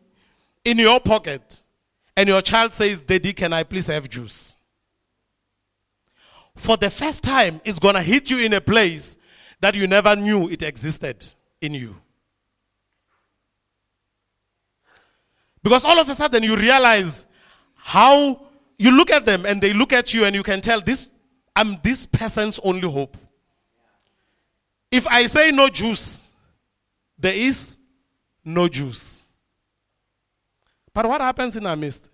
in 0.64 0.78
your 0.78 1.00
pocket 1.00 1.62
and 2.16 2.28
your 2.28 2.40
child 2.40 2.72
says, 2.72 3.00
Daddy, 3.00 3.32
can 3.32 3.52
I 3.52 3.64
please 3.64 3.88
have 3.88 4.08
juice? 4.08 4.56
For 6.56 6.76
the 6.76 6.88
first 6.88 7.24
time, 7.24 7.60
it's 7.64 7.78
going 7.78 7.96
to 7.96 8.02
hit 8.02 8.30
you 8.30 8.38
in 8.38 8.52
a 8.52 8.60
place 8.60 9.18
that 9.60 9.74
you 9.74 9.86
never 9.86 10.14
knew 10.14 10.48
it 10.48 10.62
existed 10.62 11.24
in 11.60 11.74
you. 11.74 11.96
Because 15.64 15.86
all 15.86 15.98
of 15.98 16.08
a 16.10 16.14
sudden 16.14 16.42
you 16.42 16.56
realize 16.56 17.26
how 17.74 18.38
you 18.78 18.90
look 18.90 19.10
at 19.10 19.24
them 19.24 19.46
and 19.46 19.62
they 19.62 19.72
look 19.72 19.94
at 19.94 20.12
you 20.12 20.26
and 20.26 20.34
you 20.34 20.42
can 20.42 20.60
tell 20.60 20.80
this 20.80 21.14
I'm 21.56 21.76
this 21.82 22.04
person's 22.04 22.60
only 22.62 22.88
hope. 22.88 23.16
If 24.92 25.06
I 25.06 25.24
say 25.26 25.50
no 25.50 25.68
juice, 25.68 26.32
there 27.18 27.34
is 27.34 27.78
no 28.44 28.68
juice. 28.68 29.26
But 30.92 31.06
what 31.06 31.20
happens 31.20 31.56
in 31.56 31.66
our 31.66 31.76
midst? 31.76 32.10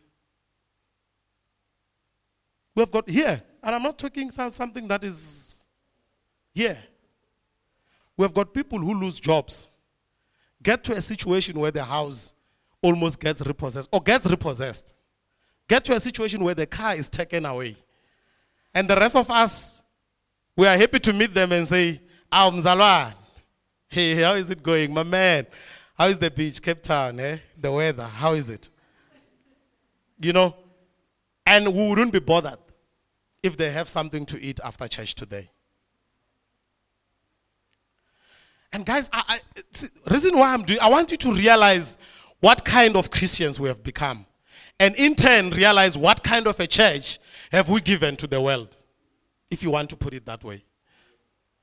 We've 2.74 2.90
got 2.90 3.08
here, 3.08 3.42
and 3.62 3.74
I'm 3.74 3.82
not 3.82 3.98
talking 3.98 4.30
about 4.30 4.52
something 4.52 4.86
that 4.88 5.02
is 5.02 5.64
here. 6.54 6.78
We've 8.16 8.32
got 8.32 8.54
people 8.54 8.78
who 8.78 8.94
lose 8.94 9.18
jobs, 9.18 9.70
get 10.62 10.84
to 10.84 10.92
a 10.92 11.00
situation 11.00 11.58
where 11.58 11.70
the 11.70 11.84
house 11.84 12.34
almost 12.82 13.20
gets 13.20 13.40
repossessed 13.42 13.88
or 13.92 14.00
gets 14.02 14.26
repossessed. 14.26 14.94
Get 15.68 15.84
to 15.84 15.94
a 15.94 16.00
situation 16.00 16.42
where 16.42 16.54
the 16.54 16.66
car 16.66 16.94
is 16.94 17.08
taken 17.08 17.46
away. 17.46 17.76
And 18.74 18.88
the 18.88 18.96
rest 18.96 19.16
of 19.16 19.30
us, 19.30 19.82
we 20.56 20.66
are 20.66 20.76
happy 20.76 20.98
to 21.00 21.12
meet 21.12 21.32
them 21.34 21.52
and 21.52 21.66
say, 21.66 22.00
Ah, 22.32 23.14
hey, 23.88 24.14
how 24.16 24.34
is 24.34 24.50
it 24.50 24.62
going? 24.62 24.92
My 24.92 25.02
man, 25.02 25.46
how 25.96 26.06
is 26.06 26.18
the 26.18 26.30
beach, 26.30 26.62
Cape 26.62 26.82
Town, 26.82 27.20
eh? 27.20 27.38
The 27.60 27.70
weather, 27.70 28.04
how 28.04 28.32
is 28.32 28.50
it? 28.50 28.68
You 30.18 30.32
know? 30.32 30.56
And 31.46 31.66
we 31.74 31.88
wouldn't 31.88 32.12
be 32.12 32.20
bothered 32.20 32.58
if 33.42 33.56
they 33.56 33.70
have 33.70 33.88
something 33.88 34.24
to 34.26 34.40
eat 34.40 34.60
after 34.64 34.86
church 34.86 35.14
today. 35.14 35.50
And 38.72 38.86
guys, 38.86 39.10
I, 39.12 39.22
I, 39.28 40.10
reason 40.10 40.38
why 40.38 40.52
I'm 40.52 40.62
doing, 40.62 40.78
I 40.80 40.88
want 40.88 41.10
you 41.10 41.16
to 41.16 41.32
realize 41.32 41.98
what 42.40 42.64
kind 42.64 42.96
of 42.96 43.10
Christians 43.10 43.60
we 43.60 43.68
have 43.68 43.82
become. 43.82 44.26
And 44.78 44.94
in 44.96 45.14
turn, 45.14 45.50
realize 45.50 45.96
what 45.96 46.22
kind 46.22 46.46
of 46.46 46.58
a 46.58 46.66
church 46.66 47.18
have 47.52 47.68
we 47.68 47.80
given 47.80 48.16
to 48.16 48.26
the 48.26 48.40
world, 48.40 48.76
if 49.50 49.62
you 49.62 49.70
want 49.70 49.90
to 49.90 49.96
put 49.96 50.14
it 50.14 50.24
that 50.26 50.42
way. 50.42 50.64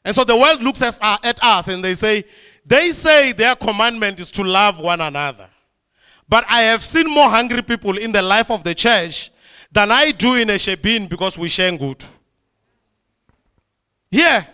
And 0.06 0.16
so 0.16 0.24
the 0.24 0.38
world 0.38 0.62
looks 0.62 0.82
at, 0.82 0.98
uh, 1.02 1.18
at 1.24 1.44
us 1.44 1.68
and 1.68 1.84
they 1.84 1.94
say, 1.94 2.24
they 2.66 2.92
say 2.92 3.32
their 3.32 3.56
commandment 3.56 4.20
is 4.20 4.30
to 4.32 4.44
love 4.44 4.80
one 4.80 5.02
another. 5.02 5.50
But 6.30 6.46
I 6.50 6.64
have 6.64 6.84
seen 6.84 7.10
more 7.10 7.30
hungry 7.30 7.62
people 7.62 7.98
in 7.98 8.12
the 8.12 8.22
life 8.22 8.52
of 8.52 8.64
the 8.64 8.76
church 8.76 9.32
than 9.72 9.92
I 9.92 10.12
do 10.12 10.36
in 10.36 10.50
a 10.50 10.54
shebeen 10.54 11.10
because 11.10 11.38
we 11.38 11.50
share 11.50 11.76
good. 11.78 12.04
Here, 14.12 14.48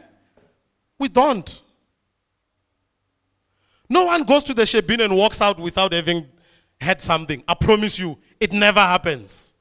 we 0.98 1.08
don't. 1.08 1.62
No 3.94 4.06
one 4.06 4.24
goes 4.24 4.44
to 4.46 4.56
the 4.56 4.64
shebeen 4.64 5.06
and 5.06 5.16
walks 5.16 5.40
out 5.40 5.60
without 5.60 5.94
having 5.94 6.26
had 6.82 7.00
something. 7.00 7.44
I 7.48 7.54
promise 7.54 8.00
you, 8.00 8.18
it 8.40 8.52
never 8.52 8.80
happens. 8.80 9.54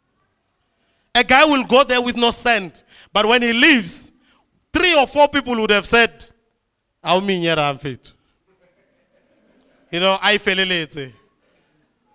A 1.14 1.22
guy 1.22 1.44
will 1.44 1.64
go 1.64 1.84
there 1.84 2.00
with 2.00 2.16
no 2.16 2.30
scent, 2.30 2.82
but 3.12 3.26
when 3.26 3.42
he 3.42 3.52
leaves, 3.52 4.10
three 4.72 4.96
or 4.98 5.06
four 5.06 5.28
people 5.28 5.54
would 5.60 5.68
have 5.68 5.84
said, 5.84 6.24
I'll 7.04 7.20
mean 7.20 7.46
I'm 7.58 7.76
fit. 7.76 8.10
You 9.90 10.00
know, 10.00 10.16
I 10.22 10.38
fell 10.38 10.56
late. 10.56 10.96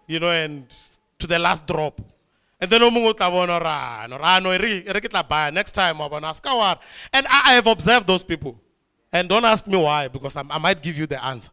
You 0.08 0.20
know, 0.20 0.32
and 0.32 0.66
to 1.20 1.28
the 1.28 1.38
last 1.38 1.68
drop. 1.68 2.02
And 2.60 2.72
then 2.72 2.82
omungu 2.82 3.16
tla 3.16 3.30
bona 3.30 3.60
rano 3.60 4.20
rano 4.20 4.60
re 4.60 4.84
re 4.92 5.02
ke 5.02 5.08
tla 5.08 5.24
buy 5.24 5.52
next 5.52 5.74
time 5.74 6.00
wa 6.00 6.10
bona 6.10 6.34
ska 6.34 6.50
wa 6.56 6.76
and 7.14 7.28
I, 7.30 7.52
I 7.52 7.54
have 7.54 7.68
observed 7.68 8.08
those 8.08 8.24
people 8.24 8.60
and 9.14 9.30
don't 9.30 9.46
ask 9.46 9.68
me 9.68 9.78
why 9.78 10.08
because 10.08 10.36
I, 10.36 10.44
I 10.50 10.58
might 10.58 10.82
give 10.82 10.98
you 10.98 11.06
the 11.06 11.24
answer 11.24 11.52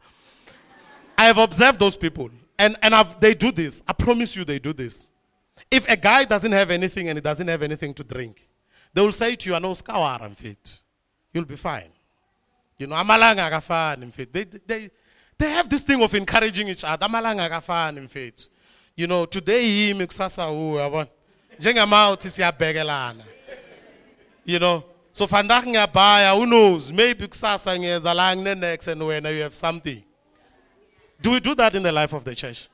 I 1.17 1.25
have 1.27 1.39
observed 1.39 1.79
those 1.79 1.97
people 1.97 2.31
and 2.59 2.77
and 2.83 2.95
I've, 2.95 3.19
they 3.21 3.35
do 3.35 3.51
this. 3.53 3.83
I 3.87 3.93
promise 3.93 4.37
you 4.37 4.45
they 4.45 4.59
do 4.59 4.73
this. 4.73 5.11
If 5.71 5.89
a 5.89 5.97
guy 5.97 6.25
doesn't 6.25 6.53
have 6.53 6.71
anything 6.71 7.09
and 7.09 7.17
he 7.17 7.21
doesn't 7.21 7.49
have 7.49 7.63
anything 7.63 7.95
to 7.95 8.05
drink 8.05 8.49
they 8.95 9.03
will 9.03 9.13
say 9.13 9.35
to 9.35 9.51
you 9.51 9.57
I 9.57 9.59
know 9.59 9.75
ska 9.75 9.93
wa 9.93 10.19
fit. 10.35 10.81
You'll 11.33 11.45
be 11.45 11.57
fine. 11.57 11.91
You 12.79 12.87
know 12.87 12.97
amalanga 12.97 13.47
akafani 13.51 14.07
mfethu 14.07 14.33
they 14.33 14.45
they 14.67 14.91
they 15.39 15.51
have 15.51 15.69
this 15.69 15.83
thing 15.83 16.03
of 16.03 16.15
encouraging 16.15 16.69
each 16.69 16.85
other. 16.85 17.07
Amalanga 17.07 17.45
akafani 17.51 18.01
mfethu 18.01 18.49
you 18.97 19.07
know 19.07 19.27
today 19.27 19.65
yimi 19.65 20.07
kusasa 20.07 20.51
uwe 20.51 20.83
yabona. 20.83 21.09
Njengamawuthi 21.59 22.31
siyabhekelana 22.31 23.25
you 24.47 24.59
know 24.59 24.83
so 25.13 25.27
vandag 25.27 25.67
ngiyabhaya 25.67 26.35
who 26.35 26.47
knows? 26.47 26.93
Maybe 26.93 27.27
kusasa 27.27 27.79
ngiyeza 27.79 28.15
la 28.15 28.37
ngine-next 28.37 28.89
and 28.89 29.03
wena 29.03 29.31
you 29.31 29.43
have 29.43 29.55
something 29.55 30.03
do 31.25 31.31
we 31.31 31.41
do 31.41 31.55
that 31.55 31.75
in 31.75 31.83
the 31.83 31.91
life 31.91 32.13
of 32.13 32.23
the 32.23 32.35
church? 32.35 32.69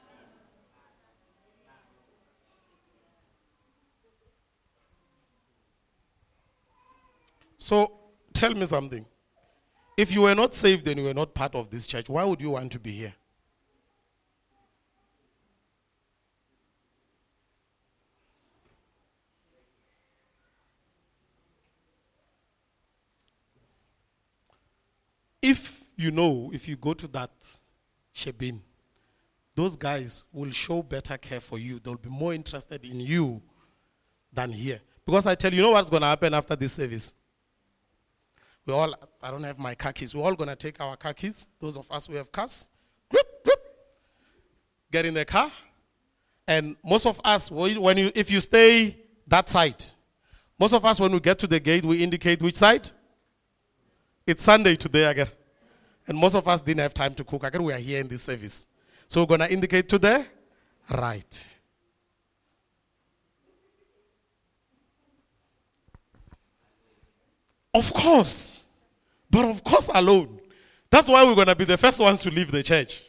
So 7.56 7.92
tell 8.32 8.52
me 8.52 8.66
something. 8.66 9.06
If 9.96 10.12
you 10.12 10.22
were 10.22 10.34
not 10.34 10.52
saved 10.52 10.88
and 10.88 10.98
you 10.98 11.06
were 11.06 11.14
not 11.14 11.32
part 11.32 11.54
of 11.54 11.70
this 11.70 11.86
church 11.86 12.08
why 12.08 12.24
would 12.24 12.42
you 12.42 12.50
want 12.50 12.72
to 12.72 12.80
be 12.80 12.90
here? 12.90 13.14
If 25.40 25.84
you 25.96 26.10
know, 26.10 26.50
if 26.52 26.68
you 26.68 26.74
go 26.74 26.94
to 26.94 27.06
that 27.08 27.30
Those 29.54 29.76
guys 29.76 30.24
will 30.32 30.50
show 30.50 30.82
better 30.82 31.18
care 31.18 31.40
for 31.40 31.58
you. 31.58 31.80
They'll 31.80 31.96
be 31.96 32.08
more 32.08 32.32
interested 32.32 32.84
in 32.84 33.00
you 33.00 33.42
than 34.32 34.52
here. 34.52 34.80
Because 35.04 35.26
I 35.26 35.34
tell 35.34 35.50
you, 35.50 35.56
you 35.58 35.62
know 35.62 35.70
what's 35.70 35.90
going 35.90 36.02
to 36.02 36.08
happen 36.08 36.34
after 36.34 36.54
this 36.54 36.72
service? 36.72 37.12
We 38.64 38.72
all, 38.72 38.94
I 39.22 39.30
don't 39.30 39.42
have 39.42 39.58
my 39.58 39.74
keys. 39.74 40.14
We're 40.14 40.22
all 40.22 40.34
going 40.34 40.50
to 40.50 40.56
take 40.56 40.80
our 40.80 40.96
keys, 40.96 41.48
those 41.60 41.76
of 41.76 41.90
us 41.90 42.06
who 42.06 42.14
have 42.14 42.30
cars, 42.30 42.68
get 44.92 45.06
in 45.06 45.14
the 45.14 45.24
car. 45.24 45.50
And 46.46 46.76
most 46.84 47.06
of 47.06 47.20
us, 47.24 47.50
when 47.50 47.96
you, 47.96 48.12
if 48.14 48.30
you 48.30 48.40
stay 48.40 48.96
that 49.26 49.48
side, 49.48 49.82
most 50.58 50.74
of 50.74 50.84
us, 50.84 51.00
when 51.00 51.12
we 51.12 51.20
get 51.20 51.38
to 51.38 51.46
the 51.46 51.58
gate, 51.58 51.84
we 51.84 52.02
indicate 52.02 52.42
which 52.42 52.54
side? 52.54 52.90
It's 54.26 54.44
Sunday 54.44 54.76
today 54.76 55.04
again. 55.04 55.28
And 56.10 56.18
most 56.18 56.34
of 56.34 56.48
us 56.48 56.60
didn't 56.60 56.80
have 56.80 56.92
time 56.92 57.14
to 57.14 57.22
cook. 57.22 57.44
Again, 57.44 57.62
we 57.62 57.72
are 57.72 57.78
here 57.78 58.00
in 58.00 58.08
this 58.08 58.24
service. 58.24 58.66
So 59.06 59.20
we're 59.20 59.28
going 59.28 59.48
to 59.48 59.52
indicate 59.52 59.88
to 59.90 59.96
the 59.96 60.26
right. 60.90 61.58
Of 67.72 67.94
course. 67.94 68.66
But 69.30 69.44
of 69.44 69.62
course, 69.62 69.88
alone. 69.94 70.40
That's 70.90 71.08
why 71.08 71.22
we're 71.22 71.36
going 71.36 71.46
to 71.46 71.54
be 71.54 71.64
the 71.64 71.78
first 71.78 72.00
ones 72.00 72.22
to 72.22 72.30
leave 72.32 72.50
the 72.50 72.64
church. 72.64 73.04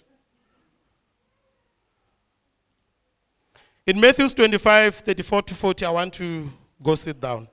In 3.87 3.99
Matthew 3.99 4.27
25, 4.27 4.93
34 4.97 5.41
to 5.41 5.55
40, 5.55 5.85
I 5.87 5.89
want 5.89 6.13
to 6.13 6.51
go 6.83 6.93
sit 6.93 7.19
down. 7.19 7.47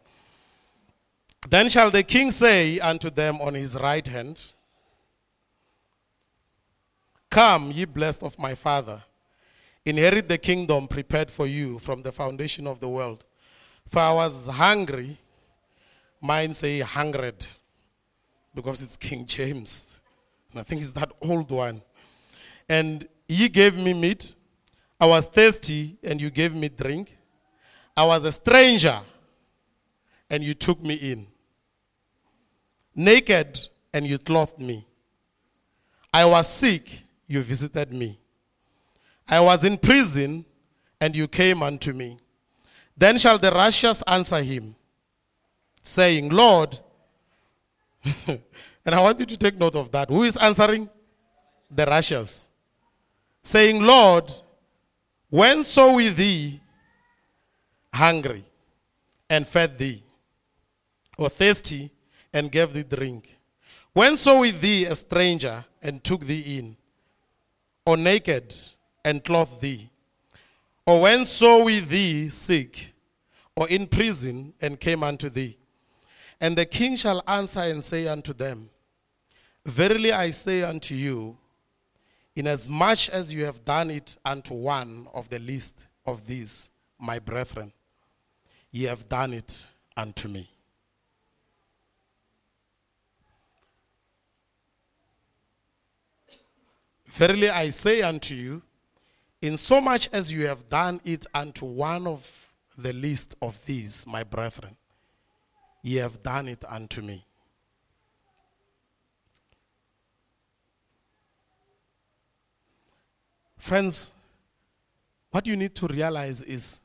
Then 1.48 1.70
shall 1.70 1.90
the 1.90 2.02
king 2.02 2.32
say 2.32 2.78
unto 2.80 3.08
them 3.08 3.40
on 3.40 3.54
his 3.54 3.80
right 3.80 4.06
hand, 4.06 4.52
Come, 7.30 7.70
ye 7.72 7.84
blessed 7.84 8.22
of 8.22 8.38
my 8.38 8.54
father, 8.54 9.02
inherit 9.84 10.28
the 10.28 10.38
kingdom 10.38 10.88
prepared 10.88 11.30
for 11.30 11.46
you 11.46 11.78
from 11.78 12.02
the 12.02 12.12
foundation 12.12 12.66
of 12.66 12.80
the 12.80 12.88
world. 12.88 13.24
For 13.86 14.00
I 14.00 14.12
was 14.12 14.46
hungry, 14.46 15.16
mine 16.20 16.52
say 16.52 16.80
hungered, 16.80 17.46
because 18.54 18.82
it's 18.82 18.96
King 18.96 19.24
James. 19.24 20.00
And 20.50 20.60
I 20.60 20.62
think 20.62 20.82
it's 20.82 20.92
that 20.92 21.12
old 21.22 21.50
one. 21.50 21.82
And 22.68 23.06
Ye 23.28 23.48
gave 23.48 23.76
me 23.76 23.92
meat. 23.92 24.34
I 24.98 25.06
was 25.06 25.26
thirsty, 25.26 25.96
and 26.02 26.20
you 26.20 26.30
gave 26.30 26.54
me 26.54 26.70
drink. 26.70 27.16
I 27.96 28.04
was 28.06 28.24
a 28.24 28.32
stranger, 28.32 28.98
and 30.30 30.42
you 30.42 30.54
took 30.54 30.82
me 30.82 30.94
in. 30.94 31.26
Naked, 32.96 33.60
and 33.92 34.06
you 34.06 34.18
clothed 34.18 34.58
me. 34.58 34.86
I 36.12 36.24
was 36.24 36.48
sick, 36.48 37.02
you 37.28 37.42
visited 37.42 37.92
me. 37.92 38.18
I 39.28 39.40
was 39.40 39.62
in 39.62 39.76
prison, 39.76 40.44
and 41.00 41.14
you 41.14 41.28
came 41.28 41.62
unto 41.62 41.92
me. 41.92 42.18
Then 42.96 43.18
shall 43.18 43.38
the 43.38 43.52
righteous 43.52 44.02
answer 44.06 44.42
him, 44.42 44.74
saying, 45.82 46.30
Lord, 46.30 46.76
and 48.26 48.94
I 48.94 49.00
want 49.00 49.20
you 49.20 49.26
to 49.26 49.36
take 49.36 49.56
note 49.56 49.76
of 49.76 49.92
that. 49.92 50.08
Who 50.08 50.24
is 50.24 50.36
answering? 50.36 50.88
The 51.70 51.84
righteous. 51.84 52.48
Saying, 53.42 53.82
Lord, 53.82 54.32
when 55.30 55.62
saw 55.62 55.92
we 55.92 56.08
thee 56.08 56.60
hungry 57.92 58.44
and 59.28 59.46
fed 59.46 59.78
thee, 59.78 60.02
or 61.18 61.28
thirsty 61.28 61.90
and 62.32 62.50
gave 62.50 62.72
thee 62.72 62.82
drink? 62.82 63.36
When 63.92 64.16
saw 64.16 64.40
we 64.40 64.50
thee 64.52 64.86
a 64.86 64.94
stranger 64.94 65.64
and 65.82 66.02
took 66.02 66.22
thee 66.22 66.58
in, 66.58 66.76
or 67.88 67.96
naked 67.96 68.54
and 69.02 69.24
clothed 69.24 69.62
thee? 69.62 69.88
Or 70.86 71.00
when 71.00 71.24
saw 71.24 71.64
we 71.64 71.80
thee 71.80 72.28
sick, 72.28 72.92
or 73.56 73.66
in 73.70 73.86
prison 73.86 74.52
and 74.60 74.78
came 74.78 75.02
unto 75.02 75.30
thee? 75.30 75.56
And 76.38 76.54
the 76.54 76.66
king 76.66 76.96
shall 76.96 77.22
answer 77.26 77.60
and 77.60 77.82
say 77.82 78.06
unto 78.06 78.34
them, 78.34 78.68
Verily 79.64 80.12
I 80.12 80.28
say 80.28 80.62
unto 80.62 80.94
you, 80.94 81.38
inasmuch 82.36 83.08
as 83.08 83.32
you 83.32 83.46
have 83.46 83.64
done 83.64 83.90
it 83.90 84.18
unto 84.22 84.52
one 84.52 85.08
of 85.14 85.30
the 85.30 85.38
least 85.38 85.86
of 86.04 86.26
these, 86.26 86.70
my 86.98 87.18
brethren, 87.18 87.72
ye 88.70 88.84
have 88.84 89.08
done 89.08 89.32
it 89.32 89.66
unto 89.96 90.28
me. 90.28 90.50
Verily 97.18 97.50
I 97.50 97.70
say 97.70 98.00
unto 98.02 98.32
you, 98.32 98.62
in 99.42 99.56
so 99.56 99.80
much 99.80 100.08
as 100.12 100.32
you 100.32 100.46
have 100.46 100.68
done 100.68 101.00
it 101.04 101.26
unto 101.34 101.66
one 101.66 102.06
of 102.06 102.48
the 102.78 102.92
least 102.92 103.34
of 103.42 103.58
these, 103.66 104.06
my 104.06 104.22
brethren, 104.22 104.76
ye 105.82 105.96
have 105.96 106.22
done 106.22 106.46
it 106.46 106.64
unto 106.68 107.02
me. 107.02 107.24
Friends, 113.56 114.12
what 115.32 115.44
you 115.44 115.56
need 115.56 115.74
to 115.74 115.88
realize 115.88 116.42
is, 116.42 116.80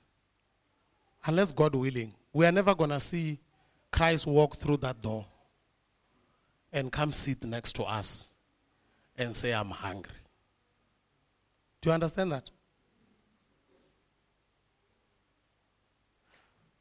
unless 1.27 1.51
God 1.51 1.75
willing, 1.75 2.11
we 2.33 2.47
are 2.47 2.51
never 2.51 2.73
going 2.73 2.89
to 2.89 2.99
see 2.99 3.37
Christ 3.91 4.25
walk 4.25 4.55
through 4.55 4.77
that 4.77 4.99
door 4.99 5.27
and 6.71 6.91
come 6.91 7.13
sit 7.13 7.43
next 7.43 7.73
to 7.73 7.83
us 7.83 8.29
and 9.15 9.35
say, 9.35 9.53
I'm 9.53 9.69
hungry. 9.69 10.22
Do 11.83 11.89
you 11.89 11.93
understand 11.95 12.31
that? 12.31 12.49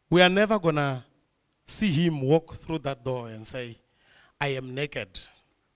We 0.09 0.23
are 0.23 0.29
never 0.29 0.61
going 0.61 0.77
to 0.77 1.03
see 1.67 1.91
him 1.91 2.21
walk 2.21 2.55
through 2.55 2.79
that 2.81 3.05
door 3.05 3.29
and 3.29 3.45
say, 3.45 3.77
I 4.41 4.49
am 4.49 4.73
naked. 4.73 5.09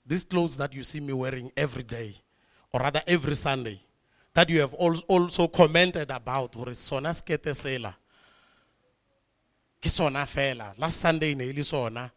These 0.07 0.23
clothes 0.27 0.57
that 0.59 0.73
you 0.73 0.85
see 0.85 1.01
me 1.01 1.13
wearing 1.13 1.51
every 1.57 1.83
day, 1.83 2.15
or 2.73 2.79
rather 2.79 3.03
every 3.05 3.35
Sunday, 3.35 3.81
that 4.33 4.49
you 4.49 4.61
have 4.61 4.75
also 4.75 5.49
commented 5.49 6.09
about, 6.13 6.55
or 6.55 6.73
sona 6.73 7.09
skete 7.09 7.51
sela. 7.51 7.97
Sona 9.83 10.21
fela. 10.21 10.73
Last 10.79 10.99
Sunday 10.99 11.35
ne 11.35 11.51
ile 11.51 11.65
sona. 11.65 12.13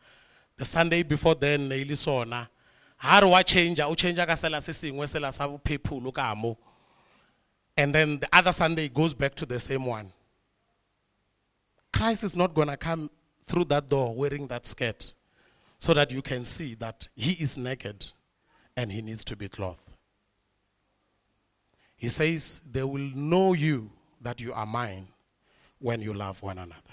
The 0.57 0.65
Sunday 0.65 1.01
before 1.01 1.33
then 1.33 1.69
ne 1.69 1.81
ile 1.81 1.95
sona. 1.95 2.47
Ha 2.97 3.19
re 3.19 3.27
wa 3.27 3.41
change, 3.41 3.79
o 3.79 3.95
change 3.95 4.17
ka 4.17 4.33
sela 4.33 4.61
se 4.61 4.73
sengwe 4.73 5.07
sela 5.07 5.33
sa 5.33 5.47
ka 6.11 6.35
mo 6.35 6.55
and 7.79 7.95
then 7.95 8.19
the 8.19 8.27
other 8.33 8.51
Sunday 8.51 8.89
goes 8.89 9.13
back 9.13 9.33
to 9.35 9.45
the 9.45 9.57
same 9.57 9.85
one. 9.85 10.11
Christ 11.93 12.25
is 12.25 12.35
not 12.35 12.53
going 12.53 12.67
to 12.67 12.75
come 12.75 13.09
through 13.45 13.63
that 13.65 13.87
door 13.87 14.13
wearing 14.13 14.47
that 14.47 14.65
skirt 14.65 15.13
so 15.77 15.93
that 15.93 16.11
you 16.11 16.21
can 16.21 16.43
see 16.43 16.75
that 16.75 17.07
he 17.15 17.41
is 17.41 17.57
naked 17.57 18.11
and 18.75 18.91
he 18.91 19.01
needs 19.01 19.23
to 19.23 19.37
be 19.37 19.47
clothed. 19.47 19.95
He 21.95 22.09
says, 22.09 22.59
They 22.69 22.83
will 22.83 23.11
know 23.15 23.53
you 23.53 23.89
that 24.19 24.41
you 24.41 24.51
are 24.51 24.65
mine 24.65 25.07
when 25.79 26.01
you 26.01 26.13
love 26.13 26.43
one 26.43 26.57
another. 26.57 26.83